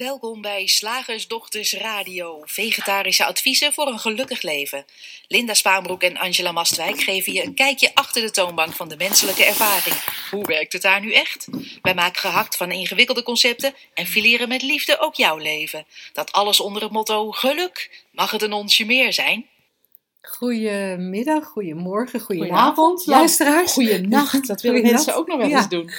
Welkom 0.00 0.40
bij 0.40 0.66
Slagersdochters 0.66 1.72
Radio. 1.72 2.42
Vegetarische 2.44 3.26
adviezen 3.26 3.72
voor 3.72 3.86
een 3.86 3.98
gelukkig 3.98 4.42
leven. 4.42 4.84
Linda 5.28 5.54
Spaanbroek 5.54 6.02
en 6.02 6.16
Angela 6.16 6.52
Mastwijk 6.52 7.00
geven 7.00 7.32
je 7.32 7.44
een 7.44 7.54
kijkje 7.54 7.90
achter 7.94 8.22
de 8.22 8.30
toonbank 8.30 8.72
van 8.72 8.88
de 8.88 8.96
menselijke 8.96 9.44
ervaring. 9.44 9.94
Hoe 10.30 10.46
werkt 10.46 10.72
het 10.72 10.82
daar 10.82 11.00
nu 11.00 11.12
echt? 11.12 11.48
Wij 11.82 11.94
maken 11.94 12.20
gehakt 12.20 12.56
van 12.56 12.70
ingewikkelde 12.70 13.22
concepten 13.22 13.74
en 13.94 14.06
fileren 14.06 14.48
met 14.48 14.62
liefde 14.62 14.98
ook 14.98 15.14
jouw 15.14 15.36
leven. 15.36 15.86
Dat 16.12 16.32
alles 16.32 16.60
onder 16.60 16.82
het 16.82 16.92
motto 16.92 17.30
geluk. 17.30 18.04
Mag 18.12 18.30
het 18.30 18.42
een 18.42 18.52
onsje 18.52 18.84
meer 18.84 19.12
zijn? 19.12 19.46
Goedemiddag, 20.22 21.44
goedemorgen, 21.44 22.20
goedenavond, 22.20 22.58
Goedenavond, 22.58 23.06
luisteraars. 23.06 23.72
Goeienacht, 23.72 24.46
dat 24.46 24.60
willen 24.60 24.82
mensen 24.82 25.14
ook 25.14 25.26
nog 25.26 25.38
wel 25.38 25.48
Ja. 25.48 25.56
eens 25.56 25.68
doen. 25.68 25.90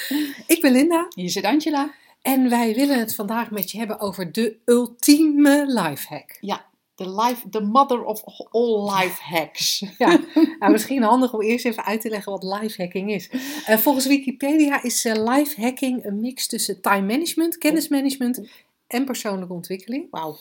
Ik 0.47 0.61
ben 0.61 0.71
Linda 0.71 1.07
Hier 1.15 1.29
zit 1.29 1.43
Angela. 1.43 1.99
En 2.21 2.49
wij 2.49 2.75
willen 2.75 2.99
het 2.99 3.16
vandaag 3.16 3.52
met 3.52 3.71
je 3.71 3.77
hebben 3.77 3.99
over 3.99 4.31
de 4.31 4.57
ultieme 4.66 5.66
lifehack. 5.67 6.38
Ja, 6.39 6.66
the, 6.95 7.09
life, 7.09 7.49
the 7.49 7.62
mother 7.62 8.03
of 8.03 8.23
all 8.52 8.95
life 8.95 9.23
hacks. 9.23 9.79
Ja, 9.98 10.20
nou, 10.59 10.71
misschien 10.71 11.03
handig 11.03 11.34
om 11.34 11.41
eerst 11.41 11.65
even 11.65 11.85
uit 11.85 12.02
te 12.02 12.09
leggen 12.09 12.31
wat 12.31 12.43
lifehacking 12.43 13.12
is. 13.12 13.29
Eh, 13.65 13.77
volgens 13.77 14.05
Wikipedia 14.05 14.84
is 14.84 15.05
eh, 15.05 15.23
lifehacking 15.23 16.05
een 16.05 16.20
mix 16.20 16.48
tussen 16.48 16.81
time 16.81 17.05
management, 17.05 17.57
kennismanagement 17.57 18.41
en 18.88 19.05
persoonlijke 19.05 19.53
ontwikkeling. 19.53 20.07
Wauw. 20.12 20.38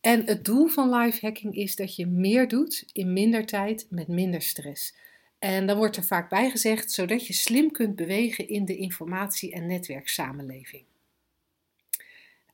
En 0.00 0.26
het 0.26 0.44
doel 0.44 0.66
van 0.66 0.94
lifehacking 0.94 1.54
is 1.54 1.76
dat 1.76 1.96
je 1.96 2.06
meer 2.06 2.48
doet 2.48 2.84
in 2.92 3.12
minder 3.12 3.46
tijd 3.46 3.86
met 3.90 4.08
minder 4.08 4.42
stress. 4.42 4.94
En 5.38 5.66
dan 5.66 5.76
wordt 5.76 5.96
er 5.96 6.04
vaak 6.04 6.28
bij 6.28 6.50
gezegd, 6.50 6.92
zodat 6.92 7.26
je 7.26 7.32
slim 7.32 7.70
kunt 7.70 7.96
bewegen 7.96 8.48
in 8.48 8.64
de 8.64 8.76
informatie- 8.76 9.52
en 9.52 9.66
netwerksamenleving. 9.66 10.82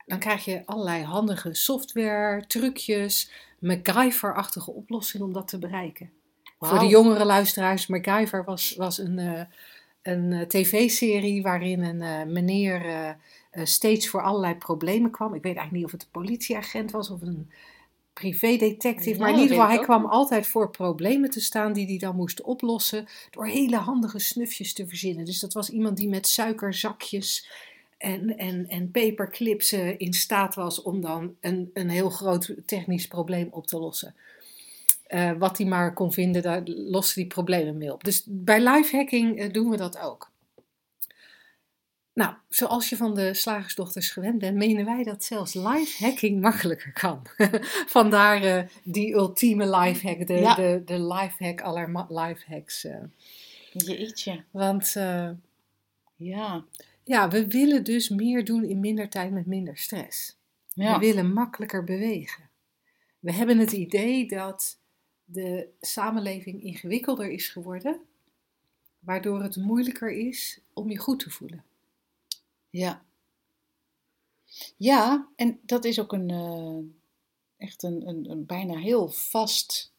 Dan 0.06 0.18
krijg 0.18 0.44
je 0.44 0.62
allerlei 0.66 1.02
handige 1.02 1.54
software, 1.54 2.46
trucjes, 2.46 3.30
MacGyver-achtige 3.58 4.72
oplossingen 4.72 5.26
om 5.26 5.32
dat 5.32 5.48
te 5.48 5.58
bereiken. 5.58 6.10
Voor 6.58 6.78
de 6.78 6.86
jongere 6.86 7.24
luisteraars, 7.24 7.86
MacGyver 7.86 8.44
was, 8.44 8.74
was 8.76 8.98
een, 8.98 9.18
eh, 9.18 9.40
een 10.02 10.32
eh, 10.32 10.40
tv-serie 10.40 11.42
waarin 11.42 11.82
een 11.82 12.02
eh, 12.02 12.32
meneer 12.32 13.16
steeds 13.62 14.08
voor 14.08 14.22
allerlei 14.22 14.54
problemen 14.54 15.10
kwam. 15.10 15.34
Ik 15.34 15.42
weet 15.42 15.56
eigenlijk 15.56 15.72
niet 15.72 15.84
of 15.84 15.92
het 15.92 16.02
een 16.02 16.20
politieagent 16.22 16.90
was 16.90 17.10
of 17.10 17.22
een 17.22 17.50
privédetective. 18.12 19.10
Ja, 19.10 19.18
maar 19.18 19.28
in 19.28 19.38
ieder 19.38 19.50
geval, 19.50 19.68
hij 19.68 19.78
ook 19.78 19.84
kwam 19.84 20.06
altijd 20.06 20.46
voor 20.46 20.70
problemen 20.70 21.30
te 21.30 21.40
staan 21.40 21.72
die 21.72 21.86
hij 21.86 21.98
dan 21.98 22.16
moest 22.16 22.42
oplossen. 22.42 23.06
Door 23.30 23.46
hele 23.46 23.76
handige 23.76 24.18
snufjes 24.18 24.72
te 24.72 24.88
verzinnen. 24.88 25.24
Dus 25.24 25.40
dat 25.40 25.52
was 25.52 25.70
iemand 25.70 25.96
die 25.96 26.08
met 26.08 26.26
suikerzakjes 26.26 27.50
en, 27.98 28.36
en, 28.38 28.68
en 28.68 28.90
paperclips 28.90 29.72
eh, 29.72 30.00
in 30.00 30.12
staat 30.12 30.54
was 30.54 30.82
om 30.82 31.00
dan 31.00 31.36
een, 31.40 31.70
een 31.74 31.88
heel 31.90 32.10
groot 32.10 32.54
technisch 32.66 33.06
probleem 33.06 33.48
op 33.50 33.66
te 33.66 33.78
lossen. 33.78 34.14
Eh, 35.06 35.32
wat 35.32 35.58
hij 35.58 35.66
maar 35.66 35.94
kon 35.94 36.12
vinden, 36.12 36.42
daar 36.42 36.62
loste 36.64 37.20
hij 37.20 37.28
problemen 37.28 37.76
mee 37.76 37.92
op. 37.92 38.04
Dus 38.04 38.22
bij 38.26 38.60
lifehacking 38.60 39.38
eh, 39.38 39.52
doen 39.52 39.70
we 39.70 39.76
dat 39.76 39.98
ook. 39.98 40.30
Nou, 42.12 42.34
zoals 42.48 42.88
je 42.88 42.96
van 42.96 43.14
de 43.14 43.34
slagersdochters 43.34 44.10
gewend 44.10 44.38
bent, 44.38 44.56
menen 44.56 44.84
wij 44.84 45.02
dat 45.04 45.24
zelfs 45.24 45.54
lifehacking 45.54 46.40
makkelijker 46.40 46.92
kan. 46.92 47.22
Vandaar 47.96 48.70
die 48.84 49.12
ultieme 49.14 49.76
lifehack, 49.76 50.26
de, 50.26 50.34
Ja. 50.34 50.54
de, 50.54 50.82
de 50.84 51.02
lifehack 51.02 51.60
aller 51.60 52.06
lifehacks. 52.08 52.84
eh. 52.84 52.96
Jeetje. 53.72 54.42
Want 54.50 54.92
Ja. 56.16 56.64
Ja, 57.06 57.28
we 57.28 57.46
willen 57.46 57.84
dus 57.84 58.08
meer 58.08 58.44
doen 58.44 58.64
in 58.64 58.80
minder 58.80 59.08
tijd 59.08 59.32
met 59.32 59.46
minder 59.46 59.76
stress. 59.76 60.36
ja. 60.72 60.98
We 60.98 61.06
willen 61.06 61.32
makkelijker 61.32 61.84
bewegen. 61.84 62.50
We 63.18 63.32
hebben 63.32 63.58
het 63.58 63.72
idee 63.72 64.28
dat 64.28 64.78
de 65.24 65.68
samenleving 65.80 66.62
ingewikkelder 66.62 67.30
is 67.30 67.48
geworden, 67.48 68.00
waardoor 68.98 69.42
het 69.42 69.56
moeilijker 69.56 70.10
is 70.10 70.60
om 70.72 70.90
je 70.90 70.98
goed 70.98 71.18
te 71.18 71.30
voelen. 71.30 71.64
Ja. 72.70 73.04
Ja, 74.76 75.28
en 75.36 75.58
dat 75.62 75.84
is 75.84 76.00
ook 76.00 76.12
een, 76.12 76.30
eh, 76.30 76.78
echt 77.66 77.82
een, 77.82 78.08
een, 78.08 78.30
een 78.30 78.46
bijna 78.46 78.78
heel 78.78 79.08
vast 79.08 79.92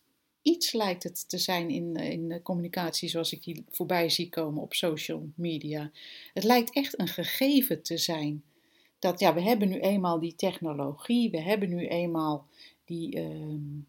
iets 0.48 0.72
lijkt 0.72 1.04
het 1.04 1.30
te 1.30 1.38
zijn 1.38 1.70
in, 1.70 1.96
eh, 1.96 2.12
in 2.12 2.28
de 2.28 2.42
communicatie 2.42 3.10
zoals 3.10 3.32
ik 3.32 3.44
die 3.44 3.64
voorbij 3.70 4.10
zie 4.10 4.30
komen 4.30 4.62
op 4.62 4.74
social 4.74 5.30
media. 5.36 5.92
Het 6.34 6.44
lijkt 6.44 6.74
echt 6.74 7.00
een 7.00 7.08
gegeven 7.08 7.82
te 7.82 7.98
zijn. 7.98 8.44
Dat 9.00 9.20
ja, 9.20 9.34
we 9.34 9.42
hebben 9.42 9.70
nu 9.70 9.80
eenmaal 9.80 10.20
die 10.20 10.36
technologie, 10.36 11.30
we 11.30 11.42
hebben 11.42 11.70
nu 11.70 11.88
eenmaal 11.88 12.48
die, 12.86 13.16
ehm, 13.16 13.80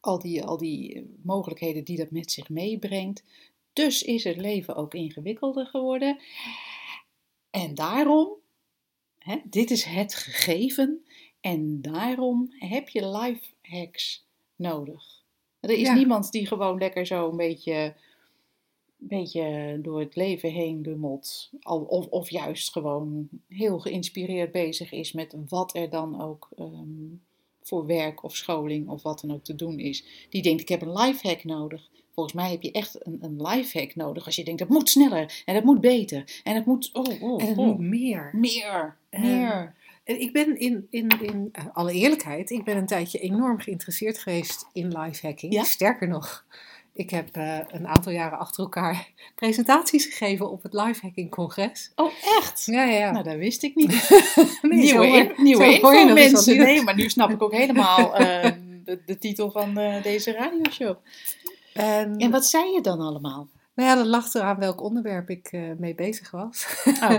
al, 0.00 0.18
die, 0.18 0.44
al 0.44 0.56
die 0.56 0.94
eh, 0.94 1.02
mogelijkheden 1.22 1.84
die 1.84 1.96
dat 1.96 2.10
met 2.10 2.32
zich 2.32 2.48
meebrengt. 2.48 3.24
Dus 3.72 4.02
is 4.02 4.24
het 4.24 4.36
leven 4.36 4.76
ook 4.76 4.94
ingewikkelder 4.94 5.66
geworden. 5.66 6.18
En 7.50 7.74
daarom, 7.74 8.28
hè, 9.18 9.36
dit 9.44 9.70
is 9.70 9.84
het 9.84 10.14
gegeven, 10.14 11.04
en 11.40 11.82
daarom 11.82 12.46
heb 12.58 12.88
je 12.88 13.08
life 13.08 13.44
hacks 13.62 14.26
nodig. 14.56 15.15
Er 15.70 15.78
is 15.78 15.86
Ja. 15.86 15.94
niemand 15.94 16.32
die 16.32 16.46
gewoon 16.46 16.78
lekker 16.78 17.06
zo 17.06 17.30
een 17.30 17.36
beetje, 17.36 17.94
beetje 18.96 19.78
door 19.82 20.00
het 20.00 20.16
leven 20.16 20.50
heen 20.50 20.80
lummelt. 20.80 21.50
Al, 21.60 21.80
of, 21.80 22.06
of 22.06 22.30
juist 22.30 22.72
gewoon 22.72 23.28
heel 23.48 23.78
geïnspireerd 23.78 24.52
bezig 24.52 24.92
is 24.92 25.12
met 25.12 25.34
wat 25.48 25.74
er 25.74 25.90
dan 25.90 26.20
ook 26.22 26.48
ehm, 26.56 27.14
voor 27.62 27.86
werk 27.86 28.22
of 28.22 28.36
scholing 28.36 28.88
of 28.88 29.02
wat 29.02 29.20
dan 29.20 29.32
ook 29.32 29.44
te 29.44 29.54
doen 29.54 29.78
is. 29.78 30.26
Die 30.30 30.42
denkt, 30.42 30.60
ik 30.60 30.68
heb 30.68 30.82
een 30.82 30.92
life 30.98 31.28
hack 31.28 31.44
nodig. 31.44 31.88
Volgens 32.14 32.34
mij 32.36 32.50
heb 32.50 32.62
je 32.62 32.70
echt 32.72 33.06
een, 33.06 33.18
een 33.20 33.42
life 33.42 33.78
hack 33.78 33.94
nodig 33.94 34.26
als 34.26 34.36
je 34.36 34.44
denkt, 34.44 34.60
het 34.60 34.68
moet 34.68 34.88
sneller 34.88 35.42
en 35.44 35.54
het 35.54 35.64
moet 35.64 35.80
beter 35.80 36.40
en 36.44 36.54
het 36.54 36.66
moet, 36.66 36.90
oh, 36.92 37.22
oh, 37.22 37.42
En 37.42 37.48
het 37.48 37.58
oh, 37.58 37.66
moet 37.66 37.78
meer. 37.78 38.30
meer, 38.32 38.96
meer. 39.10 39.74
En 40.06 40.20
ik 40.20 40.32
ben 40.32 40.58
in, 40.58 40.86
in, 40.90 41.08
in 41.20 41.48
eh, 41.52 41.64
alle 41.72 41.92
eerlijkheid, 41.92 42.50
ik 42.50 42.64
ben 42.64 42.76
een 42.76 42.86
tijdje 42.86 43.18
enorm 43.18 43.60
geïnteresseerd 43.60 44.18
geweest 44.18 44.66
in 44.72 44.98
lifehacking. 44.98 45.52
Ja? 45.52 45.62
Sterker 45.62 46.08
nog, 46.08 46.44
ik 46.92 47.10
heb 47.10 47.28
eh, 47.32 47.58
een 47.68 47.86
aantal 47.86 48.12
jaren 48.12 48.38
achter 48.38 48.62
elkaar 48.62 49.08
presentaties 49.34 50.04
gegeven 50.04 50.50
op 50.50 50.62
het 50.62 50.72
lifehacking 50.72 51.30
congres. 51.30 51.92
Oh, 51.94 52.12
echt? 52.38 52.64
Ja, 52.64 52.84
ja, 52.84 52.98
ja. 52.98 53.10
Nou, 53.10 53.24
dat 53.24 53.36
wist 53.36 53.62
ik 53.62 53.74
niet. 53.74 53.92
Nee, 54.62 54.80
nieuwe 54.80 55.06
in, 55.06 55.32
nieuwe 55.36 55.72
info, 55.72 56.12
mensen. 56.14 56.56
Nee, 56.56 56.82
maar 56.82 56.94
nu 56.94 57.08
snap 57.08 57.30
ik 57.30 57.42
ook 57.42 57.52
helemaal 57.52 58.16
eh, 58.16 58.52
de, 58.84 59.02
de 59.06 59.18
titel 59.18 59.50
van 59.50 59.74
deze 60.02 60.32
radioshow. 60.32 60.96
En, 61.72 62.16
En 62.16 62.30
wat 62.30 62.46
zei 62.46 62.72
je 62.72 62.80
dan 62.80 63.00
allemaal? 63.00 63.48
Nou 63.74 63.88
ja, 63.88 63.94
dat 63.94 64.06
lag 64.06 64.34
eraan 64.34 64.58
welk 64.58 64.82
onderwerp 64.82 65.30
ik 65.30 65.52
mee 65.78 65.94
bezig 65.94 66.30
was. 66.30 66.66
Oh. 66.84 67.16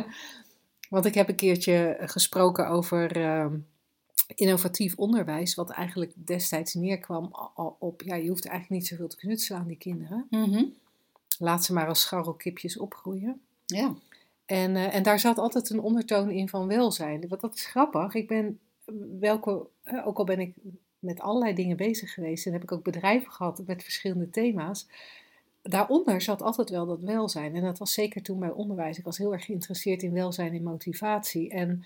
Want 0.90 1.06
ik 1.06 1.14
heb 1.14 1.30
een 1.30 1.36
keertje 1.36 1.98
gesproken 2.00 2.68
over 2.68 3.22
ehm, 3.22 3.58
innovatief 4.36 4.96
onderwijs, 4.96 5.56
wat 5.56 5.70
eigenlijk 5.70 6.14
destijds 6.16 6.74
neerkwam 6.74 7.36
op, 7.80 8.02
ja, 8.02 8.16
je 8.16 8.30
hoeft 8.30 8.46
eigenlijk 8.46 8.82
niet 8.82 8.90
zoveel 8.90 9.08
te 9.08 9.18
knutselen 9.18 9.62
aan 9.62 9.68
die 9.68 9.78
kinderen. 9.78 10.28
Mhm. 10.30 10.64
Laat 11.40 11.66
ze 11.66 11.74
maar 11.74 11.88
als 11.88 12.02
scharrelkipjes 12.02 12.78
opgroeien. 12.78 13.42
Ja. 13.66 13.96
En, 14.46 14.76
eh, 14.76 14.96
en 14.96 15.04
daar 15.04 15.20
zat 15.20 15.38
altijd 15.38 15.70
een 15.70 15.80
ondertoon 15.80 16.32
in 16.32 16.50
van 16.50 16.68
welzijn. 16.68 17.28
Want 17.28 17.42
dat 17.42 17.56
is 17.56 17.66
grappig. 17.66 18.14
Ik 18.14 18.28
ben, 18.28 18.60
welke, 19.20 19.68
eh, 19.84 20.08
ook 20.08 20.18
al 20.18 20.26
ben 20.26 20.40
ik 20.40 20.56
met 21.00 21.20
allerlei 21.20 21.54
dingen 21.54 21.78
bezig 21.78 22.14
geweest 22.14 22.46
en 22.46 22.54
heb 22.54 22.64
ik 22.64 22.72
ook 22.72 22.84
bedrijven 22.84 23.32
gehad 23.32 23.62
met 23.66 23.84
verschillende 23.84 24.30
thema's. 24.30 24.88
Daaronder 25.70 26.22
zat 26.22 26.42
altijd 26.42 26.70
wel 26.70 26.86
dat 26.86 27.02
welzijn. 27.02 27.56
En 27.56 27.62
dat 27.62 27.78
was 27.78 27.94
zeker 27.94 28.22
toen 28.22 28.40
bij 28.40 28.50
onderwijs. 28.50 28.98
Ik 28.98 29.04
was 29.04 29.18
heel 29.18 29.34
erg 29.34 29.46
geïnteresseerd 29.46 30.04
in 30.04 30.14
welzijn 30.14 30.54
en 30.54 30.64
motivatie. 30.64 31.50
En 31.50 31.86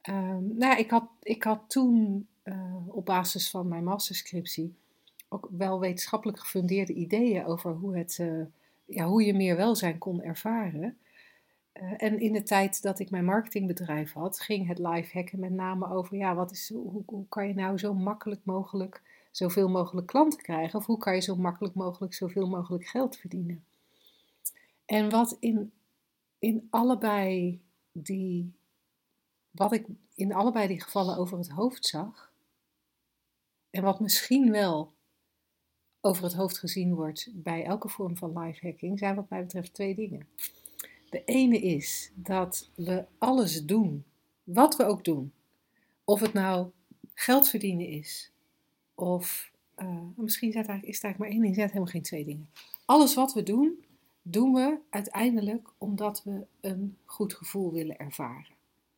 ehm, 0.00 0.46
nou 0.46 0.58
ja, 0.58 0.76
ik, 0.76 0.90
had, 0.90 1.08
ik 1.22 1.42
had 1.42 1.60
toen 1.66 2.26
eh, 2.42 2.74
op 2.86 3.04
basis 3.04 3.50
van 3.50 3.68
mijn 3.68 3.84
masterscriptie 3.84 4.74
ook 5.28 5.48
wel 5.50 5.80
wetenschappelijk 5.80 6.38
gefundeerde 6.38 6.92
ideeën 6.92 7.44
over 7.44 7.72
hoe, 7.72 7.96
het, 7.96 8.18
eh, 8.20 8.42
ja, 8.84 9.04
hoe 9.04 9.24
je 9.24 9.34
meer 9.34 9.56
welzijn 9.56 9.98
kon 9.98 10.22
ervaren. 10.22 10.98
Eh, 11.72 11.92
en 11.96 12.20
in 12.20 12.32
de 12.32 12.42
tijd 12.42 12.82
dat 12.82 12.98
ik 12.98 13.10
mijn 13.10 13.24
marketingbedrijf 13.24 14.12
had, 14.12 14.40
ging 14.40 14.66
het 14.66 14.78
live 14.78 15.18
hacken 15.18 15.40
met 15.40 15.52
name 15.52 15.90
over, 15.90 16.16
ja, 16.16 16.34
wat 16.34 16.50
is, 16.50 16.70
hoe, 16.74 17.02
hoe 17.06 17.24
kan 17.28 17.48
je 17.48 17.54
nou 17.54 17.78
zo 17.78 17.94
makkelijk 17.94 18.40
mogelijk 18.44 19.02
zoveel 19.36 19.68
mogelijk 19.68 20.06
klanten 20.06 20.42
krijgen? 20.42 20.78
Of 20.78 20.86
hoe 20.86 20.98
kan 20.98 21.14
je 21.14 21.20
zo 21.20 21.36
makkelijk 21.36 21.74
mogelijk 21.74 22.14
zoveel 22.14 22.48
mogelijk 22.48 22.86
geld 22.86 23.16
verdienen? 23.16 23.64
En 24.84 25.10
wat 25.10 25.36
in, 25.40 25.72
in 26.38 26.66
allebei 26.70 27.60
die, 27.92 28.52
wat 29.50 29.72
ik 29.72 29.86
in 30.14 30.34
allebei 30.34 30.66
die 30.66 30.82
gevallen 30.82 31.16
over 31.16 31.38
het 31.38 31.50
hoofd 31.50 31.86
zag, 31.86 32.32
en 33.70 33.82
wat 33.82 34.00
misschien 34.00 34.50
wel 34.50 34.92
over 36.00 36.22
het 36.22 36.34
hoofd 36.34 36.58
gezien 36.58 36.94
wordt 36.94 37.28
bij 37.32 37.64
elke 37.64 37.88
vorm 37.88 38.16
van 38.16 38.38
live 38.38 38.66
hacking, 38.66 38.98
zijn 38.98 39.14
wat 39.14 39.30
mij 39.30 39.42
betreft 39.42 39.74
twee 39.74 39.94
dingen. 39.94 40.28
De 41.10 41.24
ene 41.24 41.58
is 41.58 42.12
dat 42.14 42.70
we 42.74 43.04
alles 43.18 43.64
doen, 43.64 44.04
wat 44.44 44.76
we 44.76 44.84
ook 44.84 45.04
doen, 45.04 45.32
Of 46.04 46.20
het 46.20 46.32
nou 46.32 46.70
geld 47.14 47.48
verdienen 47.48 47.86
is, 47.86 48.30
of 48.96 49.50
uh, 49.78 50.00
misschien 50.16 50.48
is 50.48 50.54
het, 50.54 50.66
eigenlijk, 50.66 50.88
is 50.88 50.94
het 50.94 51.04
eigenlijk 51.04 51.18
maar 51.18 51.28
één 51.28 51.40
ding, 51.40 51.54
zijn 51.54 51.66
het 51.66 51.74
helemaal 51.74 51.92
geen 51.92 52.02
twee 52.02 52.24
dingen. 52.24 52.48
Alles 52.84 53.14
wat 53.14 53.32
we 53.32 53.42
doen, 53.42 53.84
doen 54.22 54.52
we 54.52 54.78
uiteindelijk 54.90 55.68
omdat 55.78 56.22
we 56.24 56.46
een 56.60 56.96
goed 57.04 57.34
gevoel 57.34 57.72
willen 57.72 57.98
ervaren. 57.98 58.54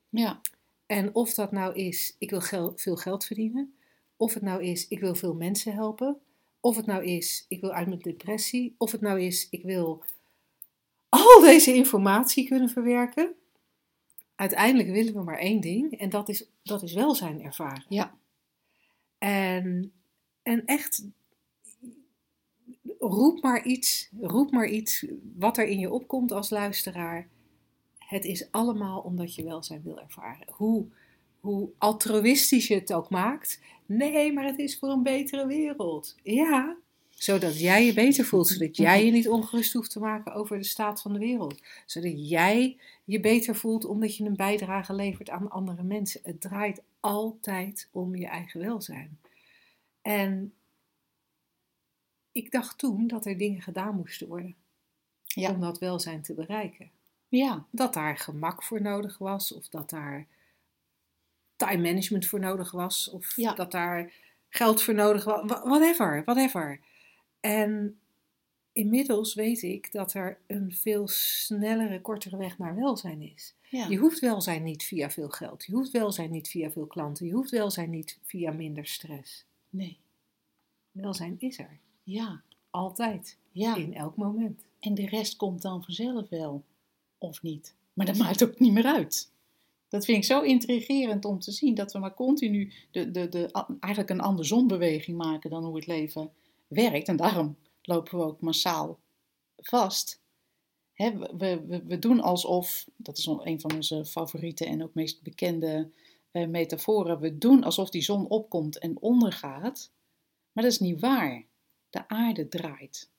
Ja. 0.08 0.40
En 0.86 1.14
of 1.14 1.34
dat 1.34 1.52
nou 1.52 1.74
is, 1.74 2.16
ik 2.18 2.30
wil 2.30 2.40
gel 2.40 2.72
veel 2.76 2.96
geld 2.96 3.24
verdienen, 3.24 3.74
of 4.16 4.34
het 4.34 4.42
nou 4.42 4.62
is, 4.62 4.88
ik 4.88 5.00
wil 5.00 5.14
veel 5.14 5.34
mensen 5.34 5.72
helpen, 5.72 6.18
of 6.60 6.76
het 6.76 6.86
nou 6.86 7.04
is, 7.04 7.44
ik 7.48 7.60
wil 7.60 7.70
uit 7.70 7.86
mijn 7.86 8.00
depressie, 8.00 8.74
of 8.78 8.92
het 8.92 9.00
nou 9.00 9.20
is, 9.20 9.48
ik 9.50 9.62
wil 9.62 10.04
al 11.08 11.40
deze 11.40 11.74
informatie 11.74 12.48
kunnen 12.48 12.68
verwerken. 12.68 13.34
Uiteindelijk 14.34 14.88
willen 14.88 15.14
we 15.14 15.22
maar 15.22 15.38
één 15.38 15.60
ding 15.60 15.98
en 15.98 16.08
dat 16.08 16.28
is, 16.28 16.44
dat 16.62 16.82
is 16.82 16.92
welzijn 16.92 17.42
ervaren. 17.42 17.84
Ja. 17.88 18.17
En, 19.18 19.92
en 20.42 20.64
echt, 20.64 21.06
roep 22.98 23.42
maar 23.42 23.64
iets, 23.64 24.10
roep 24.20 24.50
maar 24.50 24.68
iets 24.68 25.06
wat 25.36 25.58
er 25.58 25.66
in 25.66 25.78
je 25.78 25.92
opkomt 25.92 26.32
als 26.32 26.50
luisteraar. 26.50 27.28
Het 27.98 28.24
is 28.24 28.50
allemaal 28.50 29.00
omdat 29.00 29.34
je 29.34 29.44
welzijn 29.44 29.82
wil 29.82 30.00
ervaren. 30.00 30.46
Hoe, 30.50 30.86
hoe 31.40 31.70
altruïstisch 31.78 32.66
je 32.66 32.74
het 32.74 32.92
ook 32.92 33.10
maakt. 33.10 33.60
Nee, 33.86 34.32
maar 34.32 34.44
het 34.44 34.58
is 34.58 34.78
voor 34.78 34.88
een 34.88 35.02
betere 35.02 35.46
wereld. 35.46 36.16
Ja, 36.22 36.76
zodat 37.18 37.60
jij 37.60 37.84
je 37.86 37.92
beter 37.92 38.24
voelt, 38.24 38.48
zodat 38.48 38.76
jij 38.76 39.04
je 39.04 39.10
niet 39.10 39.28
ongerust 39.28 39.72
hoeft 39.72 39.90
te 39.90 39.98
maken 40.00 40.32
over 40.34 40.58
de 40.58 40.64
staat 40.64 41.02
van 41.02 41.12
de 41.12 41.18
wereld. 41.18 41.60
Zodat 41.86 42.28
jij 42.28 42.76
je 43.04 43.20
beter 43.20 43.56
voelt 43.56 43.84
omdat 43.84 44.16
je 44.16 44.24
een 44.24 44.36
bijdrage 44.36 44.92
levert 44.94 45.30
aan 45.30 45.50
andere 45.50 45.82
mensen. 45.82 46.20
Het 46.24 46.40
draait 46.40 46.82
altijd 47.00 47.88
om 47.92 48.16
je 48.16 48.26
eigen 48.26 48.60
welzijn. 48.60 49.18
En 50.02 50.52
ik 52.32 52.50
dacht 52.50 52.78
toen 52.78 53.06
dat 53.06 53.26
er 53.26 53.38
dingen 53.38 53.62
gedaan 53.62 53.94
moesten 53.96 54.28
worden 54.28 54.54
Ja. 55.24 55.50
om 55.50 55.60
dat 55.60 55.78
welzijn 55.78 56.22
te 56.22 56.34
bereiken. 56.34 56.90
Ja. 57.28 57.66
Dat 57.70 57.94
daar 57.94 58.16
gemak 58.16 58.62
voor 58.62 58.82
nodig 58.82 59.18
was, 59.18 59.52
of 59.52 59.68
dat 59.68 59.90
daar 59.90 60.26
time 61.56 61.82
management 61.82 62.26
voor 62.26 62.40
nodig 62.40 62.70
was, 62.70 63.10
of 63.10 63.36
Ja. 63.36 63.54
dat 63.54 63.70
daar 63.70 64.12
geld 64.48 64.82
voor 64.82 64.94
nodig 64.94 65.24
was, 65.24 65.42
wha- 65.46 65.62
whatever, 65.68 66.22
whatever. 66.24 66.80
En 67.40 67.98
inmiddels 68.72 69.34
weet 69.34 69.62
ik 69.62 69.92
dat 69.92 70.14
er 70.14 70.38
een 70.46 70.72
veel 70.72 71.08
snellere, 71.08 72.00
kortere 72.00 72.36
weg 72.36 72.58
naar 72.58 72.74
welzijn 72.76 73.22
is. 73.22 73.54
Ja. 73.70 73.88
Je 73.88 73.96
hoeft 73.96 74.18
welzijn 74.18 74.62
niet 74.62 74.84
via 74.84 75.10
veel 75.10 75.28
geld, 75.28 75.64
je 75.64 75.72
hoeft 75.72 75.90
welzijn 75.90 76.30
niet 76.30 76.48
via 76.48 76.70
veel 76.70 76.86
klanten, 76.86 77.26
je 77.26 77.32
hoeft 77.32 77.50
welzijn 77.50 77.90
niet 77.90 78.18
via 78.22 78.52
minder 78.52 78.86
stress. 78.86 79.44
Nee. 79.70 79.98
Welzijn 80.92 81.36
is 81.38 81.58
er, 81.58 81.78
Ja. 82.02 82.42
altijd, 82.70 83.36
Ja. 83.52 83.76
in 83.76 83.94
elk 83.94 84.16
moment. 84.16 84.64
En 84.80 84.94
de 84.94 85.06
rest 85.06 85.36
komt 85.36 85.62
dan 85.62 85.84
vanzelf 85.84 86.28
wel. 86.28 86.64
Of 87.18 87.42
niet. 87.42 87.74
Maar 87.92 88.06
dat 88.06 88.16
maakt 88.24 88.42
ook 88.42 88.58
niet 88.58 88.72
meer 88.72 88.86
uit. 88.86 89.30
Dat 89.88 90.04
vind 90.04 90.18
ik 90.18 90.24
zo 90.24 90.40
intrigerend 90.42 91.24
om 91.24 91.38
te 91.38 91.52
zien 91.52 91.74
dat 91.74 91.92
we 91.92 91.98
maar 91.98 92.14
continu 92.14 92.72
de, 92.90 93.10
de, 93.10 93.28
de, 93.28 93.66
eigenlijk 93.80 94.10
een 94.10 94.20
andersombeweging 94.20 95.16
maken 95.16 95.50
dan 95.50 95.64
hoe 95.64 95.76
het 95.76 95.86
leven 95.86 96.32
werkt. 96.68 97.08
En 97.08 97.16
daarom 97.16 97.56
lopen 97.82 98.18
we 98.18 98.24
ook 98.24 98.40
massaal 98.40 98.98
vast. 99.56 100.20
We, 100.94 101.82
we 101.86 101.98
doen 101.98 102.20
alsof, 102.20 102.88
dat 102.96 103.18
is 103.18 103.26
een 103.26 103.60
van 103.60 103.74
onze 103.74 104.04
favoriete 104.04 104.64
en 104.64 104.82
ook 104.82 104.94
meest 104.94 105.22
bekende 105.22 105.90
eh, 106.30 106.46
metaforen, 106.46 107.20
we 107.20 107.38
doen 107.38 107.64
alsof 107.64 107.90
die 107.90 108.02
zon 108.02 108.28
opkomt 108.28 108.78
en 108.78 109.00
ondergaat. 109.00 109.90
Maar 110.52 110.64
dat 110.64 110.72
is 110.72 110.78
niet 110.78 111.00
waar. 111.00 111.44
De 111.90 112.08
aarde 112.08 112.48
draait. 112.48 113.10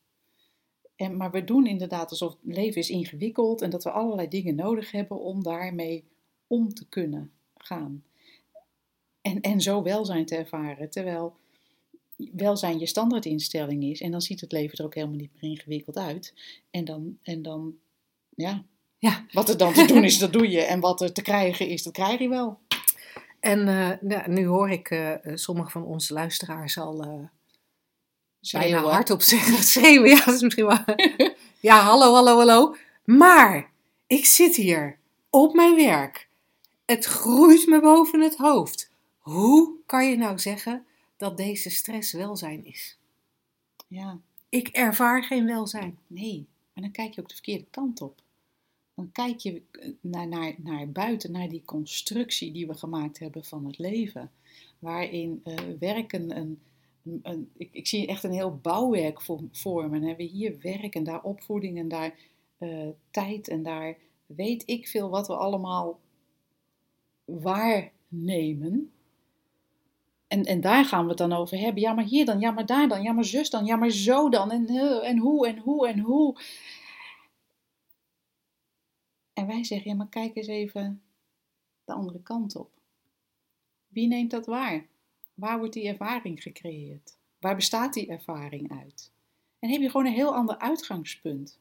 En, 0.96 1.18
maar 1.18 1.32
we 1.32 1.44
doen 1.44 1.68
inderdaad 1.68 2.10
alsof 2.10 2.32
het 2.32 2.56
leven 2.56 2.82
is 2.82 2.90
ingewikkeld 2.90 3.62
en 3.62 3.70
dat 3.70 3.84
we 3.84 3.92
allerlei 3.92 4.28
dingen 4.28 4.56
nodig 4.56 4.92
hebben 4.92 5.20
om 5.20 5.44
daarmee 5.44 6.08
om 6.48 6.74
te 6.74 6.88
kunnen 6.88 7.32
gaan. 7.56 8.04
En, 9.22 9.42
en 9.42 9.62
zo 9.62 9.84
welzijn 9.84 10.26
te 10.26 10.36
ervaren. 10.36 10.90
Terwijl 10.90 11.36
welzijn 12.36 12.80
je 12.80 12.86
standaardinstelling 12.86 13.84
is 13.84 14.02
en 14.02 14.12
dan 14.12 14.22
ziet 14.22 14.42
het 14.42 14.52
leven 14.52 14.78
er 14.78 14.86
ook 14.86 14.94
helemaal 14.96 15.18
niet 15.18 15.32
meer 15.34 15.52
ingewikkeld 15.52 15.98
uit. 15.98 16.34
En 16.72 16.86
dan, 16.86 17.18
en 17.24 17.42
dan 17.42 17.76
ja, 18.36 18.64
Ja. 18.98 19.26
wat 19.32 19.50
er 19.50 19.58
dan 19.58 19.74
te 19.74 19.86
doen 19.86 20.04
is, 20.04 20.18
dat 20.18 20.34
doe 20.34 20.50
je. 20.50 20.62
En 20.62 20.80
wat 20.80 21.02
er 21.02 21.14
te 21.14 21.22
krijgen 21.22 21.68
is, 21.68 21.84
dat 21.84 21.94
krijg 21.94 22.20
je 22.20 22.30
wel. 22.30 22.60
En 23.40 23.68
eh, 23.68 23.92
nou, 24.02 24.32
nu 24.32 24.46
hoor 24.46 24.70
ik 24.70 24.90
eh, 24.90 25.26
eh, 25.26 25.36
sommige 25.36 25.70
van 25.70 25.84
onze 25.84 26.14
luisteraars 26.14 26.78
al 26.78 26.98
bijna 26.98 27.30
Schreeuwen. 28.42 28.92
hardop 28.92 29.22
zeggen. 29.22 29.64
Schreeuwen, 29.74 30.10
ja, 30.10 30.26
dat 30.26 30.36
is 30.36 30.42
misschien 30.42 30.66
wel... 30.66 30.84
ja, 31.70 31.80
hallo, 31.80 32.14
hallo, 32.14 32.38
hallo. 32.38 32.76
Maar 33.06 33.72
ik 34.08 34.26
zit 34.26 34.56
hier 34.56 34.98
op 35.30 35.54
mijn 35.54 35.76
werk. 35.76 36.28
Het 36.86 37.06
groeit 37.06 37.68
me 37.68 37.82
boven 37.82 38.22
het 38.22 38.36
hoofd. 38.36 38.92
Hoe 39.18 39.74
kan 39.86 40.10
je 40.10 40.18
nou 40.18 40.40
zeggen 40.40 40.86
dat 41.20 41.38
deze 41.38 41.70
stress 41.70 42.14
welzijn 42.14 42.66
is? 42.66 42.98
Ja. 43.88 44.20
Ik 44.50 44.68
ervaar 44.68 45.24
geen 45.24 45.46
welzijn. 45.46 45.98
Nee, 46.08 46.46
maar 46.74 46.84
dan 46.84 46.92
kijk 46.92 47.14
je 47.14 47.22
ook 47.22 47.28
de 47.28 47.34
verkeerde 47.34 47.66
kant 47.70 48.02
op. 48.02 48.22
Dan 48.94 49.12
kijk 49.12 49.40
je 49.40 49.62
eh, 49.72 49.90
naar, 50.02 50.28
naar, 50.28 50.56
naar 50.58 50.90
buiten, 50.92 51.32
naar 51.32 51.50
die 51.50 51.66
constructie 51.66 52.52
die 52.52 52.68
we 52.68 52.74
gemaakt 52.74 53.20
hebben 53.20 53.44
van 53.46 53.66
het 53.66 53.78
leven. 53.78 54.32
Waarin 54.80 55.42
eh, 55.44 55.56
werken 55.80 56.38
een, 56.38 56.60
een, 57.04 57.20
een- 57.24 57.50
ik, 57.58 57.70
ik 57.72 57.88
zie 57.88 58.08
echt 58.08 58.24
een 58.24 58.32
heel 58.32 58.56
bouwwerk 58.58 59.22
me. 59.90 60.00
Dan 60.00 60.08
hebben 60.08 60.26
we 60.26 60.32
hier 60.32 60.60
werk 60.62 60.96
en 60.96 61.04
daar 61.04 61.24
opvoeding 61.24 61.78
en 61.78 61.88
daar 61.88 62.16
eh, 62.58 62.88
tijd 63.12 63.48
en 63.48 63.64
daar 63.64 63.98
weet 64.26 64.64
ik 64.66 64.88
veel 64.88 65.10
wat 65.10 65.28
we 65.28 65.36
allemaal 65.36 66.00
waarnemen. 67.26 68.92
En, 70.30 70.44
en 70.44 70.62
daar 70.62 70.86
gaan 70.86 71.04
we 71.04 71.10
het 71.10 71.18
dan 71.18 71.34
over 71.34 71.58
hebben. 71.58 71.82
Ja, 71.82 71.94
maar 71.94 72.04
hier 72.04 72.26
dan, 72.26 72.40
ja, 72.40 72.52
maar 72.52 72.66
daar 72.66 72.88
dan, 72.88 73.02
ja, 73.02 73.12
maar 73.12 73.26
zus 73.26 73.50
dan, 73.50 73.66
ja, 73.66 73.76
maar 73.76 73.90
zo 73.90 74.30
dan. 74.30 74.52
En, 74.52 74.68
eh, 74.68 75.10
en 75.10 75.18
hoe, 75.18 75.48
en 75.48 75.58
hoe, 75.58 75.88
en 75.88 76.00
hoe. 76.00 76.42
En 79.34 79.48
wij 79.48 79.64
zeggen, 79.64 79.92
ja, 79.92 79.98
maar 79.98 80.10
kijk 80.10 80.36
eens 80.36 80.48
even 80.48 81.02
de 81.86 81.94
andere 81.94 82.22
kant 82.22 82.56
op. 82.56 82.72
Wie 83.88 84.08
neemt 84.08 84.32
dat 84.32 84.46
waar? 84.46 84.86
Waar 85.34 85.58
wordt 85.58 85.74
die 85.74 85.88
ervaring 85.88 86.42
gecreëerd? 86.42 87.18
Waar 87.40 87.56
bestaat 87.56 87.94
die 87.94 88.08
ervaring 88.08 88.72
uit? 88.72 89.12
En 89.60 89.70
heb 89.70 89.82
je 89.82 89.90
gewoon 89.90 90.06
een 90.06 90.14
heel 90.14 90.36
ander 90.36 90.58
uitgangspunt. 90.58 91.60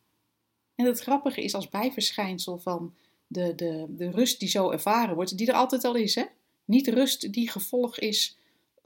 En 0.75 0.87
het 0.87 1.01
grappige 1.01 1.43
is 1.43 1.55
als 1.55 1.69
bijverschijnsel 1.69 2.59
van 2.59 2.95
de, 3.27 3.55
de, 3.55 3.87
de 3.89 4.11
rust 4.11 4.41
die 4.41 4.49
zo 4.49 4.71
ervaren 4.71 5.15
wordt, 5.15 5.39
die 5.39 5.47
er 5.47 5.55
altijd 5.55 5.85
al 5.85 5.95
is, 5.95 6.15
hè? 6.15 6.25
Niet 6.65 6.89
rust 6.89 7.33
die 7.33 7.51
gevolg 7.51 7.99
is 7.99 8.38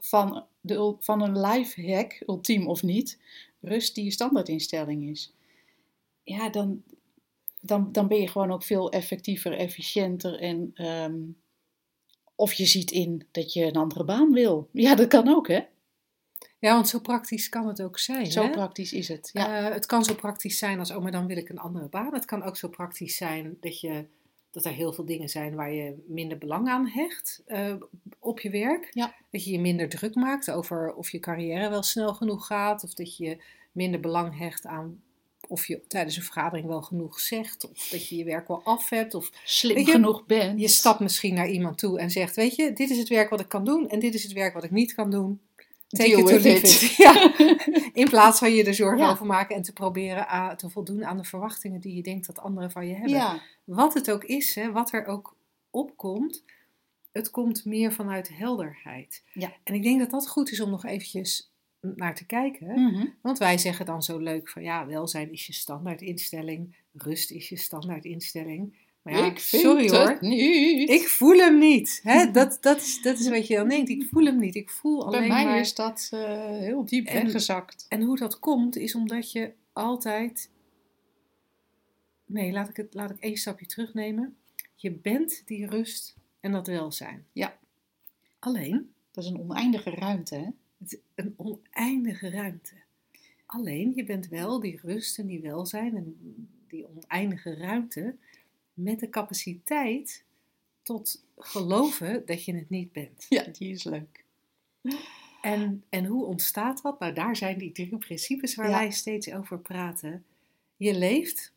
van, 0.03 0.45
de, 0.61 0.95
van 0.99 1.21
een 1.21 1.41
life 1.41 1.91
hack, 1.91 2.23
ultiem 2.27 2.67
of 2.67 2.83
niet. 2.83 3.19
Rust 3.61 3.95
die 3.95 4.03
je 4.03 4.11
standaardinstelling 4.11 5.09
is. 5.09 5.33
Ja, 6.23 6.49
dan, 6.49 6.83
dan, 7.61 7.91
dan 7.91 8.07
ben 8.07 8.21
je 8.21 8.27
gewoon 8.27 8.51
ook 8.51 8.63
veel 8.63 8.91
effectiever, 8.91 9.53
efficiënter 9.53 10.39
en 10.39 10.71
ehm, 10.73 11.21
of 12.35 12.53
je 12.53 12.65
ziet 12.65 12.91
in 12.91 13.27
dat 13.31 13.53
je 13.53 13.65
een 13.65 13.75
andere 13.75 14.03
baan 14.03 14.31
wil. 14.31 14.69
Ja, 14.71 14.95
dat 14.95 15.07
kan 15.07 15.27
ook, 15.27 15.47
hè? 15.47 15.61
Ja, 16.59 16.73
want 16.73 16.87
zo 16.87 16.99
praktisch 16.99 17.49
kan 17.49 17.67
het 17.67 17.81
ook 17.81 17.99
zijn. 17.99 18.31
Zo 18.31 18.43
hè? 18.43 18.49
praktisch 18.49 18.93
is 18.93 19.07
het. 19.07 19.29
Ja. 19.33 19.67
Eh, 19.67 19.73
het 19.73 19.85
kan 19.85 20.03
zo 20.03 20.15
praktisch 20.15 20.57
zijn 20.57 20.79
als, 20.79 20.91
oh, 20.91 21.01
maar 21.01 21.11
dan 21.11 21.27
wil 21.27 21.37
ik 21.37 21.49
een 21.49 21.59
andere 21.59 21.87
baan. 21.87 22.13
Het 22.13 22.25
kan 22.25 22.43
ook 22.43 22.57
zo 22.57 22.67
praktisch 22.67 23.17
zijn 23.17 23.57
dat, 23.59 23.79
je, 23.79 24.05
dat 24.53 24.65
er 24.65 24.71
heel 24.71 24.93
veel 24.93 25.05
dingen 25.05 25.29
zijn 25.29 25.55
waar 25.55 25.73
je 25.73 26.03
minder 26.07 26.37
belang 26.37 26.67
aan 26.67 26.87
hecht 26.87 27.41
eh, 27.45 27.73
op 28.19 28.39
je 28.39 28.49
werk. 28.49 28.87
Ja. 28.91 29.13
Dat 29.31 29.43
je 29.43 29.51
je 29.51 29.59
minder 29.59 29.89
druk 29.89 30.15
maakt 30.15 30.51
over 30.51 30.93
of 30.93 31.09
je 31.09 31.19
carrière 31.19 31.69
wel 31.69 31.83
snel 31.83 32.13
genoeg 32.13 32.45
gaat. 32.45 32.83
Of 32.83 32.93
dat 32.93 33.17
je 33.17 33.37
minder 33.71 33.99
belang 33.99 34.37
hecht 34.37 34.65
aan 34.65 35.01
of 35.47 35.65
je 35.67 35.81
tijdens 35.87 36.17
een 36.17 36.23
vergadering 36.23 36.67
wel 36.67 36.81
genoeg 36.81 37.19
zegt. 37.19 37.69
Of 37.69 37.87
dat 37.89 38.07
je 38.07 38.15
je 38.15 38.23
werk 38.23 38.47
wel 38.47 38.61
af 38.63 38.89
hebt. 38.89 39.13
Of 39.13 39.31
Slim 39.43 39.77
je, 39.77 39.85
genoeg 39.85 40.25
bent. 40.25 40.59
je 40.59 40.67
stapt 40.67 40.99
misschien 40.99 41.33
naar 41.33 41.49
iemand 41.49 41.77
toe 41.77 41.99
en 41.99 42.11
zegt, 42.11 42.35
weet 42.35 42.55
je, 42.55 42.73
dit 42.73 42.89
is 42.89 42.97
het 42.97 43.09
werk 43.09 43.29
wat 43.29 43.39
ik 43.39 43.49
kan 43.49 43.65
doen. 43.65 43.89
En 43.89 43.99
dit 43.99 44.13
is 44.13 44.23
het 44.23 44.31
werk 44.33 44.53
wat 44.53 44.63
ik 44.63 44.71
niet 44.71 44.93
kan 44.93 45.11
doen. 45.11 45.41
Take 45.87 46.09
Deal 46.09 46.29
it 46.29 46.45
it. 46.45 46.63
it. 46.63 46.95
Ja. 46.97 47.33
In 47.93 48.09
plaats 48.09 48.39
van 48.39 48.53
je 48.53 48.63
er 48.63 48.73
zorgen 48.73 49.05
Ja. 49.05 49.11
over 49.11 49.25
maken 49.25 49.55
en 49.55 49.61
te 49.61 49.73
proberen 49.73 50.27
aan, 50.27 50.57
te 50.57 50.69
voldoen 50.69 51.05
aan 51.05 51.17
de 51.17 51.23
verwachtingen 51.23 51.79
die 51.79 51.95
je 51.95 52.01
denkt 52.03 52.27
dat 52.27 52.39
anderen 52.39 52.71
van 52.71 52.87
je 52.87 52.93
hebben. 52.93 53.09
Ja, 53.11 53.41
Wat 53.63 53.93
het 53.93 54.11
ook 54.11 54.23
is, 54.23 54.55
hè, 54.55 54.71
wat 54.71 54.91
er 54.93 55.05
ook 55.05 55.35
opkomt, 55.69 56.43
het 57.11 57.29
komt 57.29 57.65
meer 57.65 57.93
vanuit 57.93 58.29
helderheid. 58.37 59.23
Ja. 59.33 59.53
En 59.63 59.73
ik 59.73 59.83
denk 59.83 59.99
dat 59.99 60.09
dat 60.09 60.27
goed 60.29 60.51
is 60.51 60.59
om 60.59 60.69
nog 60.69 60.85
eventjes 60.85 61.51
naar 61.81 62.15
te 62.15 62.25
kijken. 62.25 62.81
Mhm. 62.81 63.05
Want 63.21 63.37
wij 63.37 63.57
zeggen 63.57 63.85
dan 63.85 64.03
zo 64.03 64.17
leuk 64.17 64.49
van 64.49 64.63
ja, 64.63 64.85
welzijn 64.85 65.31
is 65.31 65.47
je 65.47 65.53
standaardinstelling, 65.53 66.75
rust 66.93 67.31
is 67.31 67.49
je 67.49 67.57
standaardinstelling. 67.57 68.75
Maar 69.01 69.13
ja, 69.13 69.25
ik 69.25 69.39
vind 69.39 69.61
sorry 69.61 69.83
het 69.83 69.91
hoor. 69.91 70.17
niet. 70.19 70.89
Ik 70.89 71.07
voel 71.07 71.37
hem 71.37 71.57
niet. 71.57 71.99
Hè? 72.03 72.31
Dat, 72.31 72.57
dat, 72.61 72.77
is, 72.81 73.01
dat 73.01 73.19
is 73.19 73.29
wat 73.29 73.47
je 73.47 73.55
dan 73.55 73.69
denkt. 73.69 73.89
Ik 73.89 74.07
voel 74.11 74.25
hem 74.25 74.39
niet. 74.39 74.55
Ik 74.55 74.69
voel 74.69 74.97
Bij 74.97 75.05
alleen 75.05 75.27
mij 75.27 75.45
maar... 75.45 75.59
is 75.59 75.75
dat 75.75 76.07
eh, 76.11 76.19
heel 76.47 76.85
diep 76.85 77.07
En- 77.07 77.23
weggezakt. 77.23 77.85
En 77.89 78.01
hoe 78.01 78.17
dat 78.17 78.39
komt, 78.39 78.75
is 78.75 78.95
omdat 78.95 79.31
je 79.31 79.51
altijd. 79.73 80.49
Nee, 82.25 82.51
laat 82.51 82.69
ik, 82.69 82.75
het, 82.77 82.93
laat 82.93 83.09
ik 83.11 83.19
één 83.19 83.37
stapje 83.37 83.65
terugnemen. 83.65 84.37
Je 84.75 84.91
bent 84.91 85.41
die 85.45 85.67
rust 85.67 86.15
en 86.39 86.51
dat 86.51 86.67
welzijn. 86.67 87.25
Ja. 87.31 87.57
Alleen, 88.39 88.93
Dat 89.11 89.23
is 89.23 89.29
een 89.29 89.39
oneindige 89.39 89.89
ruimte, 89.89 90.35
hè? 90.35 90.47
het 90.77 90.99
een 91.15 91.33
oneindige 91.37 92.29
ruimte. 92.29 92.73
Alleen, 93.45 93.91
je 93.95 94.03
bent 94.03 94.27
wel 94.27 94.59
die 94.59 94.79
rust 94.81 95.19
en 95.19 95.27
die 95.27 95.41
welzijn 95.41 95.95
en 95.95 96.15
die 96.67 96.87
oneindige 96.87 97.53
ruimte 97.55 98.15
met 98.73 98.99
de 98.99 99.09
capaciteit 99.09 100.23
tot 100.81 101.23
geloven 101.37 102.25
dat 102.25 102.45
je 102.45 102.55
het 102.55 102.69
niet 102.69 102.91
bent. 102.91 103.25
Ja, 103.29 103.43
die 103.43 103.69
is 103.71 103.83
leuk. 103.83 104.23
En, 105.41 105.83
en 105.89 106.05
hoe 106.05 106.25
ontstaat 106.25 106.81
dat? 106.81 106.99
Nou, 106.99 107.13
daar 107.13 107.35
zijn 107.35 107.57
die 107.57 107.71
drie 107.71 107.97
principes 107.97 108.55
waar 108.55 108.69
Ja. 108.69 108.77
wij 108.79 108.91
steeds 108.91 109.31
over 109.33 109.59
praten. 109.59 110.25
Je 110.77 110.97
leeft 110.97 111.53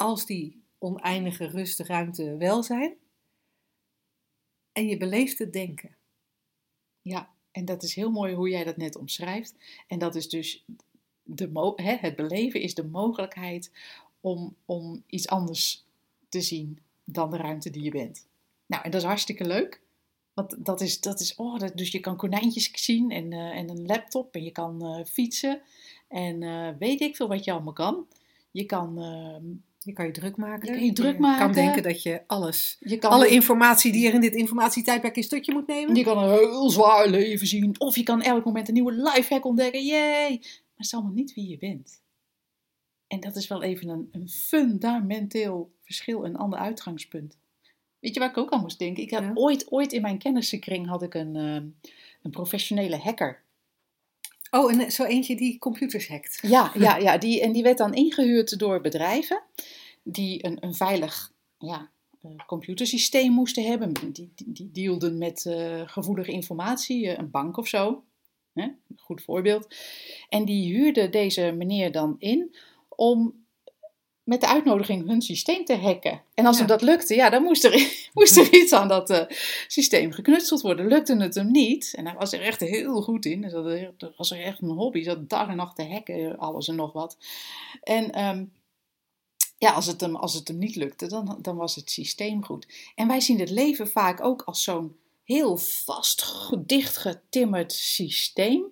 als 0.00 0.26
die 0.26 0.62
oneindige 0.78 1.46
rust, 1.46 1.80
ruimte, 1.80 2.36
welzijn. 2.36 2.94
En 4.72 4.86
je 4.86 4.96
beleeft 4.96 5.38
het 5.38 5.52
denken. 5.52 5.96
Ja, 7.02 7.30
en 7.50 7.64
dat 7.64 7.82
is 7.82 7.94
heel 7.94 8.10
mooi 8.10 8.34
hoe 8.34 8.48
jij 8.48 8.64
dat 8.64 8.76
net 8.76 8.96
omschrijft. 8.96 9.54
En 9.86 9.98
dat 9.98 10.14
is 10.14 10.28
dus 10.28 10.64
de 11.22 11.72
hè, 11.76 11.96
het 11.96 12.16
beleven 12.16 12.60
is 12.60 12.74
de 12.74 12.84
mogelijkheid 12.84 13.72
om, 14.20 14.56
om 14.64 15.02
iets 15.06 15.28
anders 15.28 15.84
te 16.28 16.40
zien 16.40 16.78
dan 17.04 17.30
de 17.30 17.36
ruimte 17.36 17.70
die 17.70 17.82
je 17.82 17.90
bent. 17.90 18.26
Nou, 18.66 18.82
en 18.84 18.90
dat 18.90 19.00
is 19.00 19.06
hartstikke 19.06 19.44
leuk. 19.44 19.80
Want 20.34 20.64
dat 20.64 20.80
is, 20.80 21.00
dat 21.00 21.20
is 21.20 21.34
oh, 21.34 21.58
dat, 21.58 21.76
dus 21.76 21.90
je 21.90 22.00
kan 22.00 22.16
konijntjes 22.16 22.70
zien 22.84 23.10
en, 23.10 23.32
eh, 23.32 23.56
en 23.56 23.68
een 23.68 23.86
laptop 23.86 24.34
en 24.34 24.44
je 24.44 24.50
kan 24.50 24.84
eh, 24.84 25.04
fietsen 25.04 25.62
en 26.08 26.42
eh, 26.42 26.68
weet 26.78 27.00
ik 27.00 27.16
veel 27.16 27.28
wat 27.28 27.44
je 27.44 27.52
allemaal 27.52 27.72
kan. 27.72 28.06
Je 28.50 28.64
kan, 28.64 28.98
ehm, 28.98 29.44
Je 29.84 29.92
kan 29.92 30.06
je 30.06 30.12
druk 30.12 30.36
maken. 30.36 30.66
Je 30.68 30.74
kan 30.74 30.84
je 30.84 30.92
druk 30.92 31.12
kan 31.12 31.20
maken. 31.20 31.52
denken 31.52 31.82
dat 31.82 32.02
je 32.02 32.22
alles, 32.26 32.76
je 32.80 32.98
kan 32.98 33.10
alle 33.10 33.28
informatie 33.28 33.92
die 33.92 34.08
er 34.08 34.14
in 34.14 34.20
dit 34.20 34.34
informatietijdperk 34.34 35.16
is, 35.16 35.28
tot 35.28 35.46
je 35.46 35.52
moet 35.52 35.66
nemen. 35.66 35.94
Je 35.94 36.04
kan 36.04 36.18
een 36.18 36.30
heel 36.30 36.70
zwaar 36.70 37.08
leven 37.08 37.46
zien. 37.46 37.74
Of 37.80 37.96
je 37.96 38.02
kan 38.02 38.22
elk 38.22 38.44
moment 38.44 38.68
een 38.68 38.74
nieuwe 38.74 38.92
lifehack 38.92 39.44
ontdekken. 39.44 39.84
Yay! 39.84 40.28
Maar 40.30 40.38
het 40.76 40.86
is 40.86 40.94
allemaal 40.94 41.12
niet 41.12 41.34
wie 41.34 41.48
je 41.48 41.58
bent. 41.58 42.02
En 43.06 43.20
dat 43.20 43.36
is 43.36 43.46
wel 43.48 43.62
even 43.62 43.88
een, 43.88 44.08
een 44.12 44.28
fundamenteel 44.28 45.72
verschil, 45.82 46.24
een 46.24 46.36
ander 46.36 46.58
uitgangspunt. 46.58 47.38
Weet 47.98 48.14
je 48.14 48.20
waar 48.20 48.30
ik 48.30 48.36
ook 48.36 48.50
aan 48.50 48.60
moest 48.60 48.78
denken? 48.78 49.02
Ik 49.02 49.10
had 49.10 49.22
Ja. 49.22 49.30
ooit, 49.34 49.70
ooit 49.72 49.92
in 49.92 50.02
mijn 50.02 50.18
kennissenkring 50.18 50.86
had 50.86 51.02
ik 51.02 51.14
een, 51.14 51.36
ehm, 51.36 51.64
een 52.22 52.30
professionele 52.30 52.96
hacker. 52.96 53.42
Oh, 54.50 54.72
en 54.72 54.92
zo 54.92 55.04
eentje 55.04 55.36
die 55.36 55.58
computers 55.58 56.08
hackt. 56.08 56.38
Ja, 56.42 56.72
ja, 56.78 56.96
ja 56.96 57.18
die, 57.18 57.40
en 57.40 57.52
die 57.52 57.62
werd 57.62 57.78
dan 57.78 57.94
ingehuurd 57.94 58.58
door 58.58 58.80
bedrijven 58.80 59.42
die 60.02 60.44
een, 60.44 60.56
een 60.60 60.74
veilig 60.74 61.32
ja, 61.58 61.90
eh, 62.20 62.30
computersysteem 62.46 63.32
moesten 63.32 63.64
hebben. 63.64 63.92
Die, 63.92 64.12
die, 64.12 64.52
die 64.52 64.70
dealden 64.72 65.18
met 65.18 65.46
eh, 65.46 65.82
gevoelige 65.84 66.32
informatie, 66.32 67.08
eh, 67.08 67.18
een 67.18 67.30
bank 67.30 67.56
of 67.56 67.68
zo. 67.68 68.04
Hè? 68.52 68.68
Goed 68.96 69.22
voorbeeld. 69.22 69.74
En 70.28 70.44
die 70.44 70.74
huurde 70.74 71.10
deze 71.10 71.54
meneer 71.56 71.92
dan 71.92 72.16
in 72.18 72.56
om 72.88 73.39
met 74.24 74.40
de 74.40 74.46
uitnodiging 74.46 75.06
hun 75.06 75.22
systeem 75.22 75.64
te 75.64 75.76
hacken. 75.76 76.22
En 76.34 76.46
als 76.46 76.58
Ja. 76.58 76.62
hem 76.62 76.70
dat 76.70 76.82
lukte, 76.82 77.14
ja, 77.14 77.30
dan 77.30 77.42
moest 77.42 77.64
er, 77.64 77.72
moest 78.14 78.36
er 78.36 78.52
iets 78.54 78.72
aan 78.72 78.88
dat 78.88 79.10
eh, 79.10 79.26
systeem 79.66 80.12
geknutseld 80.12 80.60
worden. 80.60 80.86
Lukte 80.86 81.16
het 81.16 81.34
hem 81.34 81.50
niet, 81.50 81.92
en 81.96 82.06
hij 82.06 82.14
was 82.18 82.32
er 82.32 82.40
echt 82.40 82.60
heel 82.60 83.02
goed 83.02 83.24
in, 83.24 83.40
dus 83.42 83.52
dat 83.96 84.16
was 84.16 84.30
er 84.30 84.40
echt 84.40 84.62
een 84.62 84.68
hobby, 84.68 85.02
zat 85.02 85.28
dag 85.28 85.48
en 85.48 85.56
nacht 85.56 85.76
te 85.76 85.84
hacken, 85.88 86.38
alles 86.38 86.68
en 86.68 86.74
nog 86.74 86.92
wat. 86.92 87.16
En 87.82 88.12
ehm, 88.12 88.44
ja, 89.58 89.72
als 89.72 89.86
het, 89.86 90.00
hem, 90.00 90.16
als 90.16 90.34
het 90.34 90.48
hem 90.48 90.58
niet 90.58 90.76
lukte, 90.76 91.06
dan, 91.06 91.38
dan 91.42 91.56
was 91.56 91.74
het 91.74 91.90
systeem 91.90 92.44
goed. 92.44 92.66
En 92.94 93.08
wij 93.08 93.20
zien 93.20 93.40
het 93.40 93.50
leven 93.50 93.88
vaak 93.88 94.24
ook 94.24 94.42
als 94.42 94.62
zo'n 94.62 94.96
heel 95.24 95.56
vast, 95.56 96.50
dichtgetimmerd 96.66 97.72
systeem. 97.72 98.64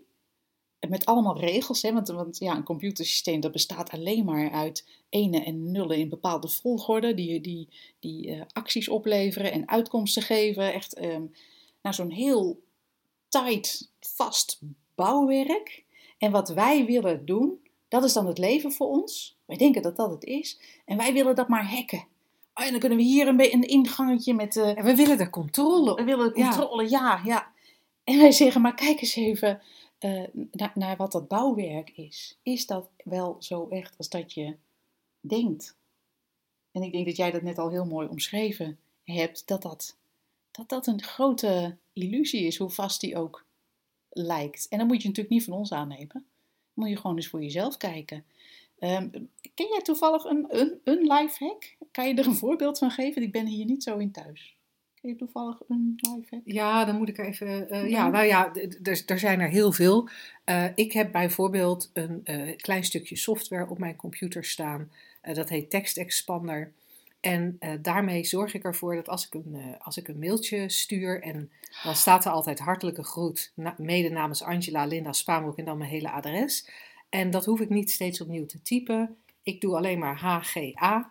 Met 0.89 1.07
allemaal 1.07 1.39
regels, 1.39 1.83
hè? 1.83 1.93
Want, 1.93 2.09
want 2.09 2.39
ja, 2.39 2.57
een 2.57 2.65
computersysteem 2.65 3.41
dat 3.41 3.53
bestaat 3.53 3.91
alleen 3.91 4.25
maar 4.25 4.51
uit 4.51 4.89
ene 5.09 5.45
en 5.45 5.71
nullen 5.73 5.97
in 5.97 6.09
bepaalde 6.09 6.49
volgorde, 6.49 7.15
die, 7.15 7.41
die, 7.41 7.69
die 8.01 8.31
eh, 8.35 8.41
acties 8.53 8.89
opleveren 8.89 9.53
en 9.53 9.69
uitkomsten 9.69 10.23
geven. 10.23 10.73
Echt 10.73 10.95
ehm 10.95 11.23
nou, 11.83 11.95
zo'n 11.95 12.11
heel 12.11 12.61
tight, 13.29 13.91
vast 14.01 14.61
bouwwerk. 14.95 15.85
En 16.19 16.31
wat 16.31 16.49
wij 16.49 16.85
willen 16.85 17.25
doen, 17.27 17.61
dat 17.89 18.05
is 18.05 18.13
dan 18.13 18.27
het 18.27 18.39
leven 18.39 18.73
voor 18.73 18.89
ons. 18.89 19.37
Wij 19.45 19.57
denken 19.57 19.83
dat 19.83 19.97
dat 19.97 20.11
het 20.11 20.25
is. 20.25 20.61
En 20.85 20.97
wij 20.97 21.13
willen 21.13 21.35
dat 21.35 21.49
maar 21.49 21.71
hacken. 21.71 22.07
Oh, 22.55 22.65
en 22.65 22.71
dan 22.71 22.81
kunnen 22.81 22.99
we 22.99 23.05
hier 23.05 23.29
een, 23.29 23.53
een 23.53 23.69
ingangetje 23.69 24.35
met... 24.35 24.57
eh, 24.57 24.79
En 24.79 24.85
we 24.85 24.95
willen 24.95 25.19
er 25.19 25.31
controle 25.31 25.95
we 25.95 26.05
willen 26.05 26.33
Ja. 26.35 26.49
controle, 26.49 26.91
ja. 26.91 27.21
ja, 27.25 27.53
En 28.05 28.19
wij 28.19 28.33
zeggen, 28.33 28.61
maar 28.61 28.75
kijk 28.75 29.01
eens 29.01 29.17
even 29.17 29.61
eh, 29.99 30.23
naar, 30.75 30.97
wat 30.97 31.13
dat 31.13 31.29
bouwwerk 31.29 31.91
is. 31.91 32.39
Is 32.43 32.67
dat 32.67 32.89
wel 33.05 33.37
zo 33.39 33.69
echt 33.69 33.99
als 33.99 34.09
dat 34.09 34.33
je 34.33 34.57
denkt? 35.21 35.77
En 36.73 36.83
ik 36.83 36.93
denk 36.93 37.07
dat 37.07 37.17
jij 37.17 37.31
dat 37.31 37.43
net 37.43 37.59
al 37.59 37.71
heel 37.71 37.85
mooi 37.85 38.09
omschreven 38.09 38.79
hebt, 39.05 39.47
dat 39.47 39.63
dat, 39.63 39.97
dat, 40.51 40.69
dat 40.69 40.87
een 40.87 41.03
grote 41.03 41.77
illusie 41.93 42.47
is, 42.47 42.57
hoe 42.57 42.71
vast 42.71 43.01
die 43.01 43.17
ook 43.17 43.45
lijkt. 44.11 44.67
En 44.69 44.79
dan 44.79 44.87
moet 44.87 45.03
je 45.03 45.09
natuurlijk 45.09 45.35
niet 45.35 45.45
van 45.45 45.53
ons 45.53 45.73
aannemen. 45.73 46.27
Moet 46.75 46.89
je 46.89 46.97
gewoon 46.97 47.17
eens 47.17 47.29
voor 47.29 47.43
jezelf 47.43 47.77
kijken. 47.77 48.25
Ehm, 48.79 49.11
ken 49.55 49.69
jij 49.69 49.83
toevallig 49.83 50.25
een, 50.25 50.47
een, 50.49 50.81
een 50.85 51.13
lifehack? 51.13 51.77
Kan 51.91 52.09
je 52.09 52.15
er 52.15 52.27
een 52.27 52.35
voorbeeld 52.35 52.79
van 52.79 52.91
geven? 52.91 53.23
Ik 53.23 53.33
ben 53.33 53.47
hier 53.47 53.65
niet 53.65 53.83
zo 53.83 53.99
in 53.99 54.13
thuis. 54.13 54.57
Ken 55.01 55.11
je 55.11 55.17
toevallig 55.17 55.61
een 55.69 55.95
lifehack? 55.97 56.43
Ja, 56.45 56.85
dan 56.85 56.97
moet 56.97 57.09
ik 57.09 57.19
even. 57.19 57.71
eh, 57.71 57.81
Ja. 57.83 57.87
ja, 57.89 58.09
nou 58.09 58.25
ja, 58.27 58.53
er 59.07 59.19
zijn 59.19 59.41
er 59.41 59.49
heel 59.49 59.73
veel. 59.73 60.09
Eh, 60.45 60.65
ik 60.75 60.93
heb 60.93 61.13
bijvoorbeeld 61.13 61.91
een 61.93 62.21
eh, 62.25 62.57
klein 62.57 62.85
stukje 62.85 63.17
software 63.17 63.69
op 63.69 63.79
mijn 63.79 63.97
computer 63.97 64.45
staan. 64.45 64.91
Dat 65.33 65.49
heet 65.49 65.71
Text 65.71 65.97
Expander. 65.97 66.73
En 67.21 67.59
daarmee 67.83 68.25
zorg 68.25 68.55
ik 68.55 68.65
ervoor 68.65 68.95
dat 68.95 69.09
als 69.09 69.27
ik, 69.27 69.35
een, 69.35 69.77
als 69.79 69.97
ik 69.97 70.09
een 70.09 70.19
mailtje 70.19 70.69
stuur 70.69 71.23
en 71.23 71.51
dan 71.85 71.95
staat 71.95 72.25
er 72.25 72.31
altijd 72.31 72.59
hartelijke 72.59 73.03
groet, 73.05 73.53
na- 73.55 73.75
mede 73.79 74.09
namens 74.11 74.43
Angela 74.43 74.85
Linda 74.87 75.13
Spaanbroek 75.13 75.59
en 75.59 75.65
dan 75.65 75.79
mijn 75.79 75.91
hele 75.91 76.11
adres. 76.11 76.69
En 77.09 77.31
dat 77.31 77.45
hoef 77.45 77.61
ik 77.61 77.69
niet 77.69 77.91
steeds 77.91 78.21
opnieuw 78.21 78.47
te 78.47 78.63
typen. 78.63 79.17
Ik 79.43 79.61
doe 79.61 79.77
alleen 79.77 79.99
maar 79.99 80.17
HGA 80.19 81.11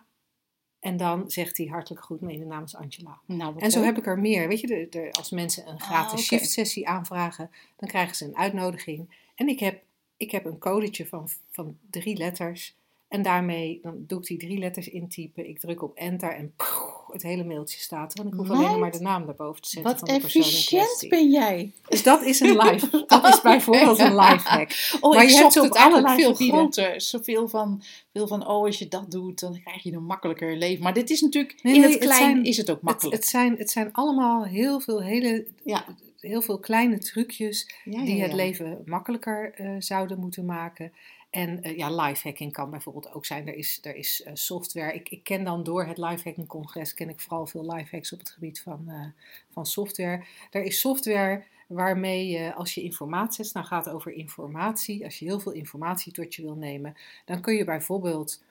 en 0.80 0.96
dan 0.96 1.30
zegt 1.30 1.56
hij 1.56 1.66
hartelijk 1.66 2.02
groet 2.04 2.20
mede 2.20 2.44
namens 2.44 2.76
Angela. 2.76 3.18
Nou, 3.24 3.58
En 3.58 3.70
zo 3.70 3.78
leuk. 3.78 3.86
heb 3.88 3.98
ik 3.98 4.06
er 4.06 4.18
meer. 4.18 4.48
Weet 4.48 4.60
je, 4.60 4.66
de, 4.66 4.86
de- 4.90 5.12
als 5.12 5.30
mensen 5.30 5.68
een 5.68 5.80
gratis 5.80 6.12
oké. 6.12 6.22
shift-sessie 6.22 6.88
aanvragen, 6.88 7.50
dan 7.76 7.88
krijgen 7.88 8.16
ze 8.16 8.24
een 8.24 8.36
uitnodiging. 8.36 9.16
En 9.34 9.48
ik 9.48 9.60
heb, 9.60 9.82
ik 10.16 10.30
heb 10.30 10.44
een 10.44 10.58
codetje 10.58 11.06
van, 11.06 11.28
van 11.50 11.78
drie 11.90 12.16
letters. 12.16 12.76
En 13.08 13.22
daarmee 13.22 13.78
dan 13.82 14.04
doe 14.06 14.20
ik 14.20 14.26
die 14.26 14.38
drie 14.38 14.58
letters 14.58 14.88
intypen. 14.88 15.48
Ik 15.48 15.58
druk 15.58 15.82
op 15.82 15.94
enter 15.96 16.34
en 16.34 16.52
poeh, 16.56 16.94
het 17.12 17.22
hele 17.22 17.44
mailtje 17.44 17.80
staat 17.80 18.12
er. 18.14 18.20
En 18.20 18.26
ik 18.26 18.34
hoef 18.34 18.50
alleen 18.50 18.78
maar 18.78 18.90
de 18.90 19.00
naam 19.00 19.26
daarboven 19.26 19.62
te 19.62 19.68
zetten 19.68 19.90
Wat 19.90 19.98
van 20.00 20.08
de 20.08 20.14
efficiënt 20.14 21.06
ben 21.08 21.30
jij. 21.30 21.72
Dus 21.88 22.02
dat 22.02 22.22
is 22.22 22.40
een 22.40 22.56
live. 22.56 23.04
Dat 23.06 23.24
is 23.28 23.40
bijvoorbeeld 23.40 23.98
een 23.98 24.16
live 24.16 24.48
hack. 24.48 24.70
Oh, 25.00 25.14
Maar 25.14 25.22
ik 25.24 25.28
je 25.30 25.36
hebt 25.36 25.54
het 25.54 25.64
het 25.64 25.74
eigenlijk 25.74 26.08
veel 26.14 26.30
gebieden. 26.34 26.58
groter. 26.58 27.00
Zoveel 27.00 27.48
van, 27.48 27.82
veel 28.12 28.26
van, 28.26 28.46
oh, 28.46 28.64
als 28.64 28.78
je 28.78 28.88
dat 28.88 29.10
doet, 29.10 29.40
dan 29.40 29.60
krijg 29.62 29.82
je 29.82 29.92
een 29.92 30.04
makkelijker 30.04 30.56
leven. 30.56 30.82
Maar 30.82 30.92
dit 30.94 31.10
is 31.10 31.20
natuurlijk, 31.20 31.62
Nee, 31.62 31.74
in 31.74 31.80
nee, 31.80 31.90
het 31.90 31.98
het 32.00 32.08
klein 32.08 32.30
zijn- 32.32 32.44
is 32.44 32.56
het 32.56 32.70
ook 32.70 32.82
makkelijk. 32.82 33.16
het, 33.16 33.26
zijn, 33.26 33.56
het 33.56 33.70
zijn 33.70 33.92
allemaal 33.92 34.44
heel 34.44 34.80
veel, 34.80 35.02
hele, 35.02 35.46
ja. 35.64 35.84
heel 36.20 36.42
veel 36.42 36.58
kleine 36.58 36.98
trucjes 36.98 37.70
Ja, 37.84 38.04
die 38.04 38.22
het 38.22 38.32
leven 38.32 38.82
makkelijker 38.84 39.52
eh, 39.54 39.70
zouden 39.78 40.18
moeten 40.20 40.44
maken. 40.44 40.92
En 41.30 41.62
eh, 41.62 41.76
ja, 41.76 41.90
lifehacking 41.90 42.52
kan 42.52 42.70
bijvoorbeeld 42.70 43.14
ook 43.14 43.26
zijn. 43.26 43.48
Er 43.48 43.54
is, 43.54 43.78
er 43.82 43.96
is 43.96 44.22
eh, 44.22 44.32
software. 44.34 44.94
Ik, 44.94 45.08
ik 45.08 45.24
ken 45.24 45.44
dan 45.44 45.62
door 45.62 45.84
het 45.84 45.98
lifehacking 45.98 46.46
congres 46.46 46.94
ken 46.94 47.08
ik 47.08 47.20
vooral 47.20 47.46
veel 47.46 47.72
lifehacks 47.74 48.12
op 48.12 48.18
het 48.18 48.30
gebied 48.30 48.60
van, 48.60 48.84
eh, 48.88 49.06
van 49.50 49.66
software. 49.66 50.24
Er 50.50 50.62
is 50.62 50.80
software 50.80 51.44
waarmee 51.66 52.28
je 52.28 52.54
als 52.54 52.74
je 52.74 52.82
informatie 52.82 53.50
nou 53.52 53.66
gaat 53.66 53.84
het 53.84 53.94
over 53.94 54.12
informatie. 54.12 55.04
Als 55.04 55.18
je 55.18 55.24
heel 55.24 55.40
veel 55.40 55.52
informatie 55.52 56.12
tot 56.12 56.34
je 56.34 56.42
wil 56.42 56.54
nemen, 56.54 56.96
dan 57.24 57.40
kun 57.40 57.54
je 57.54 57.64
bijvoorbeeld 57.64 58.42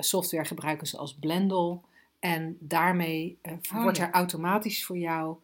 software 0.00 0.44
gebruiken 0.44 0.86
zoals 0.86 1.14
Blendle. 1.14 1.80
En 2.18 2.56
daarmee 2.60 3.38
Oh, 3.42 3.82
wordt 3.82 3.96
ja. 3.96 4.06
er 4.06 4.12
automatisch 4.12 4.84
voor 4.84 4.98
jou 4.98 5.36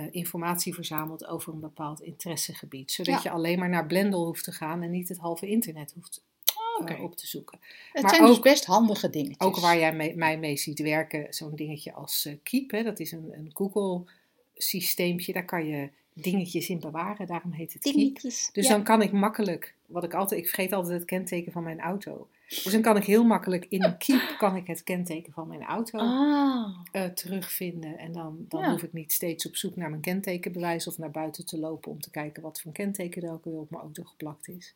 eh, 0.00 0.14
informatie 0.14 0.74
verzameld 0.74 1.26
over 1.26 1.52
een 1.52 1.60
bepaald 1.60 2.00
interessegebied. 2.00 2.92
Zodat 2.92 3.14
Ja. 3.14 3.20
je 3.22 3.30
alleen 3.36 3.58
maar 3.58 3.68
naar 3.68 3.86
Blendle 3.86 4.24
hoeft 4.24 4.44
te 4.44 4.52
gaan 4.52 4.82
en 4.82 4.90
niet 4.90 5.08
het 5.08 5.18
halve 5.18 5.46
internet 5.46 5.92
hoeft, 5.94 6.24
Oké. 6.80 6.94
op 7.02 7.16
te 7.16 7.26
zoeken. 7.26 7.58
Het 7.92 8.02
Maar 8.02 8.10
zijn 8.14 8.26
dus 8.26 8.36
ook- 8.36 8.42
best 8.42 8.64
handige 8.64 9.10
dingetjes. 9.10 9.40
Ook 9.46 9.56
waar 9.60 9.78
jij 9.78 9.94
mee- 9.94 10.16
mij 10.16 10.38
mee 10.38 10.56
ziet 10.56 10.78
werken, 10.78 11.26
zo'n 11.34 11.54
dingetje 11.56 11.92
als 11.92 12.24
eh, 12.26 12.34
Keep, 12.42 12.70
hè, 12.70 12.82
dat 12.82 13.00
is 13.00 13.12
een, 13.12 13.28
een 13.32 13.50
Google-systeempje. 13.52 15.32
Daar 15.32 15.44
kan 15.44 15.66
je 15.66 15.90
dingetjes 16.12 16.68
in 16.68 16.80
bewaren, 16.80 17.26
daarom 17.26 17.52
heet 17.52 17.72
het 17.72 17.82
Keep. 17.82 18.20
Dus 18.20 18.50
Ja. 18.52 18.68
dan 18.68 18.82
kan 18.84 19.02
ik 19.02 19.12
makkelijk, 19.12 19.74
wat 19.86 20.04
ik 20.04 20.14
altijd, 20.14 20.40
ik 20.40 20.46
vergeet 20.48 20.72
altijd 20.72 20.94
het 20.98 21.04
kenteken 21.08 21.52
van 21.52 21.62
mijn 21.62 21.80
auto. 21.80 22.28
Dus 22.50 22.72
dan 22.72 22.80
kan 22.82 22.96
ik 22.96 23.04
heel 23.04 23.24
makkelijk 23.24 23.66
in 23.68 23.84
een 23.84 23.98
Keep 23.98 24.34
kan 24.38 24.56
ik 24.56 24.66
het 24.66 24.82
kenteken 24.82 25.32
van 25.32 25.48
mijn 25.48 25.62
auto 25.64 25.98
Ah, 25.98 26.78
eh, 26.92 27.04
terugvinden. 27.04 27.98
En 27.98 28.12
dan, 28.12 28.44
dan 28.48 28.60
Ja. 28.60 28.70
hoef 28.70 28.82
ik 28.82 28.92
niet 28.92 29.12
steeds 29.12 29.46
op 29.46 29.56
zoek 29.56 29.76
naar 29.76 29.90
mijn 29.90 30.02
kentekenbewijs 30.02 30.86
of 30.86 30.98
naar 30.98 31.10
buiten 31.10 31.46
te 31.46 31.58
lopen 31.58 31.90
om 31.90 32.00
te 32.00 32.10
kijken 32.10 32.42
wat 32.42 32.60
voor 32.60 32.72
kenteken 32.72 33.22
er 33.22 33.32
ook 33.32 33.44
weer 33.44 33.58
op 33.58 33.70
mijn 33.70 33.82
auto 33.82 34.02
geplakt 34.04 34.48
is. 34.48 34.74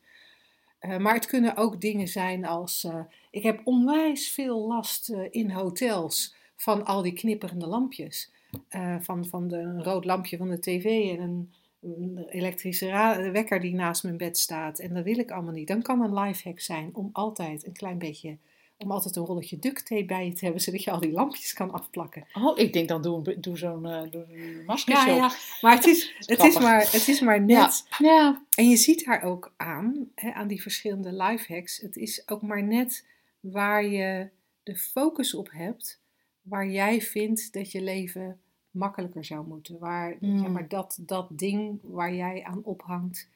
Eh, 0.79 0.97
maar 0.97 1.13
het 1.13 1.25
kunnen 1.25 1.55
ook 1.57 1.81
dingen 1.81 2.07
zijn 2.07 2.45
als, 2.45 2.83
eh, 2.83 2.99
ik 3.31 3.43
heb 3.43 3.61
onwijs 3.63 4.29
veel 4.29 4.67
last 4.67 5.09
in 5.31 5.51
hotels 5.51 6.35
van 6.55 6.85
al 6.85 7.01
die 7.01 7.13
knipperende 7.13 7.67
lampjes. 7.67 8.31
Van 8.99 9.25
van 9.25 9.47
de, 9.47 9.57
een 9.57 9.83
rood 9.83 10.05
lampje 10.05 10.37
van 10.37 10.49
de 10.49 10.59
tv 10.59 10.85
en 11.17 11.21
een, 11.23 11.53
een 11.85 12.25
elektrische 12.29 12.85
wekker 13.31 13.59
die 13.59 13.73
naast 13.73 14.03
mijn 14.03 14.17
bed 14.17 14.37
staat. 14.37 14.79
En 14.79 14.93
dat 14.93 15.03
wil 15.03 15.17
ik 15.17 15.31
allemaal 15.31 15.53
niet. 15.53 15.67
Dan 15.67 15.81
kan 15.81 16.01
een 16.01 16.19
lifehack 16.19 16.59
zijn 16.59 16.89
om 16.93 17.09
altijd 17.13 17.65
een 17.65 17.73
klein 17.73 17.97
beetje, 17.97 18.37
om 18.77 18.91
altijd 18.91 19.15
een 19.15 19.25
rolletje 19.25 19.59
duct 19.59 19.85
tape 19.85 20.05
bij 20.05 20.25
je 20.25 20.33
te 20.33 20.43
hebben, 20.43 20.61
zodat 20.61 20.83
je 20.83 20.91
al 20.91 20.99
die 20.99 21.11
lampjes 21.11 21.53
kan 21.53 21.71
afplakken. 21.71 22.27
oh, 22.33 22.59
ik 22.59 22.73
denk 22.73 22.87
dan 22.87 23.01
doe, 23.01 23.39
doe 23.39 23.57
zo'n 23.57 23.85
eh, 23.85 24.01
een 24.11 24.63
Ja, 24.85 25.05
ja, 25.07 25.31
maar 25.61 25.75
het 25.75 25.85
is, 25.85 26.13
het 26.25 26.43
is, 26.43 26.59
maar, 26.59 26.91
het 26.91 27.07
is 27.07 27.19
maar 27.19 27.41
net. 27.41 27.85
Ja. 27.97 28.41
En 28.55 28.69
je 28.69 28.77
ziet 28.77 29.05
daar 29.05 29.23
ook 29.23 29.53
aan, 29.57 30.11
hè, 30.15 30.31
aan 30.31 30.47
die 30.47 30.61
verschillende 30.61 31.13
lifehacks. 31.13 31.77
Het 31.77 31.97
is 31.97 32.23
ook 32.29 32.41
maar 32.41 32.63
net 32.63 33.05
waar 33.39 33.85
je 33.85 34.29
de 34.63 34.75
focus 34.75 35.33
op 35.33 35.49
hebt, 35.51 35.99
waar 36.41 36.67
jij 36.67 37.01
vindt 37.01 37.53
dat 37.53 37.71
je 37.71 37.81
leven 37.81 38.39
makkelijker 38.75 39.25
zou 39.25 39.47
moeten. 39.47 39.79
Waar 39.79 40.15
Mm. 40.19 40.39
zeg 40.39 40.47
maar, 40.49 40.67
dat, 40.67 40.97
dat 41.01 41.27
ding 41.31 41.79
waar 41.83 42.13
jij 42.15 42.43
aan 42.43 42.63
ophangt, 42.63 43.27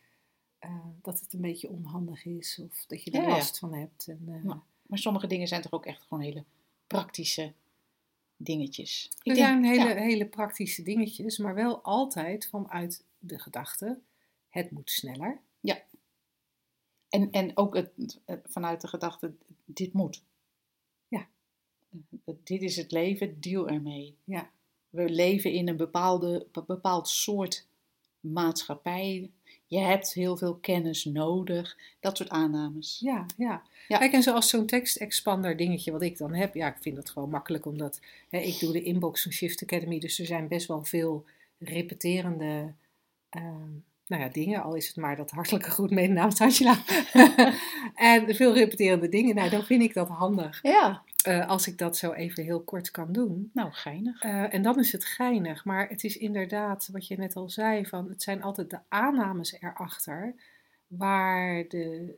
eh, 0.60 0.86
dat 1.01 1.19
het 1.19 1.34
een 1.34 1.41
beetje 1.41 1.69
onhandig 1.69 2.25
is 2.25 2.60
of 2.69 2.86
dat 2.86 3.03
je 3.03 3.12
er 3.12 3.22
Ja, 3.22 3.27
ja. 3.27 3.34
last 3.36 3.60
van 3.60 3.74
hebt. 3.74 4.08
En, 4.08 4.22
eh, 4.27 4.43
Ja. 4.43 4.62
Maar 4.88 4.98
sommige 5.00 5.27
dingen 5.27 5.48
zijn 5.48 5.62
toch 5.62 5.72
ook 5.72 5.86
echt 5.86 6.01
gewoon 6.01 6.24
hele 6.24 6.43
praktische 6.88 7.53
dingetjes. 8.38 9.05
Ik 9.05 9.13
er 9.17 9.24
denk- 9.34 9.38
zijn 9.48 9.63
hele, 9.63 9.89
ja. 9.89 9.96
hele 9.96 10.25
praktische 10.25 10.84
dingetjes, 10.84 11.38
maar 11.38 11.53
wel 11.55 11.81
altijd 11.81 12.48
vanuit 12.48 13.03
de 13.19 13.39
gedachte, 13.39 14.00
het 14.50 14.72
moet 14.72 14.89
sneller. 14.91 15.39
En, 17.10 17.31
en 17.31 17.58
ook 17.58 17.75
het, 17.75 17.91
het- 18.25 18.41
vanuit 18.46 18.81
de 18.81 18.88
gedachte, 18.88 19.34
dit 19.65 19.93
moet. 19.93 20.22
Ja. 21.08 21.27
Dit 22.43 22.62
is 22.62 22.75
het 22.75 22.91
leven, 22.91 23.39
deal 23.41 23.67
ermee. 23.69 24.15
Ja. 24.24 24.50
We 24.89 25.10
leven 25.10 25.51
in 25.51 25.67
een 25.67 25.77
bepaalde, 25.77 26.48
be- 26.51 26.63
bepaald 26.67 27.08
soort 27.08 27.67
maatschappij. 28.19 29.29
Je 29.67 29.79
hebt 29.79 30.13
heel 30.13 30.38
veel 30.38 30.55
kennis 30.55 31.05
nodig. 31.05 31.77
Dat 32.00 32.17
soort 32.17 32.29
aannames. 32.29 32.98
Ja, 33.00 33.25
ja. 33.38 33.62
Ja. 33.88 33.98
Kijk, 33.98 34.13
en 34.13 34.24
zoals 34.24 34.50
zo'n 34.50 34.65
tekstexpander 34.65 35.58
dingetje 35.58 35.91
wat 35.91 36.01
ik 36.01 36.17
dan 36.17 36.34
heb, 36.34 36.53
ja, 36.53 36.67
ik 36.67 36.81
vind 36.81 36.96
dat 36.96 37.10
gewoon 37.10 37.29
makkelijk, 37.29 37.65
omdat 37.65 38.00
hè, 38.29 38.38
ik 38.39 38.60
doe 38.60 38.72
de 38.72 38.81
inbox 38.81 39.24
van 39.24 39.31
Shift 39.31 39.63
Academy, 39.63 40.00
dus 40.00 40.19
er 40.19 40.25
zijn 40.25 40.48
best 40.48 40.67
wel 40.67 40.84
veel 40.84 41.25
repeterende 41.58 42.74
ehm, 43.29 43.69
nou 44.08 44.22
ja, 44.24 44.29
dingen, 44.29 44.63
al 44.63 44.75
is 44.75 44.88
het 44.88 44.96
maar 44.96 45.15
dat 45.15 45.31
hartelijke 45.31 45.69
groet 45.69 45.89
mee 45.89 46.08
namens 46.08 46.41
Angela. 46.41 46.77
en 47.96 48.36
veel 48.36 48.53
repeterende 48.53 49.10
dingen, 49.10 49.36
nou, 49.36 49.50
dan 49.50 49.63
vind 49.63 49.81
ik 49.81 49.93
dat 49.93 50.08
handig 50.08 50.60
Ja. 50.62 51.03
Eh, 51.23 51.47
als 51.47 51.67
ik 51.67 51.77
dat 51.77 51.97
zo 51.97 52.11
even 52.11 52.43
heel 52.43 52.61
kort 52.61 52.91
kan 52.91 53.11
doen. 53.11 53.49
Nou, 53.53 53.71
geinig. 53.71 54.21
Eh, 54.21 54.53
en 54.53 54.61
dan 54.61 54.79
is 54.79 54.91
het 54.91 55.05
geinig, 55.05 55.65
maar 55.65 55.89
het 55.89 56.03
is 56.03 56.17
inderdaad 56.17 56.89
wat 56.91 57.07
je 57.07 57.17
net 57.17 57.35
al 57.35 57.50
zei, 57.50 57.85
van 57.85 58.09
het 58.09 58.22
zijn 58.24 58.41
altijd 58.44 58.70
de 58.70 58.79
aannames 58.87 59.51
erachter 59.61 60.35
waar 60.87 61.67
de, 61.67 62.15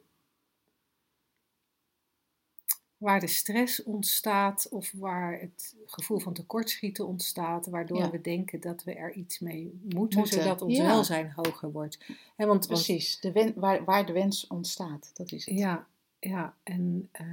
waar 2.98 3.20
de 3.20 3.28
stress 3.28 3.84
ontstaat 3.84 4.70
of 4.70 4.92
waar 4.92 5.40
het 5.40 5.76
gevoel 5.86 6.20
van 6.20 6.34
tekortschieten 6.34 7.08
ontstaat, 7.08 7.68
waardoor 7.68 7.98
Ja. 7.98 8.10
we 8.10 8.22
denken 8.22 8.62
dat 8.62 8.84
we 8.84 8.94
er 8.94 9.14
iets 9.14 9.40
mee 9.40 9.80
moeten, 9.84 10.20
Moeten, 10.20 10.42
zodat 10.42 10.62
ons 10.62 10.78
ja. 10.78 10.86
welzijn 10.86 11.32
hoger 11.36 11.72
wordt. 11.72 12.06
Hè, 12.36 12.46
want, 12.46 12.68
Precies. 12.68 13.20
De 13.20 13.32
wen, 13.32 13.54
waar, 13.56 13.84
waar 13.84 14.06
de 14.06 14.14
wens 14.14 14.48
ontstaat. 14.48 15.12
Dat 15.14 15.32
is 15.32 15.46
het. 15.46 15.58
ja, 15.58 15.88
ja, 16.20 16.56
en, 16.64 17.10
eh, 17.12 17.26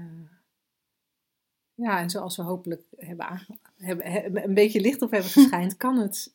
ja, 1.78 1.98
en 2.00 2.10
zoals 2.10 2.36
we 2.36 2.42
hopelijk 2.42 2.82
hebben, 2.96 3.46
hebben, 3.76 4.06
he- 4.12 4.44
een 4.44 4.54
beetje 4.54 4.80
licht 4.80 5.02
op 5.02 5.10
hebben 5.10 5.30
geschijnd, 5.30 5.76
kan 5.76 5.98
het, 5.98 6.34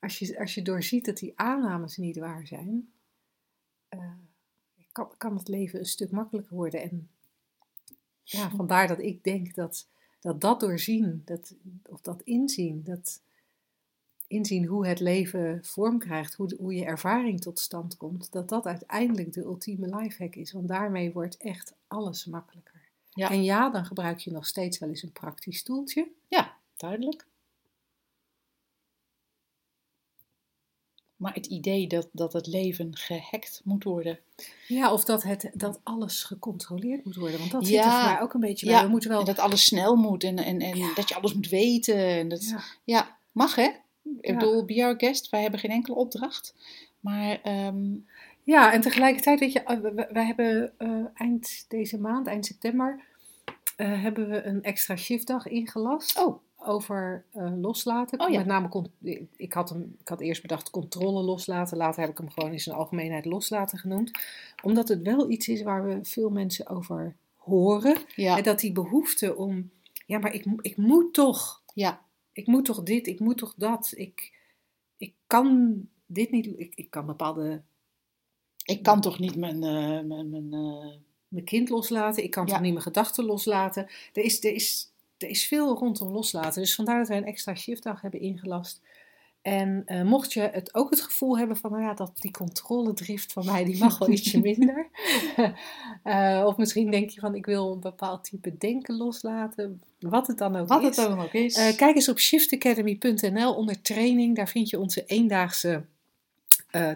als 0.00 0.18
je, 0.18 0.38
als 0.38 0.54
je 0.54 0.62
doorziet 0.62 1.04
dat 1.04 1.16
die 1.18 1.32
aannames 1.38 1.96
niet 1.96 2.16
waar 2.18 2.46
zijn, 2.46 2.92
eh, 3.88 4.12
kan, 4.92 5.08
kan 5.16 5.36
het 5.36 5.48
leven 5.48 5.78
een 5.78 5.84
stuk 5.86 6.10
makkelijker 6.10 6.56
worden. 6.56 6.82
En 6.82 7.08
ja, 8.22 8.50
vandaar 8.50 8.88
dat 8.88 8.98
ik 9.00 9.24
denk 9.24 9.54
dat 9.54 9.88
dat, 10.20 10.40
dat 10.40 10.60
doorzien, 10.60 11.22
dat, 11.24 11.54
of 11.82 12.00
dat 12.00 12.22
inzien, 12.22 12.82
dat 12.84 13.22
inzien 14.26 14.64
hoe 14.66 14.86
het 14.86 15.00
leven 15.00 15.64
vorm 15.64 15.98
krijgt, 15.98 16.34
hoe, 16.34 16.48
de- 16.48 16.56
hoe 16.60 16.74
je 16.74 16.84
ervaring 16.84 17.40
tot 17.40 17.58
stand 17.58 17.96
komt, 17.96 18.32
dat 18.32 18.48
dat 18.48 18.66
uiteindelijk 18.66 19.32
de 19.32 19.40
ultieme 19.40 19.96
lifehack 19.96 20.34
is. 20.34 20.52
Want 20.52 20.68
daarmee 20.68 21.12
wordt 21.12 21.36
echt 21.36 21.74
alles 21.86 22.24
makkelijker. 22.24 22.73
Ja. 23.14 23.30
En 23.30 23.44
ja, 23.44 23.70
dan 23.70 23.84
gebruik 23.84 24.18
je 24.18 24.30
nog 24.30 24.46
steeds 24.46 24.78
wel 24.78 24.88
eens 24.88 25.02
een 25.02 25.12
praktisch 25.12 25.58
stoeltje. 25.58 26.08
Ja, 26.28 26.56
duidelijk. 26.76 27.26
Maar 31.16 31.34
het 31.34 31.46
idee 31.46 31.86
dat, 31.86 32.08
dat 32.12 32.32
het 32.32 32.46
leven 32.46 32.96
gehackt 32.96 33.60
moet 33.64 33.84
worden. 33.84 34.18
Ja, 34.68 34.92
of 34.92 35.04
dat, 35.04 35.22
het, 35.22 35.50
dat 35.54 35.80
alles 35.82 36.22
gecontroleerd 36.22 37.04
moet 37.04 37.16
worden. 37.16 37.38
Want 37.38 37.50
dat 37.50 37.66
zit 37.66 37.76
er 37.76 37.90
voor 37.90 38.04
mij 38.10 38.20
ook 38.20 38.34
een 38.34 38.40
beetje 38.40 38.66
bij. 38.66 38.74
Ja, 38.74 38.82
We 38.84 38.88
moeten 38.88 39.10
wel... 39.10 39.18
En 39.20 39.24
dat 39.24 39.38
alles 39.38 39.64
snel 39.64 39.96
moet 39.96 40.24
en, 40.24 40.38
en, 40.38 40.60
en 40.60 40.76
Ja. 40.76 40.94
dat 40.94 41.08
je 41.08 41.14
alles 41.14 41.34
moet 41.34 41.48
weten. 41.48 41.96
En 41.96 42.28
dat, 42.28 42.54
Ja. 42.84 43.18
mag 43.32 43.54
hè? 43.54 43.70
Ik 44.20 44.38
bedoel, 44.38 44.64
be 44.64 44.84
our 44.84 44.94
guest, 44.98 45.28
wij 45.28 45.42
hebben 45.42 45.60
geen 45.60 45.70
enkele 45.70 45.96
opdracht. 45.96 46.54
Maar 47.00 47.40
ehm, 47.42 47.94
Ja, 48.44 48.72
en 48.72 48.80
tegelijkertijd, 48.80 49.40
weet 49.40 49.52
je, 49.52 49.62
eh, 49.62 49.78
we 50.12 50.20
hebben 50.20 50.72
eh, 50.78 51.04
eind 51.14 51.64
deze 51.68 52.00
maand, 52.00 52.26
eind 52.26 52.46
september, 52.46 53.04
eh, 53.76 54.02
hebben 54.02 54.28
we 54.28 54.42
een 54.42 54.62
extra 54.62 54.96
shiftdag 54.96 55.46
ingelast. 55.46 56.18
oh, 56.18 56.42
over 56.56 57.24
loslaten. 57.60 58.20
Oh 58.20 58.30
ja. 58.30 58.38
Met 58.38 58.46
name, 58.46 58.88
ik 59.36 59.52
had, 59.52 59.68
hem, 59.68 59.96
ik 60.00 60.08
had 60.08 60.20
eerst 60.20 60.42
bedacht 60.42 60.70
controle 60.70 61.22
loslaten. 61.22 61.76
Later 61.76 62.00
heb 62.00 62.10
ik 62.10 62.18
hem 62.18 62.30
gewoon 62.30 62.52
in 62.52 62.60
zijn 62.60 62.76
algemeenheid 62.76 63.24
loslaten 63.24 63.78
genoemd. 63.78 64.10
Omdat 64.62 64.88
het 64.88 65.02
wel 65.02 65.30
iets 65.30 65.48
is 65.48 65.62
waar 65.62 65.84
we 65.84 65.98
veel 66.02 66.30
mensen 66.30 66.68
over 66.68 67.16
horen. 67.34 67.96
ja, 68.14 68.36
En 68.36 68.42
dat 68.42 68.60
die 68.60 68.72
behoefte 68.72 69.36
om, 69.36 69.70
ja, 70.06 70.18
maar 70.18 70.34
ik, 70.34 70.46
ik 70.60 70.76
moet 70.76 71.14
toch, 71.14 71.62
ja, 71.74 72.00
ik 72.32 72.46
moet 72.46 72.64
toch 72.64 72.82
dit, 72.82 73.06
ik 73.06 73.20
moet 73.20 73.38
toch 73.38 73.54
dat. 73.56 73.92
Ik, 73.96 74.32
ik 74.96 75.14
kan 75.26 75.80
dit 76.06 76.30
niet, 76.30 76.46
ik, 76.46 76.72
ik 76.74 76.90
kan 76.90 77.06
bepaalde, 77.06 77.62
ik 78.64 78.82
kan 78.82 79.00
toch 79.00 79.18
niet 79.18 79.36
mijn, 79.36 79.62
eh, 79.62 80.00
mijn, 80.06 80.30
mijn 80.30 80.52
eh, 80.52 80.92
mijn 81.28 81.46
kind 81.46 81.68
loslaten. 81.68 82.24
Ik 82.24 82.30
kan 82.30 82.46
Ja. 82.46 82.52
toch 82.52 82.60
niet 82.60 82.72
mijn 82.72 82.84
gedachten 82.84 83.24
loslaten. 83.24 83.86
Er 84.12 84.22
is, 84.22 84.44
er, 84.44 84.52
is, 84.52 84.90
er 85.18 85.28
is 85.28 85.46
veel 85.46 85.78
rondom 85.78 86.12
loslaten. 86.12 86.62
Dus 86.62 86.74
vandaar 86.74 86.98
dat 86.98 87.08
wij 87.08 87.16
een 87.16 87.24
extra 87.24 87.54
shiftdag 87.54 88.00
hebben 88.00 88.20
ingelast. 88.20 88.80
En 89.42 89.82
eh, 89.86 90.02
mocht 90.02 90.32
je 90.32 90.40
het 90.40 90.74
ook 90.74 90.90
het 90.90 91.00
gevoel 91.00 91.38
hebben 91.38 91.56
van, 91.56 91.70
nou 91.70 91.82
ja, 91.82 91.94
dat 91.94 92.12
die 92.14 92.30
controledrift 92.30 93.32
van 93.32 93.44
mij, 93.44 93.64
die 93.64 93.78
mag 93.78 93.98
wel 93.98 94.10
ietsje 94.16 94.40
minder. 94.40 94.88
Of 96.46 96.56
misschien 96.56 96.90
denk 96.90 97.10
je 97.10 97.20
van, 97.20 97.34
ik 97.34 97.46
wil 97.46 97.72
een 97.72 97.80
bepaald 97.80 98.24
type 98.24 98.56
denken 98.58 98.96
loslaten. 98.96 99.82
Wat 99.98 100.26
het 100.26 100.38
dan 100.38 100.56
ook 100.56 100.68
wat 100.68 100.82
is. 100.82 100.96
het 100.96 101.08
dan 101.08 101.20
ook 101.20 101.32
is. 101.32 101.54
Kijk 101.76 101.94
eens 101.96 102.08
op 102.08 102.18
shiftacademy.nl 102.18 103.54
onder 103.54 103.82
training. 103.82 104.36
Daar 104.36 104.48
vind 104.48 104.70
je 104.70 104.78
onze 104.78 105.04
eendaagse 105.04 105.84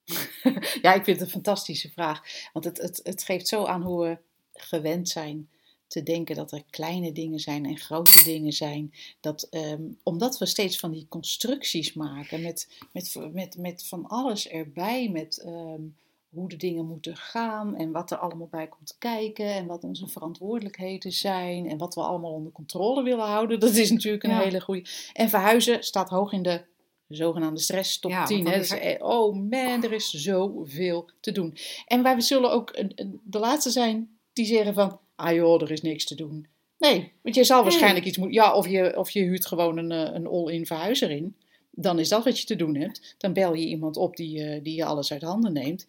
ja, 0.81 0.93
ik 0.93 1.03
vind 1.03 1.05
het 1.05 1.21
een 1.21 1.27
fantastische 1.27 1.91
vraag. 1.91 2.49
Want 2.53 2.65
het, 2.65 2.77
het, 2.77 2.99
het 3.03 3.23
geeft 3.23 3.47
zo 3.47 3.65
aan 3.65 3.81
hoe 3.81 4.03
we 4.03 4.17
gewend 4.53 5.09
zijn 5.09 5.49
te 5.87 6.03
denken 6.03 6.35
dat 6.35 6.51
er 6.51 6.63
kleine 6.69 7.11
dingen 7.11 7.39
zijn 7.39 7.65
en 7.65 7.77
grote 7.77 8.23
dingen 8.23 8.51
zijn. 8.53 8.93
Dat, 9.19 9.47
ehm, 9.49 9.81
omdat 10.03 10.37
we 10.37 10.45
steeds 10.45 10.79
van 10.79 10.91
die 10.91 11.05
constructies 11.09 11.93
maken 11.93 12.41
met, 12.41 12.67
met, 12.93 13.15
met, 13.33 13.57
met 13.57 13.87
van 13.87 14.05
alles 14.07 14.47
erbij, 14.47 15.09
met 15.09 15.37
ehm, 15.37 15.81
hoe 16.29 16.49
de 16.49 16.55
dingen 16.55 16.85
moeten 16.87 17.15
gaan 17.17 17.75
en 17.75 17.91
wat 17.91 18.11
er 18.11 18.17
allemaal 18.17 18.47
bij 18.47 18.67
komt 18.67 18.95
kijken 18.99 19.45
en 19.53 19.65
wat 19.65 19.83
onze 19.83 20.07
verantwoordelijkheden 20.07 21.11
zijn 21.11 21.69
en 21.69 21.77
wat 21.77 21.95
we 21.95 22.01
allemaal 22.01 22.31
onder 22.31 22.51
controle 22.51 23.03
willen 23.03 23.25
houden. 23.25 23.59
Dat 23.59 23.73
is 23.75 23.91
natuurlijk 23.91 24.23
een 24.23 24.29
Ja. 24.29 24.39
hele 24.39 24.61
goede. 24.61 24.85
En 25.13 25.29
verhuizen 25.29 25.83
staat 25.83 26.09
hoog 26.09 26.31
in 26.31 26.43
de 26.43 26.61
zogenaamde 27.07 27.59
stress 27.59 27.99
top 27.99 28.11
Ja, 28.11 28.25
10. 28.25 28.43
want 28.43 28.55
Hè? 28.55 28.59
Dus, 28.61 28.69
eh, 28.69 29.07
oh 29.07 29.35
man, 29.35 29.83
er 29.83 29.93
is 29.93 30.09
zoveel 30.09 31.09
te 31.19 31.31
doen. 31.31 31.57
En 31.85 32.03
wij 32.03 32.21
zullen 32.21 32.51
ook 32.51 32.73
de 33.23 33.39
laatste 33.39 33.69
zijn 33.69 34.17
die 34.33 34.45
zeggen 34.45 34.73
van, 34.73 34.99
ah 35.15 35.33
joh, 35.33 35.61
er 35.61 35.71
is 35.71 35.81
niks 35.81 36.05
te 36.05 36.15
doen. 36.15 36.47
Nee, 36.77 37.11
want 37.21 37.35
je 37.35 37.43
zal 37.43 37.63
waarschijnlijk 37.63 38.05
iets 38.05 38.17
moeten, 38.17 38.35
ja, 38.35 38.53
of 38.55 38.67
je, 38.67 38.97
of 38.97 39.09
je 39.09 39.21
huurt 39.21 39.45
gewoon 39.45 39.77
een, 39.77 39.91
eh, 39.91 40.13
een 40.13 40.27
all-in 40.27 40.65
verhuizer 40.65 41.09
in. 41.11 41.35
Dan 41.71 41.99
is 41.99 42.09
dat 42.09 42.23
wat 42.23 42.39
je 42.39 42.45
te 42.45 42.55
doen 42.55 42.75
hebt. 42.75 43.15
Dan 43.17 43.33
bel 43.33 43.53
je 43.53 43.65
iemand 43.65 43.97
op 43.97 44.15
die, 44.15 44.43
eh, 44.43 44.63
die 44.63 44.75
je 44.75 44.85
alles 44.85 45.11
uit 45.11 45.21
handen 45.21 45.53
neemt. 45.53 45.85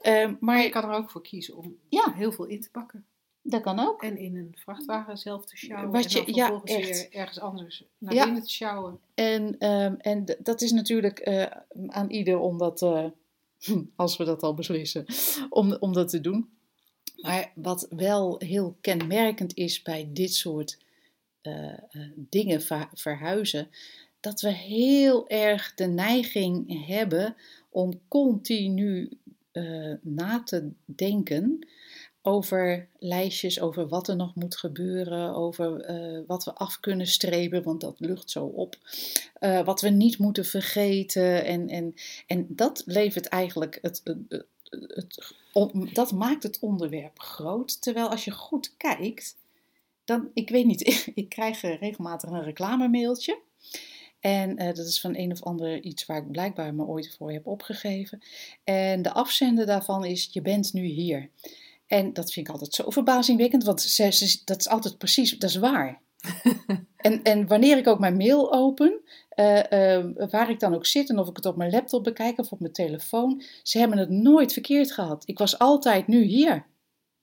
Ehm, 0.00 0.34
maar 0.40 0.62
je 0.62 0.68
kan 0.68 0.84
er 0.84 0.96
ook 0.96 1.10
voor 1.10 1.22
kiezen 1.22 1.56
om 1.56 1.76
Ja. 1.88 2.12
heel 2.16 2.32
veel 2.32 2.44
in 2.46 2.60
te 2.60 2.70
pakken. 2.70 3.04
dat 3.42 3.62
kan 3.62 3.78
ook. 3.78 4.02
En 4.02 4.16
in 4.16 4.36
een 4.36 4.54
vrachtwagen 4.58 5.16
zelf 5.18 5.44
te 5.46 5.56
sjouwen. 5.56 5.90
Wat 5.92 6.04
en 6.04 6.10
je- 6.10 6.24
dan 6.24 6.34
ja, 6.34 6.46
vervolgens 6.46 6.72
echt. 6.88 6.88
weer 7.10 7.20
ergens 7.20 7.40
anders 7.40 7.84
naar 7.98 8.14
Ja. 8.14 8.24
binnen 8.24 8.42
te 8.42 8.50
sjouwen. 8.50 8.98
En, 9.14 9.58
ehm, 9.58 9.94
en 9.98 10.24
dat 10.42 10.60
is 10.62 10.72
natuurlijk 10.72 11.18
eh, 11.18 11.46
aan 11.86 12.10
ieder 12.10 12.38
om 12.38 12.58
dat, 12.58 12.82
als 13.96 14.16
we 14.16 14.24
dat 14.24 14.42
al 14.42 14.54
beslissen, 14.54 15.04
om, 15.48 15.76
om 15.80 15.92
dat 15.92 16.08
te 16.08 16.20
doen. 16.20 16.48
Maar 17.22 17.52
wat 17.54 17.86
wel 17.90 18.36
heel 18.38 18.76
kenmerkend 18.80 19.54
is 19.54 19.82
bij 19.82 20.10
dit 20.12 20.34
soort 20.34 20.78
eh, 21.40 21.72
eh, 21.72 21.78
dingen 22.16 22.62
ver- 22.62 22.90
verhuizen, 22.94 23.68
dat 24.20 24.40
we 24.40 24.52
heel 24.52 25.28
erg 25.28 25.74
de 25.74 25.86
neiging 25.86 26.86
hebben 26.86 27.36
om 27.70 28.00
continu 28.08 29.18
eh, 29.52 29.92
na 30.02 30.42
te 30.42 30.70
denken 30.84 31.66
over 32.22 32.88
lijstjes, 32.98 33.60
over 33.60 33.88
wat 33.88 34.08
er 34.08 34.16
nog 34.16 34.34
moet 34.34 34.56
gebeuren, 34.56 35.34
over 35.34 36.24
wat 36.26 36.44
we 36.44 36.54
af 36.54 36.80
kunnen 36.80 37.06
strepen, 37.06 37.62
want 37.62 37.80
dat 37.80 38.00
lucht 38.00 38.30
zo 38.30 38.44
op. 38.44 38.76
Wat 39.64 39.80
we 39.80 39.88
niet 39.88 40.18
moeten 40.18 40.44
vergeten. 40.44 41.44
En, 41.44 41.68
en, 41.68 41.94
en 42.26 42.46
dat 42.48 42.82
levert 42.86 43.26
eigenlijk 43.26 43.78
het, 43.82 44.00
het, 44.04 44.46
het, 44.70 45.34
dat 45.92 46.12
maakt 46.12 46.42
het 46.42 46.58
onderwerp 46.58 47.18
groot. 47.18 47.82
Terwijl 47.82 48.08
als 48.08 48.24
je 48.24 48.30
goed 48.30 48.74
kijkt, 48.76 49.36
dan, 50.04 50.30
ik 50.34 50.50
weet 50.50 50.66
niet, 50.66 51.02
ik 51.14 51.28
krijg 51.28 51.62
eh, 51.62 51.78
regelmatig 51.80 52.30
een 52.30 52.42
reclamemailtje. 52.44 53.38
En 54.20 54.56
eh, 54.56 54.66
dat 54.74 54.86
is 54.86 55.00
van 55.00 55.16
een 55.16 55.32
of 55.32 55.42
ander 55.42 55.82
iets 55.82 56.06
waar 56.06 56.16
ik 56.18 56.30
blijkbaar 56.30 56.74
me 56.74 56.84
ooit 56.84 57.14
voor 57.18 57.32
heb 57.32 57.46
opgegeven. 57.46 58.22
En 58.64 59.02
de 59.02 59.12
afzender 59.12 59.66
daarvan 59.66 60.04
is: 60.04 60.28
Je 60.32 60.42
bent 60.42 60.72
nu 60.72 60.84
hier. 60.84 61.30
En 61.86 62.12
dat 62.12 62.32
vind 62.32 62.46
ik 62.46 62.52
altijd 62.52 62.74
zo 62.74 62.90
verbazingwekkend, 62.90 63.64
want 63.64 63.80
ze, 63.82 64.10
ze- 64.12 64.42
dat 64.44 64.58
is 64.60 64.68
altijd 64.68 64.98
precies, 64.98 65.38
dat 65.38 65.50
is 65.50 65.56
waar. 65.56 66.00
en, 66.96 67.22
en 67.22 67.46
wanneer 67.46 67.78
ik 67.78 67.86
ook 67.86 67.98
mijn 67.98 68.16
mail 68.16 68.52
open, 68.52 69.00
eh, 69.40 69.96
eh, 69.96 70.30
waar 70.30 70.50
ik 70.50 70.60
dan 70.60 70.74
ook 70.74 70.86
zit 70.86 71.08
en 71.08 71.18
of 71.18 71.28
ik 71.28 71.36
het 71.36 71.46
op 71.46 71.56
mijn 71.56 71.70
laptop 71.70 72.04
bekijk 72.04 72.38
of 72.38 72.52
op 72.52 72.60
mijn 72.60 72.72
telefoon, 72.72 73.42
ze 73.62 73.78
hebben 73.78 73.98
het 73.98 74.10
nooit 74.10 74.52
verkeerd 74.52 74.92
gehad. 74.92 75.22
Ik 75.26 75.38
was 75.38 75.58
altijd 75.58 76.06
nu 76.06 76.22
hier. 76.22 76.66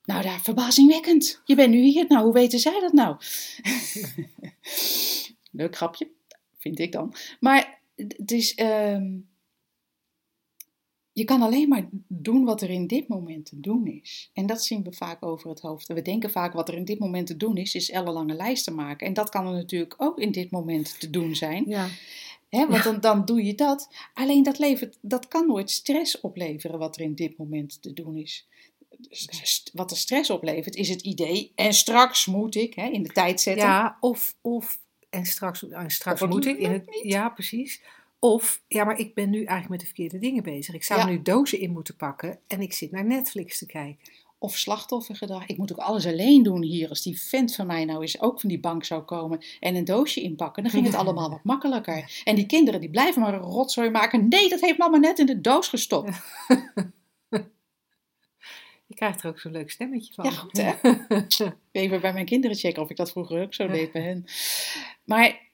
Nou, 0.03 0.23
daar 0.23 0.39
verbazingwekkend. 0.39 1.41
Je 1.45 1.55
bent 1.55 1.69
nu 1.69 1.81
hier. 1.81 2.05
Nou, 2.07 2.23
hoe 2.23 2.33
weten 2.33 2.59
zij 2.59 2.79
dat 2.79 2.93
nou? 2.93 3.17
Leuk 5.51 5.75
grapje, 5.75 6.11
vind 6.57 6.79
ik 6.79 6.91
dan. 6.91 7.13
Maar 7.39 7.79
het 7.95 8.31
is. 8.31 8.55
ehm, 8.55 9.05
je 11.17 11.23
kan 11.23 11.41
alleen 11.41 11.67
maar 11.67 11.87
doen 12.07 12.43
wat 12.45 12.61
er 12.61 12.69
in 12.69 12.87
dit 12.87 13.07
moment 13.07 13.45
te 13.45 13.59
doen 13.59 13.87
is. 13.87 14.29
En 14.33 14.45
dat 14.45 14.63
zien 14.63 14.83
we 14.83 14.93
vaak 14.93 15.23
over 15.23 15.49
het 15.49 15.59
hoofd. 15.59 15.89
En 15.89 15.95
we 15.95 16.01
denken 16.01 16.31
vaak 16.31 16.53
wat 16.53 16.69
er 16.69 16.75
in 16.75 16.85
dit 16.85 16.99
moment 16.99 17.27
te 17.27 17.37
doen 17.37 17.57
is, 17.57 17.75
is 17.75 17.89
ellenlange 17.89 18.33
lijsten 18.33 18.75
maken. 18.75 19.07
En 19.07 19.13
dat 19.13 19.29
kan 19.29 19.47
er 19.47 19.53
natuurlijk 19.53 19.93
ook 19.97 20.19
in 20.19 20.31
dit 20.31 20.51
moment 20.51 20.99
te 20.99 21.09
doen 21.09 21.35
zijn. 21.35 21.63
Ja. 21.67 21.87
Hè? 22.49 22.67
Want 22.67 22.83
dan, 22.83 22.99
dan 22.99 23.25
doe 23.25 23.43
je 23.43 23.55
dat. 23.55 23.89
Alleen 24.13 24.43
dat, 24.43 24.59
levert, 24.59 24.97
dat 25.01 25.27
kan 25.27 25.47
nooit 25.47 25.71
stress 25.71 26.21
opleveren 26.21 26.79
wat 26.79 26.95
er 26.95 27.01
in 27.01 27.15
dit 27.15 27.37
moment 27.37 27.81
te 27.81 27.93
doen 27.93 28.15
is. 28.15 28.47
Wat 29.73 29.89
de 29.89 29.95
stress 29.95 30.29
oplevert 30.29 30.75
is 30.75 30.89
het 30.89 31.01
idee. 31.01 31.51
En 31.55 31.73
straks 31.73 32.25
moet 32.25 32.55
ik 32.55 32.73
hè, 32.73 32.87
in 32.89 33.03
de 33.03 33.09
tijd 33.09 33.41
zetten. 33.41 33.65
Ja, 33.65 33.97
of, 33.99 34.35
of 34.41 34.79
en 35.09 35.25
straks, 35.25 35.69
en 35.69 35.91
straks 35.91 36.21
moet 36.21 36.45
ik. 36.45 36.57
In 36.57 36.71
lukt 36.71 36.85
het, 36.85 36.99
ja, 37.03 37.29
precies. 37.29 37.81
Of, 38.19 38.63
ja, 38.67 38.83
maar 38.83 38.99
ik 38.99 39.13
ben 39.13 39.29
nu 39.29 39.37
eigenlijk 39.37 39.69
met 39.69 39.79
de 39.79 39.85
verkeerde 39.85 40.19
dingen 40.19 40.43
bezig. 40.43 40.73
Ik 40.75 40.83
zou 40.83 40.99
Ja. 40.99 41.05
nu 41.05 41.21
dozen 41.21 41.59
in 41.59 41.71
moeten 41.71 41.95
pakken 41.95 42.39
en 42.47 42.61
ik 42.61 42.73
zit 42.73 42.91
naar 42.91 43.05
Netflix 43.05 43.57
te 43.57 43.65
kijken. 43.65 43.97
Of 44.39 44.57
slachtoffergedrag. 44.57 45.45
Ik 45.45 45.57
moet 45.57 45.71
ook 45.71 45.77
alles 45.77 46.05
alleen 46.05 46.43
doen 46.43 46.61
hier. 46.63 46.89
Als 46.89 47.01
die 47.01 47.21
vent 47.21 47.55
van 47.55 47.67
mij 47.67 47.85
nou 47.85 48.01
eens 48.01 48.21
ook 48.21 48.39
van 48.39 48.49
die 48.49 48.59
bank 48.59 48.83
zou 48.85 49.01
komen 49.03 49.45
en 49.59 49.75
een 49.75 49.85
doosje 49.85 50.21
inpakken, 50.21 50.63
dan 50.63 50.71
ging 50.71 50.85
het 50.85 50.95
allemaal 50.95 51.29
wat 51.29 51.43
makkelijker. 51.43 52.21
En 52.23 52.35
die 52.35 52.45
kinderen 52.45 52.79
die 52.79 52.89
blijven 52.89 53.21
maar 53.21 53.33
een 53.33 53.39
rotzooi 53.39 53.89
maken. 53.89 54.27
Nee, 54.27 54.49
dat 54.49 54.59
heeft 54.61 54.77
mama 54.77 54.97
net 54.97 55.19
in 55.19 55.25
de 55.25 55.41
doos 55.41 55.67
gestopt. 55.67 56.09
Je 58.87 58.95
krijgt 58.95 59.23
er 59.23 59.29
ook 59.29 59.39
zo'n 59.39 59.51
leuk 59.51 59.71
stemmetje 59.71 60.13
van. 60.13 60.25
Ja, 60.25 60.31
goed, 60.31 60.57
hè? 60.57 60.73
Even 61.71 62.01
bij 62.01 62.13
mijn 62.13 62.25
kinderen 62.25 62.57
checken 62.57 62.81
of 62.81 62.89
ik 62.89 62.97
dat 62.97 63.11
vroeger 63.11 63.41
ook 63.41 63.53
zo 63.53 63.67
deed 63.67 63.91
bij 63.91 64.01
hen. 64.01 64.25
Maar 65.03 65.46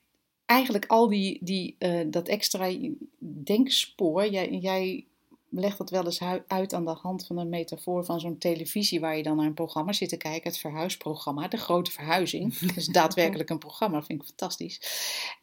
eigenlijk 0.54 0.86
al 0.86 1.08
die, 1.10 1.40
die, 1.42 1.76
eh, 1.80 2.00
dat 2.08 2.28
extra 2.28 2.72
denkspoor, 3.20 4.28
jij, 4.30 4.50
jij 4.50 5.06
legt 5.50 5.78
dat 5.78 5.90
wel 5.90 6.06
eens 6.06 6.22
uit 6.48 6.74
aan 6.74 6.86
de 6.86 6.98
hand 7.02 7.26
van 7.26 7.38
een 7.38 7.50
metafoor 7.50 8.06
van 8.06 8.20
zo'n 8.20 8.38
televisie 8.38 9.00
waar 9.00 9.18
je 9.18 9.24
dan 9.24 9.38
naar 9.38 9.46
een 9.46 9.54
programma 9.54 9.94
zit 9.94 10.10
te 10.10 10.18
kijken, 10.18 10.50
het 10.50 10.60
verhuisprogramma, 10.60 11.48
de 11.48 11.58
grote 11.58 11.92
verhuizing. 11.92 12.58
Dat 12.60 12.76
is 12.76 12.88
daadwerkelijk 12.88 13.50
een 13.50 13.58
programma, 13.58 14.04
vind 14.04 14.22
ik 14.22 14.28
fantastisch. 14.28 14.82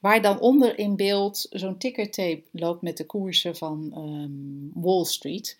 Waar 0.00 0.22
dan 0.22 0.40
onder 0.40 0.78
in 0.78 0.96
beeld 0.96 1.46
zo'n 1.50 1.78
tickertape 1.78 2.42
loopt 2.52 2.82
met 2.82 2.96
de 2.96 3.06
koersen 3.06 3.56
van 3.56 3.90
ehm, 3.94 4.82
Wall 4.84 5.04
Street. 5.04 5.58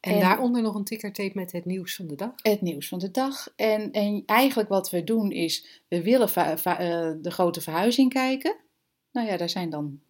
En, 0.00 0.12
En- 0.12 0.20
daaronder 0.20 0.62
nog 0.62 0.74
een 0.74 0.84
tickertape 0.84 1.32
met 1.34 1.52
het 1.52 1.64
nieuws 1.64 1.94
van 1.94 2.06
de 2.06 2.14
dag. 2.14 2.32
het 2.42 2.60
nieuws 2.60 2.88
van 2.88 2.98
de 2.98 3.10
dag. 3.10 3.52
En, 3.56 3.92
en 3.92 4.22
eigenlijk 4.26 4.68
wat 4.68 4.90
we 4.90 5.04
doen 5.04 5.30
is, 5.30 5.82
we 5.88 6.02
willen 6.02 6.28
eh, 6.34 7.10
de 7.22 7.30
grote 7.30 7.60
verhuizing 7.60 8.12
kijken. 8.12 8.56
Nou 9.14 9.26
ja, 9.26 9.36
daar 9.36 9.48
zijn 9.50 9.70
dan 9.70 10.00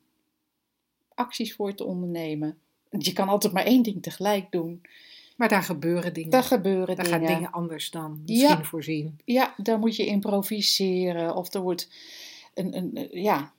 acties 1.14 1.54
voor 1.54 1.74
te 1.74 1.84
ondernemen. 1.84 2.58
Je 2.90 3.12
kan 3.12 3.28
altijd 3.28 3.52
maar 3.52 3.64
één 3.64 3.82
ding 3.82 4.02
tegelijk 4.02 4.50
doen. 4.50 4.82
Maar 5.36 5.48
daar 5.48 5.62
gebeuren 5.62 6.14
dingen. 6.14 6.30
Daar 6.30 6.42
gebeuren 6.42 6.96
daar 6.96 7.04
dingen. 7.04 7.20
gaan 7.26 7.34
dingen 7.36 7.50
anders 7.52 7.90
dan 7.90 8.22
misschien 8.26 8.48
Ja. 8.48 8.64
voorzien. 8.64 9.18
Ja, 9.24 9.54
daar 9.56 9.78
moet 9.78 9.96
je 9.96 10.06
improviseren. 10.06 11.34
Of 11.34 11.54
er 11.54 11.60
wordt 11.60 11.88
een, 12.54 12.76
een 12.76 13.08
ja. 13.22 13.52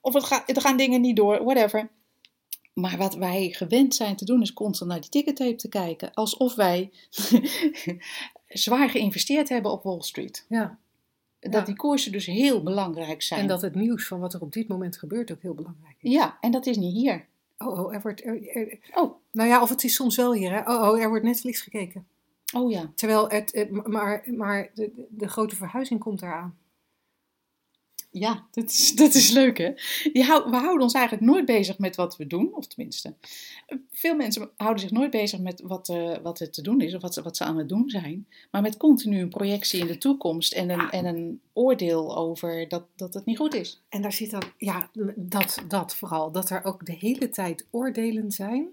Of 0.00 0.14
het 0.14 0.24
gaat, 0.24 0.48
er 0.56 0.60
gaan 0.60 0.76
dingen 0.76 1.00
niet 1.00 1.16
door, 1.16 1.44
whatever. 1.44 1.88
Maar 2.74 2.96
wat 2.96 3.14
wij 3.14 3.48
gewend 3.50 3.94
zijn 3.94 4.16
te 4.16 4.24
doen 4.24 4.42
is 4.42 4.52
constant 4.52 4.90
naar 4.90 5.00
die 5.00 5.10
tickertape 5.10 5.54
te 5.56 5.68
kijken. 5.68 6.14
Alsof 6.14 6.54
wij 6.54 6.90
zwaar 8.48 8.90
geïnvesteerd 8.90 9.48
hebben 9.48 9.72
op 9.72 9.82
Wall 9.82 10.00
Street. 10.00 10.46
Ja. 10.48 10.78
Dat 11.40 11.52
Ja. 11.52 11.60
die 11.60 11.76
koersen 11.76 12.12
dus 12.12 12.26
heel 12.26 12.62
belangrijk 12.62 13.22
zijn. 13.22 13.40
En 13.40 13.46
dat 13.46 13.62
het 13.62 13.74
nieuws 13.74 14.06
van 14.06 14.20
wat 14.20 14.34
er 14.34 14.40
op 14.40 14.52
dit 14.52 14.68
moment 14.68 14.96
gebeurt 14.98 15.32
ook 15.32 15.42
heel 15.42 15.54
belangrijk 15.54 15.96
is. 16.00 16.12
Ja, 16.12 16.38
en 16.40 16.50
dat 16.50 16.66
is 16.66 16.76
niet 16.76 16.92
hier. 16.94 17.26
Oh, 17.58 17.78
oh, 17.78 17.94
er 17.94 18.00
wordt. 18.00 18.24
Er, 18.24 18.48
er- 18.56 18.78
Oh, 18.94 19.14
nou 19.30 19.48
ja, 19.48 19.62
of 19.62 19.68
het 19.68 19.84
is 19.84 19.94
soms 19.94 20.16
wel 20.16 20.34
hier, 20.34 20.52
hè? 20.52 20.60
Oh, 20.72 20.88
oh, 20.90 21.00
er 21.02 21.08
wordt 21.08 21.24
Netflix 21.24 21.60
gekeken. 21.60 22.06
oh 22.54 22.70
ja. 22.70 22.90
Terwijl 22.94 23.28
het. 23.30 23.52
eh, 23.52 23.70
maar 23.70 24.22
maar 24.36 24.70
de- 24.74 25.06
de 25.08 25.28
grote 25.28 25.56
verhuizing 25.56 26.00
komt 26.00 26.22
eraan. 26.22 26.58
Ja, 28.12 28.46
dat 28.50 28.64
is, 28.70 28.92
dat 28.94 29.14
is 29.14 29.30
leuk 29.30 29.58
hè. 29.58 29.72
Hou- 30.22 30.50
we 30.50 30.56
houden 30.56 30.82
ons 30.82 30.92
eigenlijk 30.94 31.26
nooit 31.26 31.44
bezig 31.44 31.78
met 31.78 31.96
wat 31.96 32.16
we 32.16 32.26
doen, 32.26 32.54
of 32.54 32.66
tenminste. 32.66 33.14
eh, 33.66 33.78
Veel 33.92 34.14
mensen 34.16 34.50
houden 34.56 34.80
zich 34.80 34.90
nooit 34.90 35.10
bezig 35.10 35.40
met 35.40 35.60
wat, 35.60 35.88
eh, 35.88 36.16
wat 36.22 36.40
er 36.40 36.50
te 36.50 36.62
doen 36.62 36.80
is 36.80 36.94
of 36.94 37.02
wat 37.02 37.14
ze, 37.14 37.22
wat 37.22 37.36
ze 37.36 37.44
aan 37.44 37.58
het 37.58 37.68
doen 37.68 37.88
zijn. 37.90 38.26
Maar 38.50 38.62
met 38.62 38.76
continu 38.76 39.20
een 39.20 39.28
projectie 39.28 39.80
in 39.80 39.86
de 39.86 39.98
toekomst 39.98 40.52
en 40.52 40.70
een, 40.70 40.78
Ja. 40.78 40.90
en 40.90 41.04
een 41.04 41.40
oordeel 41.52 42.16
over 42.16 42.68
dat, 42.68 42.84
dat 42.96 43.14
het 43.14 43.24
niet 43.24 43.36
goed 43.36 43.54
is. 43.54 43.82
En 43.88 44.02
daar 44.02 44.12
zit 44.12 44.30
dan. 44.30 44.42
Ja, 44.58 44.90
dat, 45.16 45.62
dat 45.68 45.94
vooral. 45.96 46.30
Dat 46.32 46.50
er 46.50 46.64
ook 46.64 46.86
de 46.86 46.96
hele 46.98 47.28
tijd 47.28 47.66
oordelen 47.70 48.30
zijn. 48.32 48.68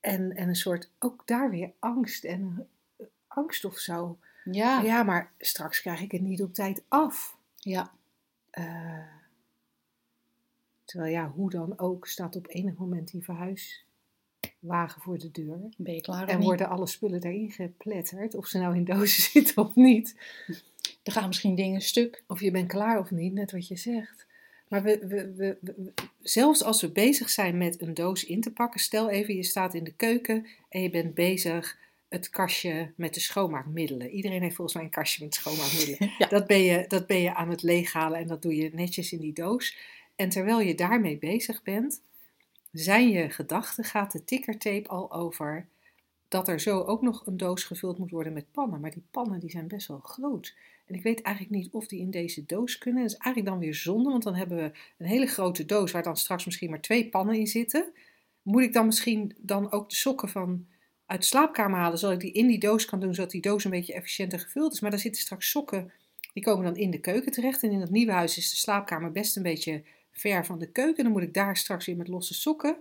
En, 0.00 0.36
en 0.36 0.48
een 0.48 0.56
soort. 0.56 0.90
Ook 0.98 1.22
daar 1.26 1.50
weer 1.50 1.72
angst 1.78 2.24
en 2.24 2.68
eh, 2.96 3.06
angst 3.28 3.64
of 3.64 3.78
zo. 3.78 4.18
Ja, 4.44 4.80
Ja, 4.82 5.02
maar 5.02 5.32
straks 5.38 5.80
krijg 5.80 6.00
ik 6.00 6.12
het 6.12 6.20
niet 6.20 6.42
op 6.42 6.54
tijd 6.54 6.82
af. 6.88 7.36
ja. 7.56 7.98
Eh, 8.50 9.06
terwijl 10.84 11.12
ja, 11.12 11.30
hoe 11.30 11.50
dan 11.50 11.78
ook, 11.78 12.06
staat 12.06 12.36
op 12.36 12.48
enig 12.48 12.74
moment 12.74 13.10
die 13.10 13.24
verhuiswagen 13.24 15.02
voor 15.02 15.18
de 15.18 15.30
deur. 15.30 15.58
Ben 15.76 15.94
je 15.94 16.00
klaar 16.00 16.28
En 16.28 16.36
niet? 16.38 16.46
worden 16.46 16.68
alle 16.68 16.86
spullen 16.86 17.20
daarin 17.20 17.50
gepletterd, 17.50 18.34
of 18.34 18.46
ze 18.46 18.58
nou 18.58 18.76
in 18.76 18.84
dozen 18.84 19.22
zitten 19.32 19.56
of 19.62 19.74
niet. 19.74 20.16
Er 21.02 21.12
gaan 21.12 21.26
misschien 21.26 21.54
dingen 21.54 21.80
stuk. 21.80 22.24
Of 22.26 22.40
je 22.40 22.50
bent 22.50 22.68
klaar 22.68 22.98
of 22.98 23.10
niet, 23.10 23.32
net 23.32 23.52
wat 23.52 23.68
je 23.68 23.76
zegt. 23.76 24.26
Maar 24.68 24.82
we, 24.82 25.06
we- 25.06 25.34
we- 25.36 25.92
zelfs 26.18 26.62
als 26.62 26.80
we 26.80 26.90
bezig 26.92 27.30
zijn 27.30 27.58
met 27.58 27.80
een 27.82 27.94
doos 27.94 28.24
in 28.24 28.40
te 28.40 28.52
pakken, 28.52 28.80
stel 28.80 29.10
even 29.10 29.34
je 29.34 29.42
staat 29.44 29.74
in 29.74 29.84
de 29.84 29.92
keuken 29.94 30.46
en 30.68 30.82
je 30.82 30.90
bent 30.90 31.14
bezig 31.14 31.78
het 32.10 32.30
kastje 32.30 32.92
met 32.96 33.14
de 33.14 33.20
schoonmaakmiddelen. 33.20 34.10
Iedereen 34.10 34.42
heeft 34.42 34.54
volgens 34.54 34.76
mij 34.76 34.84
een 34.84 34.92
kastje 34.92 35.24
met 35.24 35.34
schoonmaakmiddelen. 35.34 36.10
Ja. 36.18 36.26
Dat, 36.26 36.46
ben 36.46 36.62
je, 36.62 36.84
dat 36.88 37.06
ben 37.06 37.20
je 37.20 37.34
aan 37.34 37.50
het 37.50 37.62
leeghalen 37.62 38.18
en 38.18 38.26
dat 38.26 38.42
doe 38.42 38.56
je 38.56 38.70
netjes 38.72 39.12
in 39.12 39.20
die 39.20 39.32
doos. 39.32 39.76
En 40.16 40.28
terwijl 40.28 40.60
je 40.60 40.74
daarmee 40.74 41.18
bezig 41.18 41.62
bent, 41.62 42.02
zijn 42.72 43.08
je 43.08 43.30
gedachten, 43.30 43.84
gaat 43.84 44.12
de 44.12 44.24
tickertape 44.24 44.88
al 44.88 45.12
over 45.12 45.66
dat 46.28 46.48
er 46.48 46.60
zo 46.60 46.80
ook 46.80 47.02
nog 47.02 47.26
een 47.26 47.36
doos 47.36 47.64
gevuld 47.64 47.98
moet 47.98 48.10
worden 48.10 48.32
met 48.32 48.52
pannen. 48.52 48.80
Maar 48.80 48.90
die 48.90 49.04
pannen 49.10 49.40
die 49.40 49.50
zijn 49.50 49.68
best 49.68 49.88
wel 49.88 49.98
groot. 49.98 50.54
En 50.86 50.94
ik 50.94 51.02
weet 51.02 51.22
eigenlijk 51.22 51.56
niet 51.56 51.72
of 51.72 51.86
die 51.86 52.00
in 52.00 52.10
deze 52.10 52.44
doos 52.46 52.78
kunnen. 52.78 53.02
Dat 53.02 53.10
is 53.10 53.18
eigenlijk 53.18 53.54
dan 53.54 53.64
weer 53.64 53.74
zonde, 53.74 54.10
want 54.10 54.22
dan 54.22 54.34
hebben 54.34 54.56
we 54.56 54.72
een 54.98 55.06
hele 55.06 55.26
grote 55.26 55.64
doos 55.64 55.90
waar 55.90 56.02
dan 56.02 56.16
straks 56.16 56.44
misschien 56.44 56.70
maar 56.70 56.80
twee 56.80 57.08
pannen 57.08 57.36
in 57.36 57.46
zitten. 57.46 57.92
Moet 58.42 58.62
ik 58.62 58.72
dan 58.72 58.86
misschien 58.86 59.34
dan 59.38 59.72
ook 59.72 59.88
de 59.88 59.96
sokken 59.96 60.28
van 60.28 60.66
uit 61.10 61.20
de 61.20 61.26
slaapkamer 61.26 61.78
halen, 61.78 61.98
zodat 61.98 62.14
ik 62.14 62.20
die 62.20 62.32
in 62.32 62.46
die 62.46 62.58
doos 62.58 62.84
kan 62.84 63.00
doen, 63.00 63.14
zodat 63.14 63.30
die 63.30 63.40
doos 63.40 63.64
een 63.64 63.70
beetje 63.70 63.94
efficiënter 63.94 64.40
gevuld 64.40 64.72
is. 64.72 64.80
Maar 64.80 64.90
daar 64.90 65.00
zitten 65.00 65.20
straks 65.20 65.50
sokken, 65.50 65.92
die 66.32 66.42
komen 66.42 66.64
dan 66.64 66.76
in 66.76 66.90
de 66.90 67.00
keuken 67.00 67.32
terecht. 67.32 67.62
En 67.62 67.70
in 67.70 67.80
dat 67.80 67.90
nieuwe 67.90 68.12
huis 68.12 68.36
is 68.36 68.50
de 68.50 68.56
slaapkamer 68.56 69.12
best 69.12 69.36
een 69.36 69.42
beetje 69.42 69.82
ver 70.10 70.46
van 70.46 70.58
de 70.58 70.70
keuken. 70.70 71.04
Dan 71.04 71.12
moet 71.12 71.22
ik 71.22 71.34
daar 71.34 71.56
straks 71.56 71.86
weer 71.86 71.96
met 71.96 72.08
losse 72.08 72.34
sokken. 72.34 72.76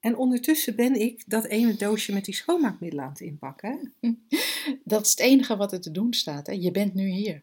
En 0.00 0.16
ondertussen 0.16 0.76
ben 0.76 1.00
ik 1.00 1.22
dat 1.26 1.44
ene 1.44 1.76
doosje 1.76 2.12
met 2.12 2.24
die 2.24 2.34
schoonmaakmiddelen 2.34 3.04
aan 3.04 3.10
het 3.10 3.20
inpakken. 3.20 3.92
hè. 4.00 4.10
Dat 4.84 5.04
is 5.04 5.10
het 5.10 5.20
enige 5.20 5.56
wat 5.56 5.72
er 5.72 5.80
te 5.80 5.90
doen 5.90 6.12
staat. 6.12 6.46
Hè? 6.46 6.52
Je 6.52 6.70
bent 6.70 6.94
nu 6.94 7.08
hier. 7.08 7.42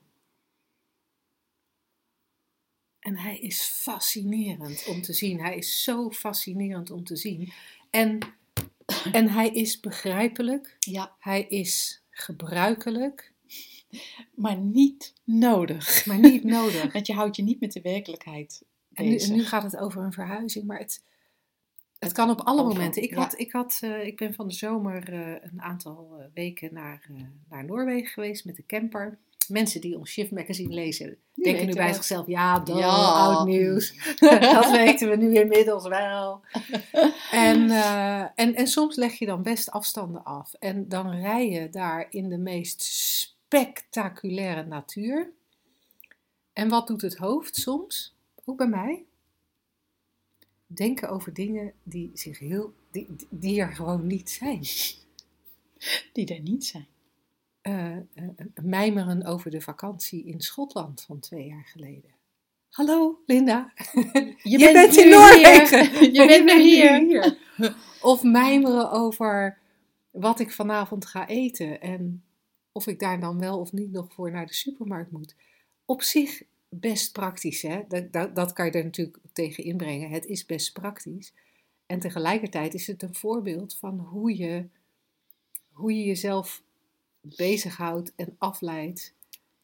En 3.00 3.18
hij 3.18 3.40
is 3.40 3.62
fascinerend 3.62 4.86
om 4.88 5.02
te 5.02 5.14
zien. 5.14 5.40
Hij 5.40 5.58
is 5.58 5.84
zo 5.84 6.12
fascinerend 6.12 6.92
om 6.92 7.04
te 7.04 7.16
zien. 7.16 7.52
En, 7.90 8.20
en 9.12 9.30
hij 9.30 9.50
is 9.50 9.80
begrijpelijk. 9.80 10.76
Ja, 10.80 11.16
Hij 11.20 11.44
is 11.44 12.04
gebruikelijk, 12.10 13.34
maar 14.36 14.58
niet 14.58 15.14
nodig. 15.24 16.06
maar 16.06 16.20
niet 16.20 16.44
nodig. 16.44 16.94
Want 16.94 17.08
je 17.08 17.14
houdt 17.14 17.36
je 17.36 17.44
niet 17.44 17.60
met 17.60 17.72
de 17.72 17.82
werkelijkheid 17.82 18.64
En 18.94 19.06
nu, 19.06 19.12
bezig. 19.12 19.36
nu 19.36 19.46
gaat 19.46 19.64
het 19.64 19.78
over 19.78 20.04
een 20.04 20.14
verhuizing, 20.14 20.66
maar 20.66 20.80
het, 20.80 21.04
het 22.00 22.12
kan 22.12 22.30
op 22.30 22.42
alle 22.42 22.64
momenten. 22.64 23.04
Ik, 23.04 23.10
ja. 23.10 23.16
had, 23.16 23.40
ik, 23.40 23.52
had, 23.52 23.80
eh, 23.82 24.06
ik 24.06 24.18
ben 24.18 24.34
van 24.34 24.48
de 24.48 24.54
zomer 24.54 25.14
eh, 25.14 25.52
een 25.52 25.62
aantal 25.62 26.16
eh, 26.18 26.26
weken 26.34 26.74
naar, 26.74 27.10
naar 27.50 27.66
Noorwegen 27.66 28.12
geweest 28.12 28.46
met 28.46 28.56
de 28.56 28.66
camper. 28.66 29.18
Mensen 29.48 29.82
die 29.82 29.98
ons 29.98 30.10
Shift 30.12 30.32
Magazine 30.32 30.74
lezen, 30.74 31.18
denken 31.34 31.66
nu 31.66 31.74
bij 31.74 31.94
zichzelf, 31.94 32.28
ja, 32.28 32.60
dat 32.60 32.78
Ja. 32.78 32.90
oud 32.90 33.48
nieuws. 33.48 33.94
dat 34.56 34.72
weten 34.72 35.10
we 35.10 35.16
nu 35.16 35.34
inmiddels 35.36 35.88
wel. 35.88 36.42
En, 37.32 37.70
eh, 37.70 38.22
en, 38.36 38.56
en 38.56 38.68
soms 38.68 38.96
leg 38.96 39.14
je 39.14 39.26
dan 39.26 39.44
best 39.44 39.72
afstanden 39.72 40.24
af. 40.24 40.54
En 40.54 40.90
dan 40.90 41.10
rij 41.10 41.50
je 41.50 41.70
daar 41.70 42.08
in 42.10 42.30
de 42.30 42.38
meest 42.38 42.82
spectaculaire 42.82 44.66
natuur. 44.66 45.32
En 46.54 46.70
wat 46.70 46.88
doet 46.88 47.02
het 47.02 47.16
hoofd 47.18 47.56
soms? 47.56 48.16
Ook 48.46 48.58
bij 48.58 48.68
mij. 48.68 49.06
Denken 50.68 51.10
over 51.10 51.34
dingen 51.34 51.74
die, 51.84 52.12
zich 52.14 52.40
heel, 52.40 52.74
die, 52.92 53.08
die 53.30 53.62
er 53.62 53.74
gewoon 53.74 54.08
niet 54.08 54.30
zijn. 54.30 54.62
Die 56.14 56.26
er 56.36 56.42
niet 56.42 56.66
zijn. 56.66 56.88
Eh, 57.62 57.96
eh, 57.96 58.04
mijmeren 58.62 59.26
over 59.26 59.52
de 59.52 59.62
vakantie 59.62 60.26
in 60.26 60.42
Schotland 60.42 61.02
van 61.02 61.20
twee 61.20 61.48
jaar 61.48 61.66
geleden. 61.66 62.12
Hallo, 62.70 63.22
Linda. 63.26 63.74
Je, 64.44 64.72
bent 64.74 64.98
in 64.98 65.10
Noorwegen. 65.10 65.90
hier. 66.00 66.14
Je 66.14 66.28
bent 66.28 66.46
nu 66.46 66.62
hier. 66.62 67.38
Of 68.02 68.24
mijmeren 68.24 68.92
over 68.92 69.58
wat 70.12 70.40
ik 70.40 70.52
vanavond 70.52 71.06
ga 71.06 71.28
eten 71.28 71.82
en 71.82 72.24
of 72.72 72.88
ik 72.88 73.00
daar 73.00 73.20
dan 73.20 73.40
wel 73.40 73.60
of 73.60 73.72
niet 73.72 73.92
nog 73.92 74.14
voor 74.14 74.32
naar 74.32 74.46
de 74.46 74.54
supermarkt 74.54 75.12
moet. 75.12 75.36
Op 75.86 76.02
zich 76.02 76.44
best 76.70 77.12
praktisch, 77.12 77.62
hè? 77.62 77.82
Dat, 77.88 78.14
dat, 78.14 78.36
dat 78.36 78.54
kan 78.54 78.66
je 78.66 78.72
er 78.72 78.84
natuurlijk 78.84 79.18
tegen 79.34 79.64
inbrengen. 79.64 80.10
Het 80.10 80.26
is 80.26 80.46
best 80.46 80.74
praktisch. 80.74 81.34
En 81.86 82.00
tegelijkertijd 82.00 82.74
is 82.74 82.88
het 82.88 83.04
een 83.04 83.16
voorbeeld 83.16 83.76
van 83.76 84.00
hoe 84.00 84.38
je, 84.38 84.66
hoe 85.72 85.96
je 85.96 86.04
jezelf 86.04 86.64
bezighoudt 87.22 88.16
en 88.16 88.36
afleidt 88.38 89.14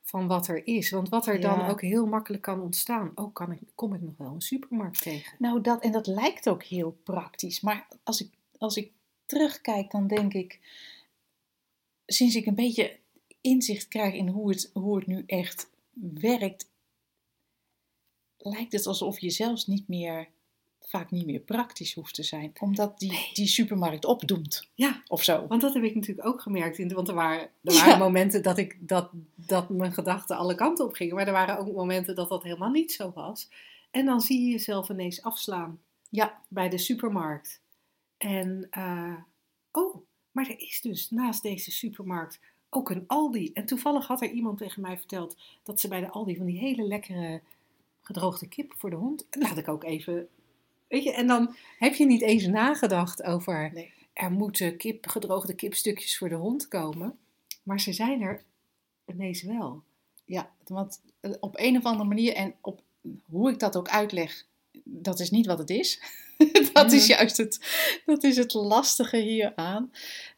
van 0.02 0.28
wat 0.28 0.48
er 0.48 0.68
is. 0.68 0.90
Want 0.90 1.10
wat 1.10 1.28
er 1.28 1.40
dan 1.40 1.66
ook 1.66 1.82
heel 1.82 2.06
makkelijk 2.06 2.44
kan 2.44 2.62
ontstaan. 2.62 3.12
Oh, 3.16 3.34
kan 3.34 3.52
ik, 3.52 3.60
kom 3.76 3.94
ik 3.94 4.02
nog 4.02 4.18
wel 4.18 4.34
een 4.34 4.42
supermarkt 4.42 5.02
tegen? 5.02 5.36
Nou, 5.40 5.62
dat, 5.62 5.82
en 5.82 5.92
dat 5.92 6.08
lijkt 6.08 6.50
ook 6.50 6.64
heel 6.64 6.98
praktisch. 7.04 7.62
Maar 7.62 7.88
als 8.04 8.22
ik, 8.22 8.30
als 8.58 8.78
ik 8.78 8.92
terugkijk, 9.26 9.92
dan 9.92 10.08
denk 10.08 10.34
ik, 10.34 10.60
sinds 12.06 12.36
ik 12.36 12.46
een 12.46 12.56
beetje 12.56 13.00
inzicht 13.42 13.88
krijg 13.88 14.14
in 14.14 14.28
hoe 14.28 14.50
het, 14.50 14.70
hoe 14.74 14.98
het 14.98 15.08
nu 15.08 15.24
echt 15.26 15.70
werkt, 16.14 16.70
lijkt 18.38 18.72
het 18.72 18.86
alsof 18.86 19.20
je 19.20 19.30
zelfs 19.30 19.68
niet 19.68 19.88
meer, 19.88 20.30
vaak 20.90 21.12
niet 21.12 21.26
meer 21.26 21.40
praktisch 21.40 21.94
hoeft 21.94 22.14
te 22.16 22.24
zijn. 22.24 22.52
Omdat 22.60 23.00
die, 23.00 23.30
die 23.34 23.48
supermarkt 23.48 24.06
opdoemt. 24.06 24.68
Ja, 24.76 25.02
Of 25.08 25.24
zo. 25.24 25.48
Want 25.48 25.62
dat 25.62 25.74
heb 25.74 25.84
ik 25.84 25.96
natuurlijk 25.96 26.28
ook 26.28 26.42
gemerkt. 26.42 26.78
In 26.78 26.88
de, 26.88 26.96
want 26.96 27.08
er 27.08 27.14
waren, 27.14 27.42
er 27.64 27.74
waren 27.74 27.90
Ja. 27.90 27.98
momenten 27.98 28.44
dat, 28.44 28.58
ik, 28.58 28.78
dat, 28.80 29.10
dat 29.36 29.70
mijn 29.70 29.94
gedachten 29.94 30.38
alle 30.38 30.56
kanten 30.56 30.86
op 30.86 30.94
gingen. 30.94 31.16
Maar 31.16 31.28
er 31.28 31.34
waren 31.34 31.58
ook 31.60 31.76
momenten 31.76 32.16
dat 32.16 32.30
dat 32.30 32.44
helemaal 32.44 32.70
niet 32.72 32.92
zo 32.92 33.12
was. 33.16 33.50
En 33.92 34.06
dan 34.06 34.22
zie 34.22 34.42
je 34.46 34.52
jezelf 34.52 34.90
ineens 34.90 35.22
afslaan 35.22 35.80
Ja, 36.10 36.42
bij 36.48 36.70
de 36.70 36.78
supermarkt. 36.78 37.62
En, 38.18 38.68
eh, 38.70 39.14
oh, 39.72 39.96
maar 40.32 40.50
er 40.50 40.60
is 40.60 40.82
dus 40.82 41.10
naast 41.10 41.42
deze 41.44 41.72
supermarkt 41.72 42.40
ook 42.70 42.90
een 42.90 43.04
Aldi. 43.08 43.52
En 43.54 43.66
toevallig 43.66 44.08
had 44.08 44.22
er 44.22 44.30
iemand 44.30 44.58
tegen 44.58 44.82
mij 44.82 44.98
verteld 44.98 45.38
dat 45.64 45.80
ze 45.80 45.88
bij 45.88 46.00
de 46.00 46.10
Aldi 46.10 46.36
van 46.38 46.46
die 46.46 46.60
hele 46.60 46.84
lekkere 46.84 47.42
gedroogde 48.02 48.48
kip 48.48 48.74
voor 48.78 48.90
de 48.90 48.96
hond. 48.96 49.26
Laat 49.30 49.58
ik 49.58 49.68
ook 49.68 49.84
even. 49.84 50.28
Weet 50.88 51.04
je, 51.04 51.14
en 51.14 51.28
dan 51.28 51.56
heb 51.78 51.96
je 51.96 52.06
niet 52.06 52.22
eens 52.22 52.46
nagedacht 52.46 53.24
over 53.24 53.72
Nee. 53.74 53.94
er 54.14 54.32
moeten 54.32 54.78
kip, 54.78 55.08
gedroogde 55.08 55.54
kipstukjes 55.54 56.18
voor 56.18 56.30
de 56.30 56.36
hond 56.36 56.68
komen. 56.68 57.18
Maar 57.64 57.80
ze 57.80 57.94
zijn 57.94 58.22
er 58.22 58.44
ineens 59.06 59.42
wel. 59.44 59.84
ja, 60.26 60.52
want 60.64 61.02
eh, 61.20 61.32
op 61.40 61.60
een 61.60 61.78
of 61.78 61.84
andere 61.84 62.10
manier 62.10 62.34
en 62.34 62.56
op 62.62 62.82
hoe 63.30 63.52
ik 63.52 63.60
dat 63.60 63.76
ook 63.78 63.90
uitleg, 63.90 64.46
dat 64.84 65.20
is 65.20 65.30
niet 65.30 65.46
wat 65.46 65.58
het 65.58 65.70
is. 65.70 66.02
dat 66.74 66.92
is 66.92 67.08
juist 67.08 67.38
het, 67.38 67.60
dat 68.06 68.24
is 68.24 68.38
het 68.38 68.54
lastige 68.54 69.18
hieraan. 69.18 69.92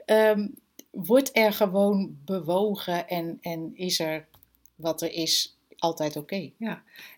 Ehm 0.05 0.47
wordt 0.91 1.29
er 1.37 1.53
gewoon 1.53 2.17
bewogen 2.25 3.07
en, 3.07 3.37
en 3.41 3.71
is 3.75 3.99
er 3.99 4.27
wat 4.75 5.01
er 5.01 5.11
is 5.11 5.57
altijd 5.79 6.15
oké? 6.15 6.51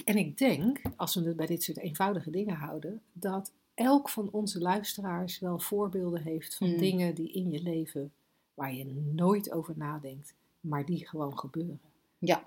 En 0.05 0.15
ik 0.17 0.37
denk, 0.37 0.81
als 0.95 1.15
we 1.15 1.21
het 1.23 1.35
bij 1.35 1.45
dit 1.45 1.63
soort 1.63 1.77
eenvoudige 1.77 2.31
dingen 2.31 2.55
houden, 2.55 3.01
dat 3.13 3.51
elk 3.73 4.09
van 4.09 4.29
onze 4.31 4.59
luisteraars 4.59 5.39
wel 5.39 5.59
voorbeelden 5.59 6.21
heeft 6.21 6.55
van 6.55 6.69
Mm. 6.71 6.77
dingen 6.77 7.15
die 7.15 7.31
in 7.31 7.51
je 7.51 7.61
leven 7.63 8.11
waar 8.53 8.73
je 8.73 8.85
nooit 9.13 9.51
over 9.51 9.73
nadenkt, 9.77 10.33
maar 10.59 10.85
die 10.85 11.07
gewoon 11.07 11.39
gebeuren. 11.39 11.79
Ja, 12.19 12.43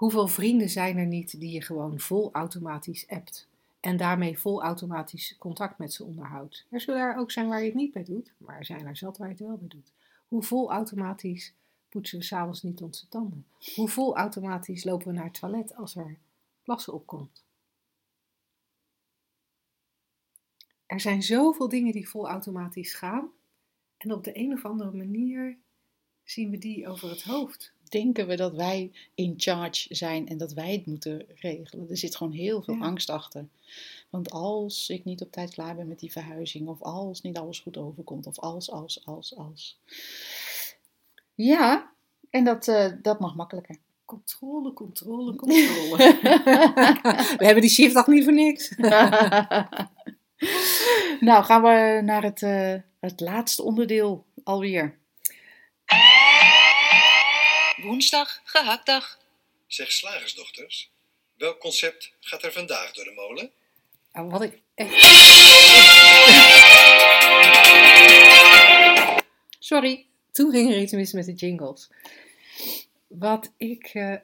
Hoeveel 0.00 0.28
vrienden 0.28 0.68
zijn 0.68 0.96
er 0.96 1.06
niet 1.06 1.40
die 1.40 1.50
je 1.52 1.62
gewoon 1.62 2.00
vol 2.00 2.32
automatisch 2.32 3.08
appt 3.08 3.48
en 3.80 3.96
daarmee 3.96 4.38
vol 4.38 4.62
automatisch 4.62 5.36
contact 5.38 5.78
met 5.78 5.92
ze 5.92 6.04
onderhoudt? 6.04 6.66
Er 6.70 6.80
zullen 6.80 7.00
er 7.00 7.16
ook 7.16 7.30
zijn 7.30 7.48
waar 7.48 7.60
je 7.60 7.66
het 7.66 7.74
niet 7.74 7.92
bij 7.92 8.04
doet, 8.04 8.32
maar 8.36 8.58
er 8.58 8.64
zijn 8.64 8.86
er 8.86 8.96
zat 8.96 9.18
waar 9.18 9.26
je 9.28 9.34
het 9.34 9.42
wel 9.42 9.56
bij 9.56 9.68
doet. 9.68 9.92
Hoe 10.28 10.42
vol 10.42 10.70
automatisch 10.70 11.52
poetsen 11.90 12.18
we 12.18 12.24
s'avonds 12.24 12.62
niet 12.62 12.80
onze 12.82 13.08
tanden? 13.08 13.46
Hoe 13.74 13.88
vol 13.88 14.16
automatisch 14.16 14.84
lopen 14.84 15.06
we 15.06 15.12
naar 15.12 15.24
het 15.24 15.34
toilet 15.40 15.74
als 15.74 15.96
er 15.96 16.18
plassen 16.62 16.92
opkomt? 16.92 17.42
Er 20.86 21.00
zijn 21.00 21.22
zoveel 21.22 21.68
dingen 21.68 21.92
die 21.92 22.08
vol 22.08 22.28
automatisch 22.28 22.94
gaan 22.94 23.28
en 23.96 24.12
op 24.12 24.24
de 24.24 24.38
een 24.38 24.52
of 24.52 24.64
andere 24.64 24.92
manier 24.92 25.58
zien 26.24 26.50
we 26.50 26.58
die 26.58 26.88
over 26.88 27.10
het 27.10 27.22
hoofd. 27.22 27.72
denken 27.88 28.26
we 28.26 28.36
dat 28.36 28.54
wij 28.54 28.90
in 29.14 29.34
charge 29.36 29.94
zijn 29.94 30.28
en 30.28 30.38
dat 30.38 30.52
wij 30.52 30.72
het 30.72 30.86
moeten 30.86 31.26
regelen. 31.34 31.90
Er 31.90 31.96
zit 31.96 32.16
gewoon 32.16 32.32
heel 32.32 32.62
veel 32.62 32.74
Ja. 32.74 32.80
angst 32.80 33.10
achter. 33.10 33.48
Want 34.10 34.30
als 34.30 34.88
ik 34.88 35.04
niet 35.04 35.20
op 35.22 35.32
tijd 35.32 35.50
klaar 35.50 35.76
ben 35.76 35.88
met 35.88 35.98
die 35.98 36.12
verhuizing, 36.12 36.68
of 36.68 36.82
als 36.82 37.22
niet 37.22 37.36
alles 37.36 37.60
goed 37.60 37.76
overkomt, 37.76 38.26
of 38.26 38.38
als, 38.38 38.70
als, 38.70 39.06
als, 39.06 39.36
als. 39.36 39.78
Ja, 41.42 41.92
en 42.30 42.44
dat, 42.44 42.68
eh, 42.68 42.92
dat 43.02 43.20
mag 43.20 43.34
makkelijker. 43.34 43.76
Controle, 44.04 44.72
controle, 44.72 45.34
controle. 45.42 45.96
we 47.38 47.44
hebben 47.44 47.60
die 47.60 47.70
shift 47.70 47.94
toch 47.94 48.06
niet 48.06 48.24
voor 48.24 48.32
niks. 48.32 48.70
nou, 51.28 51.44
gaan 51.44 51.62
we 51.62 52.00
naar 52.04 52.22
het, 52.22 52.42
eh, 52.42 52.74
het 53.00 53.20
laatste 53.20 53.62
onderdeel 53.62 54.26
alweer. 54.44 54.98
Woensdag, 57.76 58.40
gehaktdag. 58.44 59.18
Zeg 59.66 59.92
slagersdochters, 59.92 60.90
welk 61.36 61.58
concept 61.58 62.12
gaat 62.20 62.42
er 62.42 62.52
vandaag 62.52 62.92
door 62.92 63.04
de 63.04 63.12
molen? 63.12 63.50
Nou, 64.12 64.28
wat 64.28 64.42
ik 64.42 64.62
echt... 64.74 65.02
Sorry. 69.58 70.09
Toen 70.32 70.50
ging 70.50 70.70
er 70.70 70.80
iets 70.80 70.92
mis 70.92 71.12
met 71.12 71.24
de 71.24 71.32
jingles. 71.32 71.90
Wat 73.06 73.52
ik, 73.56 73.84
eh, 73.84 74.16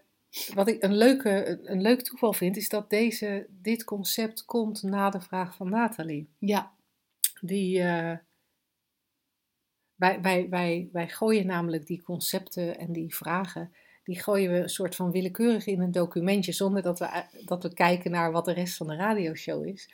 wat 0.54 0.68
ik 0.68 0.82
een, 0.82 0.96
leuke, 0.96 1.46
een, 1.46 1.72
een 1.72 1.80
leuk 1.80 2.02
toeval 2.02 2.32
vind, 2.32 2.56
is 2.56 2.68
dat 2.68 2.90
deze, 2.90 3.46
dit 3.62 3.84
concept 3.84 4.44
komt 4.44 4.82
na 4.82 5.10
de 5.10 5.20
vraag 5.20 5.56
van 5.56 5.70
Nathalie. 5.70 6.28
Ja, 6.38 6.72
Die, 7.40 7.82
eh, 7.82 8.16
wij, 9.94 10.20
wij, 10.20 10.48
wij, 10.48 10.88
wij 10.92 11.08
gooien 11.08 11.46
namelijk 11.46 11.86
die 11.86 12.02
concepten 12.02 12.78
en 12.78 12.92
die 12.92 13.14
vragen, 13.14 13.72
die 14.04 14.22
gooien 14.22 14.52
we 14.52 14.58
een 14.58 14.68
soort 14.68 14.94
van 14.94 15.10
willekeurig 15.10 15.66
in 15.66 15.80
een 15.80 15.92
documentje, 15.92 16.52
zonder 16.52 16.82
dat 16.82 16.98
we, 16.98 17.24
dat 17.44 17.62
we 17.62 17.74
kijken 17.74 18.10
naar 18.10 18.32
wat 18.32 18.44
de 18.44 18.52
rest 18.52 18.76
van 18.76 18.86
de 18.86 18.96
radioshow 18.96 19.66
is. 19.66 19.90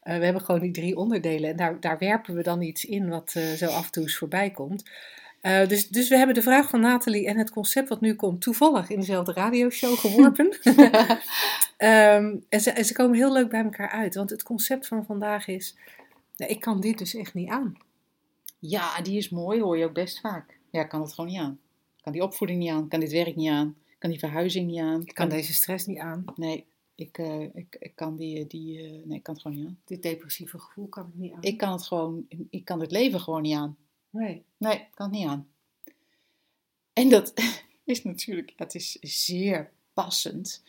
Eh, 0.00 0.18
we 0.18 0.24
hebben 0.24 0.42
gewoon 0.42 0.60
die 0.60 0.70
drie 0.70 0.96
onderdelen 0.96 1.50
en 1.50 1.56
daar, 1.56 1.80
daar 1.80 1.98
werpen 1.98 2.34
we 2.34 2.42
dan 2.42 2.62
iets 2.62 2.84
in 2.84 3.08
wat 3.08 3.30
zo 3.30 3.66
af 3.66 3.84
en 3.84 3.92
toe 3.92 4.02
eens 4.02 4.18
voorbij 4.18 4.50
komt. 4.50 4.90
Eh, 5.42 5.68
dus, 5.68 5.88
dus 5.88 6.08
we 6.08 6.16
hebben 6.16 6.34
de 6.34 6.42
vraag 6.42 6.68
van 6.68 6.80
Nathalie 6.80 7.26
en 7.26 7.38
het 7.38 7.50
concept 7.50 7.88
wat 7.88 8.00
nu 8.00 8.14
komt 8.14 8.40
toevallig 8.40 8.90
in 8.90 8.98
dezelfde 8.98 9.32
radioshow 9.32 9.98
geworpen. 9.98 10.58
Ehm, 11.76 12.36
en, 12.48 12.60
ze, 12.60 12.70
en 12.70 12.84
ze 12.84 12.92
komen 12.92 13.16
heel 13.16 13.32
leuk 13.32 13.48
bij 13.48 13.64
elkaar 13.64 13.90
uit, 13.90 14.14
want 14.14 14.30
het 14.30 14.42
concept 14.42 14.86
van 14.86 15.04
vandaag 15.04 15.46
is, 15.46 15.76
nou, 16.36 16.50
ik 16.50 16.60
kan 16.60 16.80
dit 16.80 16.98
dus 16.98 17.14
echt 17.14 17.34
niet 17.34 17.48
aan. 17.48 17.76
ja, 18.58 19.00
die 19.00 19.16
is 19.16 19.28
mooi, 19.28 19.60
hoor 19.60 19.78
je 19.78 19.84
ook 19.84 19.92
best 19.92 20.20
vaak. 20.20 20.58
Ja, 20.70 20.80
ik 20.80 20.88
kan 20.88 21.00
het 21.00 21.12
gewoon 21.12 21.30
niet 21.30 21.40
aan. 21.40 21.58
Ik 21.96 22.02
kan 22.02 22.12
die 22.12 22.22
opvoeding 22.22 22.58
niet 22.58 22.70
aan, 22.70 22.82
ik 22.82 22.88
kan 22.88 23.00
dit 23.00 23.12
werk 23.12 23.36
niet 23.36 23.50
aan, 23.50 23.76
ik 23.90 23.96
kan 23.98 24.10
die 24.10 24.18
verhuizing 24.18 24.66
niet 24.66 24.80
aan. 24.80 25.00
Ik 25.00 25.14
kan 25.14 25.28
deze 25.28 25.54
stress 25.54 25.86
niet 25.86 25.98
aan. 25.98 26.24
Nee, 26.34 26.66
ik, 26.94 27.18
eh, 27.18 27.40
ik, 27.40 27.76
ik 27.78 27.92
kan 27.94 28.16
die, 28.16 28.46
die 28.46 28.78
eh, 28.78 28.90
nee, 29.04 29.16
ik 29.16 29.22
kan 29.22 29.34
het 29.34 29.42
gewoon 29.42 29.58
niet 29.58 29.66
aan. 29.66 29.78
Dit 29.84 30.02
depressieve 30.02 30.58
gevoel 30.58 30.86
kan 30.86 31.06
ik 31.06 31.14
niet 31.14 31.32
aan. 31.32 31.42
Ik 31.42 31.58
kan 31.58 31.72
het 31.72 31.82
gewoon, 31.82 32.26
ik 32.50 32.64
kan 32.64 32.80
het 32.80 32.90
leven 32.90 33.20
gewoon 33.20 33.42
niet 33.42 33.56
aan. 33.56 33.76
Nee. 34.12 34.44
Nee, 34.56 34.88
kan 34.94 35.10
niet 35.10 35.26
aan. 35.26 35.48
En 36.92 37.08
dat 37.08 37.32
is 37.84 38.04
natuurlijk, 38.04 38.52
het 38.56 38.74
is 38.74 38.92
zeer 39.00 39.72
passend. 39.92 40.62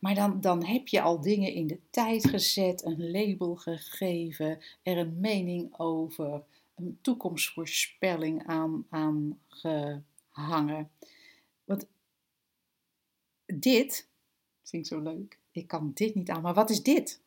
Maar 0.00 0.14
dan, 0.14 0.40
dan 0.40 0.64
heb 0.64 0.88
je 0.88 1.00
al 1.00 1.20
dingen 1.20 1.52
in 1.52 1.66
de 1.66 1.80
tijd 1.90 2.28
gezet, 2.28 2.84
een 2.84 3.10
label 3.10 3.56
gegeven, 3.56 4.62
er 4.82 4.96
een 4.96 5.20
mening 5.20 5.78
over, 5.78 6.44
een 6.74 6.98
toekomstvoorspelling 7.00 8.46
aan, 8.46 8.86
aan 8.90 9.40
gehangen. 9.48 10.90
Want 11.64 11.86
dit, 13.46 14.08
vind 14.62 14.86
ik 14.86 14.92
zo 14.92 15.00
leuk, 15.00 15.38
ik 15.50 15.66
kan 15.66 15.90
dit 15.94 16.14
niet 16.14 16.30
aan, 16.30 16.42
maar 16.42 16.54
wat 16.54 16.70
is 16.70 16.82
dit? 16.82 17.22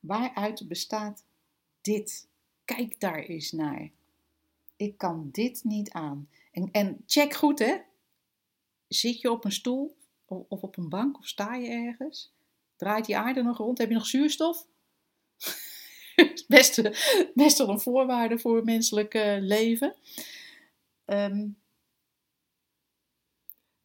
Waaruit 0.00 0.68
bestaat 0.68 1.24
dit? 1.80 2.28
Kijk 2.66 3.00
daar 3.00 3.18
eens 3.18 3.52
naar. 3.52 3.90
Ik 4.76 4.98
kan 4.98 5.28
dit 5.32 5.64
niet 5.64 5.90
aan. 5.90 6.28
En, 6.52 6.68
en 6.72 7.02
check 7.06 7.34
goed, 7.34 7.58
hè? 7.58 7.76
Zit 8.88 9.20
je 9.20 9.30
op 9.30 9.44
een 9.44 9.52
stoel 9.52 9.96
of, 10.24 10.44
of 10.48 10.62
op 10.62 10.76
een 10.76 10.88
bank 10.88 11.18
of 11.18 11.26
sta 11.26 11.54
je 11.54 11.68
ergens? 11.68 12.32
Draait 12.76 13.04
die 13.04 13.16
aarde 13.16 13.42
nog 13.42 13.56
rond? 13.56 13.78
Heb 13.78 13.88
je 13.88 13.94
nog 13.94 14.06
zuurstof? 14.06 14.66
best, 16.48 16.82
best 17.34 17.58
wel 17.58 17.68
een 17.68 17.80
voorwaarde 17.80 18.38
voor 18.38 18.64
menselijk 18.64 19.14
eh, 19.14 19.36
leven. 19.40 19.94
Ehm, 21.04 21.48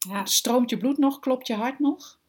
Ja, 0.08 0.24
stroomt 0.24 0.70
je 0.70 0.76
bloed 0.76 0.98
nog? 0.98 1.18
Klopt 1.20 1.46
je 1.46 1.54
hart 1.54 1.78
nog? 1.78 2.20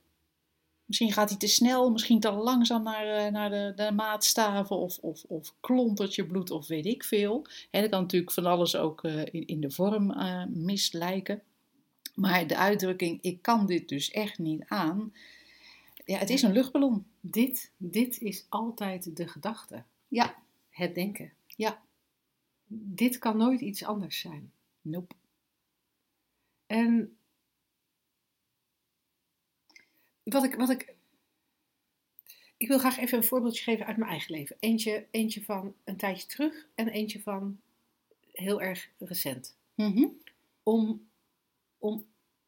Misschien 0.93 1.13
gaat 1.13 1.29
hij 1.29 1.37
te 1.37 1.47
snel, 1.47 1.91
misschien 1.91 2.19
te 2.19 2.31
langzaam 2.31 2.83
naar, 2.83 3.07
eh, 3.07 3.31
naar 3.31 3.49
de, 3.49 3.73
de 3.75 3.91
maatstaven 3.91 4.75
of, 4.75 4.97
of, 4.97 5.23
of 5.23 5.53
klontert 5.59 6.15
je 6.15 6.25
bloed 6.25 6.51
of 6.51 6.67
weet 6.67 6.85
ik 6.85 7.03
veel. 7.03 7.45
En 7.71 7.81
dat 7.81 7.89
kan 7.89 8.01
natuurlijk 8.01 8.31
van 8.31 8.45
alles 8.45 8.75
ook 8.75 9.03
eh, 9.03 9.25
in, 9.25 9.47
in 9.47 9.61
de 9.61 9.71
vorm 9.71 10.11
eh 10.11 10.45
mislijken. 10.45 11.41
Maar 12.15 12.47
de 12.47 12.57
uitdrukking, 12.57 13.21
ik 13.21 13.41
kan 13.41 13.65
dit 13.65 13.89
dus 13.89 14.11
echt 14.11 14.37
niet 14.39 14.63
aan. 14.67 15.13
Ja, 16.05 16.17
het 16.17 16.29
is 16.29 16.41
een 16.41 16.53
luchtballon. 16.53 17.05
dit, 17.21 17.71
dit 17.77 18.19
is 18.19 18.45
altijd 18.49 19.15
de 19.17 19.27
gedachte. 19.27 19.83
Ja. 20.07 20.35
Het 20.69 20.95
denken. 20.95 21.33
Ja. 21.47 21.81
Dit 22.67 23.17
kan 23.17 23.37
nooit 23.37 23.61
iets 23.61 23.83
anders 23.83 24.19
zijn. 24.19 24.51
Nope. 24.81 25.15
En 26.65 27.17
wat 30.23 30.43
ik, 30.43 30.55
wat 30.55 30.69
ik. 30.69 30.95
Ik 32.57 32.67
wil 32.67 32.79
graag 32.79 32.97
even 32.97 33.17
een 33.17 33.23
voorbeeldje 33.23 33.63
geven 33.63 33.85
uit 33.85 33.97
mijn 33.97 34.09
eigen 34.09 34.35
leven. 34.35 34.55
Eentje, 34.59 35.07
eentje 35.11 35.43
van 35.43 35.75
een 35.83 35.97
tijdje 35.97 36.27
terug 36.27 36.67
en 36.75 36.87
eentje 36.87 37.21
van 37.21 37.59
heel 38.31 38.61
erg 38.61 38.89
recent. 38.97 39.55
Mhm. 39.75 40.07
Om, 40.63 41.07
om 41.77 42.05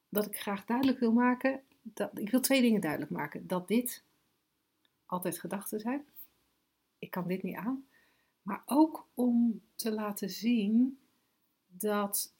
dat 0.09 0.25
ik 0.25 0.39
graag 0.39 0.65
duidelijk 0.65 0.99
wil 0.99 1.11
maken. 1.11 1.61
Dat, 1.81 2.19
ik 2.19 2.29
wil 2.29 2.41
twee 2.41 2.61
dingen 2.61 2.81
duidelijk 2.81 3.11
maken. 3.11 3.47
Dat 3.47 3.67
dit 3.67 4.03
altijd 5.05 5.39
gedachten 5.39 5.79
zijn. 5.79 6.05
Ik 6.99 7.11
kan 7.11 7.27
dit 7.27 7.43
niet 7.43 7.55
aan. 7.55 7.87
Maar 8.41 8.63
ook 8.65 9.07
om 9.13 9.61
te 9.75 9.91
laten 9.91 10.29
zien 10.29 10.99
dat 11.67 12.33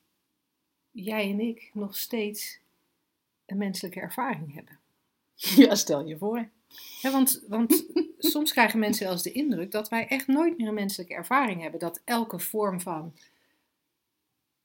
jij 0.91 1.32
en 1.32 1.39
ik 1.39 1.69
nog 1.74 1.98
steeds 1.98 2.60
een 3.45 3.58
menselijke 3.58 4.00
ervaring 4.00 4.54
hebben. 4.54 4.80
Ja, 5.56 5.76
stel 5.76 6.06
je 6.08 6.17
voor. 6.17 6.50
Hè, 7.02 7.12
want 7.12 7.43
want 7.48 7.86
soms 8.17 8.52
krijgen 8.52 8.80
mensen 8.80 9.10
eens 9.10 9.24
de 9.24 9.32
indruk 9.32 9.71
dat 9.71 9.89
wij 9.89 10.08
echt 10.08 10.28
nooit 10.28 10.58
meer 10.58 10.67
een 10.67 10.74
menselijke 10.74 11.13
ervaring 11.13 11.62
hebben. 11.62 11.80
Dat 11.80 12.02
elke 12.06 12.39
vorm 12.39 12.82
van, 12.82 13.16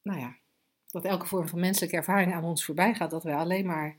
nou 0.02 0.20
ja, 0.20 0.36
dat 0.86 1.04
elke 1.04 1.26
vorm 1.26 1.48
van 1.48 1.60
menselijke 1.60 1.96
ervaring 1.96 2.32
aan 2.32 2.44
ons 2.44 2.64
voorbij 2.64 2.94
gaat. 2.94 3.10
Dat 3.10 3.24
wij 3.24 3.34
alleen 3.34 3.66
maar 3.66 3.96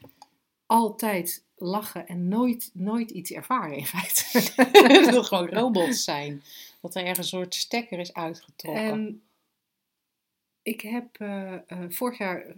altijd 0.65 1.45
lachen 1.55 2.07
en 2.07 2.27
nooit, 2.27 2.71
nooit 2.73 3.11
iets 3.11 3.31
ervaren 3.31 3.77
in 3.77 3.85
feite. 3.85 4.51
dat 5.03 5.15
het 5.15 5.25
gewoon 5.25 5.49
robots 5.49 6.03
zijn. 6.03 6.43
Dat 6.81 6.95
er 6.95 7.01
ergens 7.05 7.31
een 7.31 7.39
soort 7.39 7.55
stekker 7.55 7.99
is 7.99 8.13
uitgetrokken. 8.13 8.83
En 8.83 9.21
ik 10.61 10.81
heb 10.81 11.19
eh, 11.19 11.53
eh, 11.53 11.89
vorig 11.89 12.17
jaar 12.17 12.45
eh, 12.45 12.55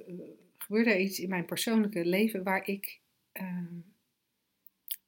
gebeurde 0.58 0.90
er 0.90 1.00
iets 1.00 1.20
in 1.20 1.30
mijn 1.30 1.46
persoonlijke 1.46 2.06
leven 2.06 2.44
waar 2.44 2.68
ik, 2.68 3.00
ehm, 3.32 3.80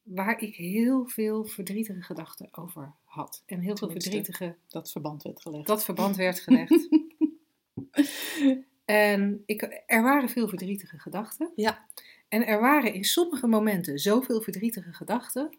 waar 0.06 0.42
ik 0.42 0.56
heel 0.56 1.08
veel 1.08 1.46
verdrietige 1.46 2.02
gedachten 2.02 2.48
over 2.52 2.94
had. 3.04 3.44
En 3.46 3.60
heel 3.60 3.78
veel 3.78 3.90
verdrietige, 3.90 4.56
Dat 4.68 4.92
verband 4.92 5.24
werd 5.24 5.42
gelegd. 5.42 5.68
dat 5.68 5.84
verband 5.84 6.16
werd 6.16 6.40
gelegd. 6.40 6.88
en 8.86 9.44
ik, 9.46 9.84
er 9.86 10.04
waren 10.04 10.30
veel 10.30 10.48
verdrietige 10.48 11.00
gedachten. 11.00 11.52
Ja. 11.56 11.86
En 12.28 12.46
er 12.46 12.60
waren 12.60 12.94
in 12.94 13.04
sommige 13.04 13.48
momenten 13.48 14.00
zoveel 14.00 14.42
verdrietige 14.42 14.94
gedachten 14.94 15.58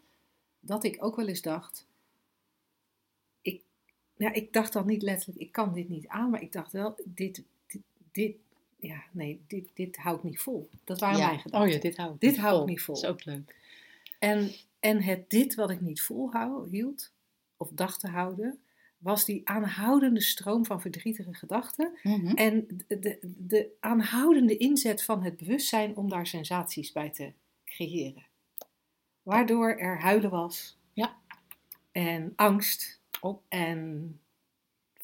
dat 0.59 0.83
ik 0.83 1.03
ook 1.03 1.15
wel 1.15 1.27
eens 1.27 1.41
dacht: 1.41 1.87
ik, 3.41 3.63
ja, 4.17 4.33
ik 4.33 4.53
dacht 4.53 4.73
dan 4.73 4.85
niet 4.87 5.01
letterlijk, 5.01 5.39
ik 5.39 5.51
kan 5.51 5.73
dit 5.73 5.89
niet 5.89 6.07
aan, 6.07 6.29
maar 6.29 6.41
ik 6.41 6.51
dacht 6.51 6.71
wel, 6.71 6.95
dit, 7.05 7.43
dit, 7.67 7.81
dit 8.11 8.35
ja, 8.79 9.03
nee, 9.11 9.41
dit, 9.47 9.69
dit 9.73 9.97
hou 9.97 10.17
ik 10.17 10.23
niet 10.23 10.39
vol. 10.39 10.69
Dat 10.83 10.99
waren 10.99 11.19
mijn 11.19 11.39
gedachten. 11.39 11.67
Oh 11.69 11.73
ja, 11.75 11.79
dit 11.79 11.97
hou 11.97 12.13
ik 12.13 12.19
Dit 12.19 12.31
niet 12.31 12.39
hou 12.39 12.53
ik 12.53 12.57
vol. 12.59 12.67
niet 12.67 12.81
vol. 12.81 12.95
Dat 12.95 13.03
is 13.03 13.09
ook 13.09 13.25
leuk. 13.25 13.55
En, 14.19 14.51
en 14.79 15.01
het 15.01 15.29
dit 15.29 15.55
wat 15.55 15.69
ik 15.69 15.81
niet 15.81 16.01
volhou, 16.01 16.69
hield, 16.69 17.13
of 17.57 17.69
dacht 17.69 17.99
te 17.99 18.07
houden, 18.07 18.59
was 18.97 19.25
die 19.25 19.41
aanhoudende 19.49 20.21
stroom 20.21 20.65
van 20.65 20.81
verdrietige 20.81 21.33
gedachten 21.33 21.97
Mhm. 22.03 22.35
en 22.35 22.67
de, 22.87 22.99
de, 22.99 23.19
de 23.37 23.69
aanhoudende 23.79 24.57
inzet 24.57 25.03
van 25.03 25.23
het 25.23 25.37
bewustzijn 25.37 25.95
om 25.95 26.09
daar 26.09 26.27
sensaties 26.27 26.91
bij 26.91 27.09
te 27.09 27.33
creëren. 27.65 28.25
Waardoor 29.23 29.69
er 29.69 29.99
huilen 29.99 30.29
was. 30.29 30.77
Ja. 30.93 31.15
En 31.91 32.33
angst. 32.35 33.01
En 33.47 34.19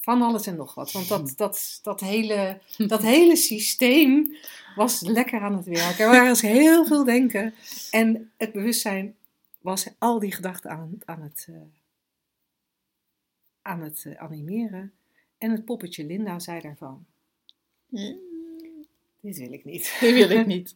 van 0.04 0.22
alles 0.22 0.48
en 0.48 0.56
nog 0.56 0.74
wat. 0.74 0.92
Want 0.92 1.08
dat, 1.08 1.34
dat, 1.36 1.80
dat, 1.82 2.00
hele, 2.00 2.60
dat 2.88 3.02
hele 3.02 3.36
systeem 3.36 4.36
was 4.76 5.02
lekker 5.02 5.42
aan 5.42 5.56
het 5.56 5.66
werken. 5.66 6.06
Er 6.06 6.26
was 6.26 6.42
heel 6.42 6.86
veel 6.92 7.04
denken. 7.04 7.54
En 7.92 8.32
het 8.38 8.52
bewustzijn 8.52 9.16
was 9.62 9.90
al 9.98 10.20
die 10.20 10.32
gedachten 10.32 10.70
aan, 10.70 10.98
aan 11.06 11.22
het, 11.22 11.48
eh, 11.50 11.56
aan 13.62 13.82
het 13.82 14.04
eh, 14.06 14.22
animeren. 14.22 14.94
En 15.38 15.52
het 15.52 15.66
poppetje 15.66 16.06
Linda 16.06 16.40
zei 16.40 16.62
daarvan: 16.62 17.06
Dit 19.20 19.38
wil 19.38 19.52
ik 19.52 19.66
niet. 19.66 19.98
Dat 20.02 20.12
wil 20.12 20.30
ik 20.30 20.46
niet. 20.46 20.76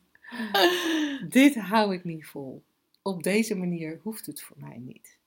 Dit 1.29 1.55
hou 1.55 1.93
ik 1.93 2.03
niet 2.03 2.25
vol. 2.25 2.63
Op 3.01 3.23
deze 3.23 3.55
manier 3.55 3.99
hoeft 4.03 4.25
het 4.25 4.41
voor 4.41 4.57
mij 4.59 4.77
niet. 4.77 5.17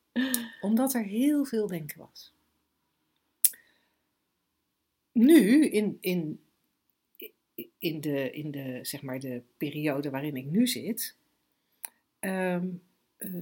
Omdat 0.61 0.95
er 0.95 1.03
heel 1.03 1.45
veel 1.45 1.67
denken 1.67 1.99
was. 1.99 2.33
Nu, 5.21 5.67
in, 5.67 5.99
in, 6.01 6.41
in, 7.79 8.01
de, 8.01 8.31
in 8.31 8.51
de, 8.51 8.79
zeg 8.83 9.03
maar 9.03 9.19
de 9.19 9.43
periode 9.57 10.11
waarin 10.11 10.37
ik 10.37 10.47
nu 10.47 10.67
zit, 10.67 11.17
ehm, 12.19 12.69
eh, 13.17 13.35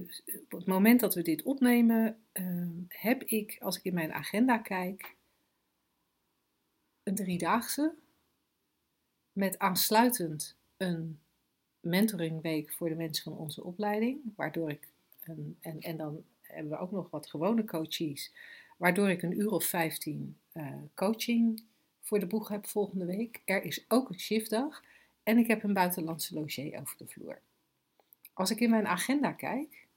op 0.43 0.51
het 0.51 0.65
moment 0.65 0.99
dat 0.99 1.15
we 1.15 1.21
dit 1.21 1.43
opnemen, 1.43 2.17
ehm, 2.31 2.71
heb 2.87 3.23
ik, 3.23 3.57
als 3.59 3.77
ik 3.77 3.83
in 3.83 3.93
mijn 3.93 4.13
agenda 4.13 4.57
kijk, 4.57 5.15
een 7.03 7.15
driedaagse 7.15 7.93
met 9.31 9.59
aansluitend 9.59 10.55
een 10.77 11.19
mentoringweek 11.79 12.71
voor 12.71 12.89
de 12.89 12.95
mensen 12.95 13.23
van 13.23 13.37
onze 13.37 13.63
opleiding, 13.63 14.19
waardoor 14.35 14.69
ik, 14.69 14.87
een, 15.23 15.57
en, 15.61 15.79
en 15.79 15.97
dan 15.97 16.23
hebben 16.41 16.71
we 16.71 16.77
ook 16.77 16.91
nog 16.91 17.09
wat 17.09 17.29
gewone 17.29 17.65
coaches, 17.65 18.33
waardoor 18.77 19.09
ik 19.09 19.21
een 19.21 19.39
uur 19.39 19.51
of 19.51 19.65
15 19.65 20.37
eh, 20.51 20.73
coaching 20.95 21.63
voor 22.09 22.19
de 22.19 22.27
boeg 22.27 22.47
heb 22.47 22.67
volgende 22.67 23.05
week. 23.05 23.41
Er 23.45 23.63
is 23.63 23.85
ook 23.87 24.09
een 24.09 24.19
shiftdag 24.19 24.83
en 25.23 25.37
ik 25.37 25.47
heb 25.47 25.63
een 25.63 25.73
buitenlandse 25.73 26.33
logier 26.33 26.79
over 26.79 26.97
de 26.97 27.07
vloer. 27.07 27.41
Als 28.33 28.49
ik 28.49 28.59
in 28.59 28.69
mijn 28.69 28.87
agenda 28.87 29.31
kijk, 29.31 29.87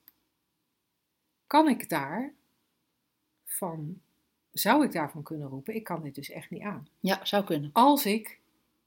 kan 1.47 1.69
ik 1.69 1.89
daar 1.89 2.33
van, 3.45 4.01
zou 4.53 4.85
ik 4.85 4.93
daarvan 4.93 5.23
kunnen 5.23 5.49
roepen, 5.49 5.75
ik 5.75 5.85
kan 5.85 6.03
dit 6.03 6.15
dus 6.15 6.31
echt 6.31 6.51
niet 6.51 6.63
aan. 6.63 6.89
Ja, 7.01 7.25
zou 7.25 7.45
kunnen. 7.45 7.71
Als 7.73 8.07
ik 8.07 8.39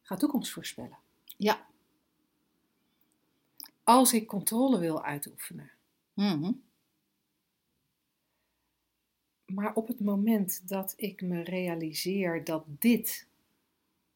ga 0.01 0.15
toekomst 0.15 0.51
voorspellen. 0.51 0.97
Ja. 1.37 1.65
Als 3.83 4.13
ik 4.13 4.27
controle 4.27 4.79
wil 4.79 5.03
uitoefenen. 5.03 5.71
Mhm. 6.13 6.51
Maar 9.45 9.73
op 9.73 9.87
het 9.87 9.99
moment 9.99 10.67
dat 10.67 10.93
ik 10.97 11.21
me 11.21 11.43
realiseer 11.43 12.43
dat 12.43 12.63
dit 12.67 13.27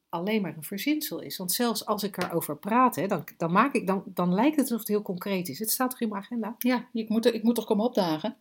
alleen 0.09 0.41
maar 0.41 0.57
een 0.57 0.63
verzinsel 0.63 1.19
is. 1.19 1.37
Want 1.37 1.51
zelfs 1.51 1.85
als 1.85 2.03
ik 2.03 2.17
erover 2.17 2.57
praat, 2.57 2.95
hè, 2.95 3.07
dan, 3.07 3.23
dan, 3.37 3.51
maak 3.51 3.73
ik, 3.73 3.87
dan, 3.87 4.03
dan 4.05 4.33
lijkt 4.33 4.55
het 4.55 4.63
alsof 4.65 4.79
het 4.79 4.87
heel 4.87 5.01
concreet 5.01 5.47
is. 5.47 5.59
Het 5.59 5.71
staat 5.71 5.89
toch 5.89 6.01
in 6.01 6.09
mijn 6.09 6.21
agenda? 6.21 6.55
Ja, 6.57 6.89
ik 6.93 7.09
moet, 7.09 7.25
er- 7.25 7.33
ik 7.33 7.43
moet 7.43 7.55
toch 7.55 7.65
komen 7.65 7.85
opdagen? 7.85 8.37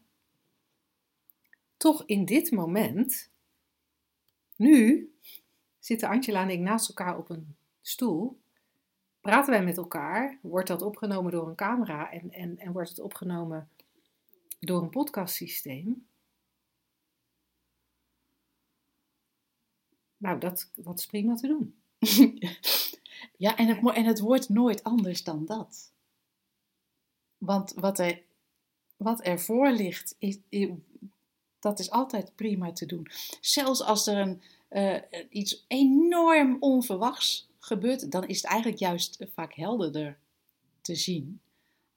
Toch 1.76 2.02
in 2.06 2.24
dit 2.24 2.50
moment, 2.50 3.30
nu, 4.56 5.10
zitten 5.78 6.08
Angela 6.08 6.42
en 6.42 6.50
ik 6.50 6.60
naast 6.60 6.88
elkaar 6.88 7.18
op 7.18 7.30
een 7.30 7.56
stoel. 7.80 8.38
Praten 9.20 9.52
wij 9.52 9.64
met 9.64 9.76
elkaar, 9.76 10.38
wordt 10.42 10.68
dat 10.68 10.82
opgenomen 10.82 11.32
door 11.32 11.48
een 11.48 11.54
camera 11.54 12.10
en, 12.12 12.30
en, 12.30 12.58
en 12.58 12.72
wordt 12.72 12.88
het 12.88 13.00
opgenomen 13.00 13.68
door 14.60 14.82
een 14.82 14.90
podcastsysteem. 14.90 16.06
Nou, 20.18 20.40
dat, 20.40 20.70
dat 20.74 20.98
is 20.98 21.06
prima 21.06 21.34
te 21.34 21.46
doen. 21.46 21.74
ja, 23.36 23.56
en 23.56 24.04
het, 24.04 24.20
wordt 24.20 24.48
nooit 24.48 24.82
anders 24.82 25.24
dan 25.24 25.46
dat. 25.46 25.92
Want 27.38 27.72
wat 27.74 27.98
er, 27.98 28.22
wat 28.96 29.26
er 29.26 29.40
voor 29.40 29.70
ligt, 29.70 30.14
is, 30.18 30.38
dat 31.58 31.78
is 31.78 31.90
altijd 31.90 32.34
prima 32.34 32.72
te 32.72 32.86
doen. 32.86 33.06
Zelfs 33.40 33.82
als 33.82 34.06
er 34.06 34.16
een, 34.16 34.42
eh, 34.68 35.24
iets 35.30 35.64
enorm 35.68 36.56
onverwachts 36.60 37.48
gebeurt, 37.58 38.10
dan 38.10 38.26
is 38.28 38.36
het 38.36 38.50
eigenlijk 38.50 38.80
juist 38.80 39.26
vaak 39.34 39.54
helderder 39.54 40.18
te 40.80 40.94
zien. 40.94 41.40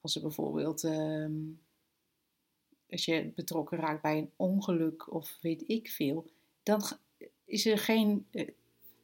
Als 0.00 0.14
er 0.14 0.22
bijvoorbeeld, 0.22 0.84
ehm, 0.84 1.32
als 2.90 3.04
je 3.04 3.32
betrokken 3.34 3.78
raakt 3.78 4.02
bij 4.02 4.18
een 4.18 4.30
ongeluk 4.36 5.12
of 5.12 5.38
weet 5.40 5.64
ik 5.66 5.90
veel, 5.90 6.30
dan 6.62 6.82
is 7.52 7.66
er 7.66 7.78
geen 7.78 8.26
eh, 8.30 8.48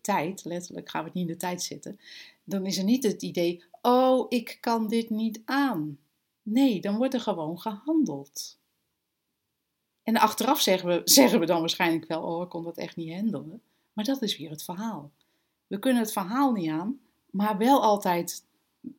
tijd, 0.01 0.44
letterlijk 0.44 0.88
gaan 0.88 1.01
we 1.01 1.07
het 1.07 1.16
niet 1.16 1.26
in 1.26 1.32
de 1.32 1.38
tijd 1.38 1.62
zetten, 1.62 2.01
dan 2.44 2.66
is 2.66 2.78
er 2.78 2.84
niet 2.84 3.03
het 3.03 3.22
idee, 3.22 3.64
oh, 3.82 4.26
ik 4.28 4.59
kan 4.61 4.88
dit 4.88 5.11
niet 5.11 5.40
aan. 5.44 5.99
Nee, 6.42 6.80
dan 6.80 6.96
wordt 6.96 7.14
er 7.14 7.20
gewoon 7.20 7.61
gehandeld. 7.61 8.59
En 10.03 10.16
achteraf 10.16 10.61
zeggen 10.61 10.88
we, 10.88 11.01
zeggen 11.20 11.40
we 11.40 11.46
dan 11.46 11.61
waarschijnlijk 11.61 12.07
wel, 12.07 12.22
oh, 12.22 12.42
ik 12.42 12.49
kon 12.49 12.64
dat 12.64 12.76
echt 12.76 12.96
niet 12.96 13.14
handelen. 13.14 13.62
Maar 13.92 14.05
dat 14.05 14.22
is 14.22 14.38
weer 14.38 14.51
het 14.51 14.62
verhaal. 14.62 15.11
We 15.66 15.78
kunnen 15.78 16.03
het 16.03 16.12
verhaal 16.12 16.53
niet 16.53 16.70
aan, 16.70 17.01
maar 17.30 17.59
wel 17.59 17.82
altijd 17.82 18.44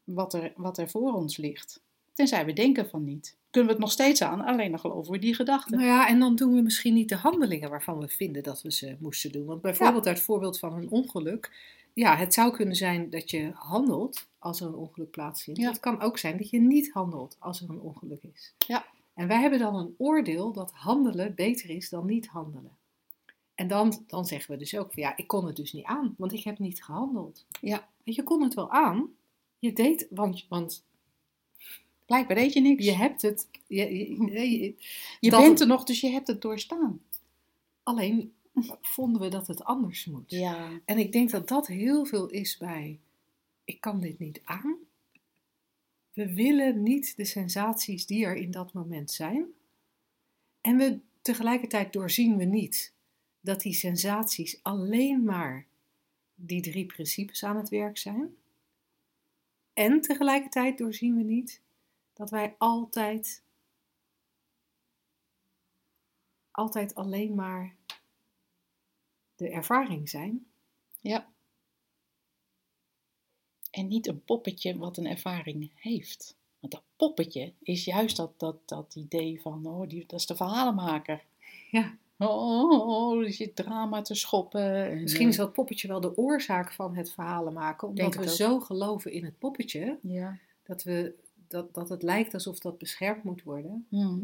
wat 0.03 0.33
er, 0.33 0.53
wat 0.55 0.77
er 0.77 0.89
voor 0.89 1.13
ons 1.13 1.37
ligt. 1.37 1.81
Tenzij 2.19 2.45
we 2.45 2.53
denken 2.53 2.89
van 2.89 3.03
niet. 3.03 3.37
Kunnen 3.49 3.69
we 3.69 3.75
het 3.75 3.85
nog 3.85 3.93
steeds 3.93 4.21
aan, 4.21 4.41
alleen 4.41 4.69
dan 4.69 4.79
geloven 4.79 5.11
we 5.11 5.19
die 5.19 5.35
gedachten. 5.35 5.77
Nou 5.77 5.89
ja, 5.89 6.07
en 6.07 6.19
dan 6.19 6.35
doen 6.35 6.53
we 6.53 6.61
misschien 6.61 6.93
niet 6.93 7.09
de 7.09 7.15
handelingen 7.15 7.69
waarvan 7.69 7.99
we 7.99 8.07
vinden 8.07 8.43
dat 8.43 8.61
we 8.61 8.71
ze 8.71 8.95
moesten 8.99 9.31
doen. 9.31 9.45
Want 9.45 9.61
bijvoorbeeld 9.61 10.07
uit 10.07 10.17
het 10.17 10.25
voorbeeld 10.25 10.59
van 10.59 10.73
een 10.73 10.89
ongeluk. 10.89 11.51
Ja, 11.93 12.15
het 12.15 12.33
zou 12.33 12.51
kunnen 12.51 12.75
zijn 12.75 13.09
dat 13.09 13.31
je 13.31 13.51
handelt 13.53 14.27
als 14.39 14.61
er 14.61 14.67
een 14.67 14.75
ongeluk 14.75 15.11
plaatsvindt. 15.11 15.59
Ja. 15.59 15.69
Het 15.69 15.79
kan 15.79 16.01
ook 16.01 16.17
zijn 16.17 16.37
dat 16.37 16.49
je 16.49 16.59
niet 16.59 16.91
handelt 16.91 17.35
als 17.39 17.61
er 17.61 17.69
een 17.69 17.81
ongeluk 17.81 18.23
is. 18.33 18.53
Ja. 18.67 18.85
En 19.13 19.27
wij 19.27 19.39
hebben 19.41 19.59
dan 19.59 19.75
een 19.75 19.95
oordeel 19.97 20.53
dat 20.53 20.71
handelen 20.71 21.35
beter 21.35 21.69
is 21.69 21.89
dan 21.89 22.05
niet 22.05 22.27
handelen. 22.27 22.77
En 23.55 23.67
dan, 23.67 24.03
dan 24.07 24.25
zeggen 24.25 24.51
we 24.51 24.57
dus 24.57 24.77
ook 24.77 24.93
van 24.93 25.03
ja, 25.03 25.17
ik 25.17 25.27
kon 25.27 25.45
het 25.45 25.55
dus 25.55 25.73
niet 25.73 25.85
aan, 25.85 26.15
want 26.17 26.33
ik 26.33 26.43
heb 26.43 26.59
niet 26.59 26.83
gehandeld. 26.83 27.45
Ja. 27.61 27.89
Je 28.03 28.23
kon 28.23 28.41
het 28.41 28.53
wel 28.53 28.71
aan, 28.71 29.07
je 29.59 29.73
deed, 29.73 30.07
want, 30.09 30.45
want 30.49 30.87
Blijkbaar 32.09 32.35
deed 32.35 32.53
je 32.53 32.61
niks. 32.61 32.85
je 32.85 32.91
hebt 32.95 33.21
het, 33.21 33.47
je, 33.67 33.97
je- 33.97 34.31
je- 34.59 34.75
je 35.19 35.29
dat- 35.29 35.41
bent 35.41 35.59
er 35.59 35.67
nog, 35.67 35.83
dus 35.83 35.99
je 36.01 36.09
hebt 36.09 36.27
het 36.27 36.41
doorstaan. 36.41 37.01
alleen 37.83 38.33
vonden 38.81 39.21
we 39.21 39.27
dat 39.27 39.47
het 39.47 39.63
anders 39.63 40.05
moet. 40.05 40.31
Ja. 40.31 40.81
En 40.85 40.97
ik 40.97 41.11
denk 41.11 41.29
dat 41.29 41.47
dat 41.47 41.67
heel 41.67 42.05
veel 42.05 42.29
is 42.29 42.57
bij, 42.57 42.99
ik 43.63 43.81
kan 43.81 43.99
dit 43.99 44.19
niet 44.19 44.41
aan. 44.43 44.75
We 46.13 46.33
willen 46.33 46.83
niet 46.83 47.17
de 47.17 47.25
sensaties 47.25 48.05
die 48.05 48.25
er 48.25 48.35
in 48.35 48.51
dat 48.51 48.73
moment 48.73 49.11
zijn. 49.11 49.45
En 50.61 50.77
we, 50.77 50.99
tegelijkertijd 51.21 51.93
doorzien 51.93 52.37
we 52.37 52.43
niet 52.43 52.93
dat 53.41 53.61
die 53.61 53.73
sensaties 53.73 54.59
alleen 54.63 55.23
maar 55.23 55.65
die 56.35 56.61
drie 56.61 56.85
principes 56.85 57.43
aan 57.43 57.57
het 57.57 57.69
werk 57.69 57.97
zijn. 57.97 58.35
En 59.73 60.01
tegelijkertijd 60.01 60.77
doorzien 60.77 61.15
we 61.15 61.23
niet 61.23 61.61
dat 62.19 62.29
wij 62.29 62.55
altijd, 62.57 63.43
altijd 66.51 66.95
alleen 66.95 67.35
maar 67.35 67.75
de 69.35 69.49
ervaring 69.49 70.09
zijn. 70.09 70.45
Ja. 71.01 71.27
En 73.71 73.87
niet 73.87 74.07
een 74.07 74.23
poppetje 74.23 74.77
wat 74.77 74.97
een 74.97 75.07
ervaring 75.07 75.71
heeft. 75.75 76.35
Want 76.59 76.73
dat 76.73 76.83
poppetje 76.95 77.53
is 77.59 77.85
juist 77.85 78.15
dat, 78.15 78.39
dat, 78.39 78.67
dat 78.67 78.95
idee 78.95 79.41
van, 79.41 79.65
oh, 79.65 79.87
die, 79.89 80.05
dat 80.05 80.19
is 80.19 80.25
de 80.25 80.35
verhalenmaker. 80.35 81.23
Ja. 81.71 81.97
Oh, 82.17 83.19
dus 83.19 83.37
je 83.37 83.53
drama 83.53 84.01
te 84.01 84.15
schoppen. 84.15 84.85
En, 84.85 85.01
Misschien 85.01 85.27
is 85.27 85.37
eh, 85.37 85.43
dat 85.43 85.53
poppetje 85.53 85.87
wel 85.87 86.01
de 86.01 86.17
oorzaak 86.17 86.73
van 86.73 86.95
het 86.95 87.11
verhalen 87.11 87.53
maken, 87.53 87.87
omdat 87.87 88.15
we 88.15 88.21
ook. 88.21 88.27
zo 88.27 88.59
geloven 88.59 89.11
in 89.11 89.25
het 89.25 89.39
poppetje 89.39 89.99
Ja. 90.01 90.37
dat, 90.63 90.83
we, 90.83 91.15
dat, 91.49 91.73
dat 91.73 91.89
het 91.89 92.03
lijkt 92.03 92.33
alsof 92.33 92.59
dat 92.59 92.77
beschermd 92.77 93.23
moet 93.23 93.43
worden 93.43 93.85
Mhm. 93.89 94.19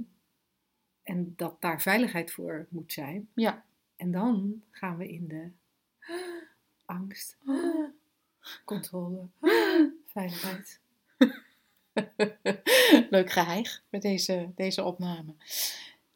en 1.03 1.33
dat 1.35 1.61
daar 1.61 1.81
veiligheid 1.81 2.31
voor 2.31 2.65
moet 2.69 2.93
zijn. 2.93 3.29
Ja. 3.33 3.63
En 3.95 4.11
dan 4.11 4.61
gaan 4.71 4.97
we 4.97 5.07
in 5.09 5.27
de 5.27 5.49
angst, 6.85 7.37
controle, 8.65 9.27
veiligheid. 10.13 10.79
Leuk 13.09 13.31
geheig 13.31 13.83
met 13.89 14.01
deze, 14.01 14.51
deze 14.55 14.83
opname. 14.83 15.33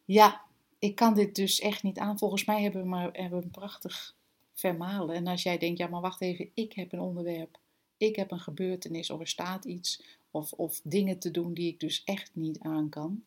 Ja, 0.06 0.42
ik 0.80 0.96
kan 0.96 1.14
dit 1.14 1.36
dus 1.36 1.60
echt 1.60 1.84
niet 1.84 1.98
aan. 2.00 2.18
Volgens 2.18 2.46
mij 2.46 2.62
hebben 2.62 2.82
we, 2.82 2.88
maar, 2.88 3.10
hebben 3.12 3.40
we 3.40 3.46
een 3.46 3.52
prachtig 3.52 4.16
vermalen. 4.54 5.16
En 5.16 5.28
als 5.28 5.44
jij 5.44 5.58
denkt, 5.58 5.78
ja 5.78 5.88
maar 5.88 6.02
wacht 6.02 6.22
even, 6.22 6.50
ik 6.54 6.74
heb 6.74 6.92
een 6.92 7.00
onderwerp. 7.00 7.58
Ik 7.98 8.16
heb 8.16 8.32
een 8.32 8.40
gebeurtenis 8.40 9.10
of 9.10 9.20
er 9.20 9.28
staat 9.28 9.66
iets. 9.66 10.04
Of, 10.32 10.52
of 10.52 10.80
dingen 10.84 11.20
te 11.20 11.32
doen 11.32 11.54
die 11.54 11.68
ik 11.68 11.80
dus 11.80 12.02
echt 12.06 12.32
niet 12.34 12.60
aan 12.60 12.90
kan. 12.90 13.24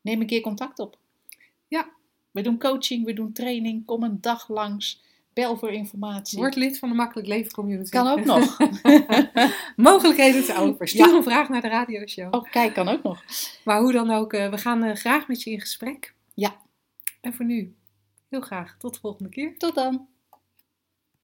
Neem 0.00 0.20
een 0.20 0.26
keer 0.26 0.40
contact 0.40 0.78
op. 0.78 0.98
Ja. 1.68 1.90
We 2.30 2.42
doen 2.42 2.58
coaching, 2.58 3.04
we 3.04 3.12
doen 3.12 3.32
training. 3.32 3.84
Kom 3.84 4.02
een 4.02 4.20
dag 4.20 4.48
langs. 4.48 5.02
Bel 5.32 5.56
voor 5.56 5.70
informatie. 5.70 6.38
Word 6.38 6.56
lid 6.56 6.78
van 6.78 6.88
de 6.88 6.94
Makkelijk 6.94 7.28
Leven 7.28 7.52
Community. 7.52 7.90
Kan 7.90 8.06
ook 8.06 8.24
nog. 8.24 8.58
Mogelijkheden 9.76 10.44
te 10.44 10.54
over. 10.56 10.88
Stuur 10.88 11.08
Ja. 11.08 11.14
een 11.16 11.22
vraag 11.22 11.48
naar 11.48 11.60
de 11.60 11.68
radioshow. 11.68 12.34
oh, 12.34 12.50
kijk, 12.50 12.74
kan 12.74 12.88
ook 12.88 13.02
nog. 13.02 13.24
Maar 13.64 13.80
hoe 13.80 13.92
dan 13.92 14.10
ook, 14.10 14.32
eh, 14.32 14.50
we 14.50 14.58
gaan 14.58 14.82
eh, 14.82 14.96
graag 14.96 15.28
met 15.28 15.42
je 15.42 15.50
in 15.50 15.60
gesprek. 15.60 16.14
Ja. 16.34 16.56
En 17.20 17.34
voor 17.34 17.44
nu, 17.44 17.74
heel 18.28 18.40
graag 18.40 18.76
tot 18.78 18.94
de 18.94 19.00
volgende 19.00 19.30
keer. 19.30 19.58
Tot 19.58 19.74
dan. 19.74 20.08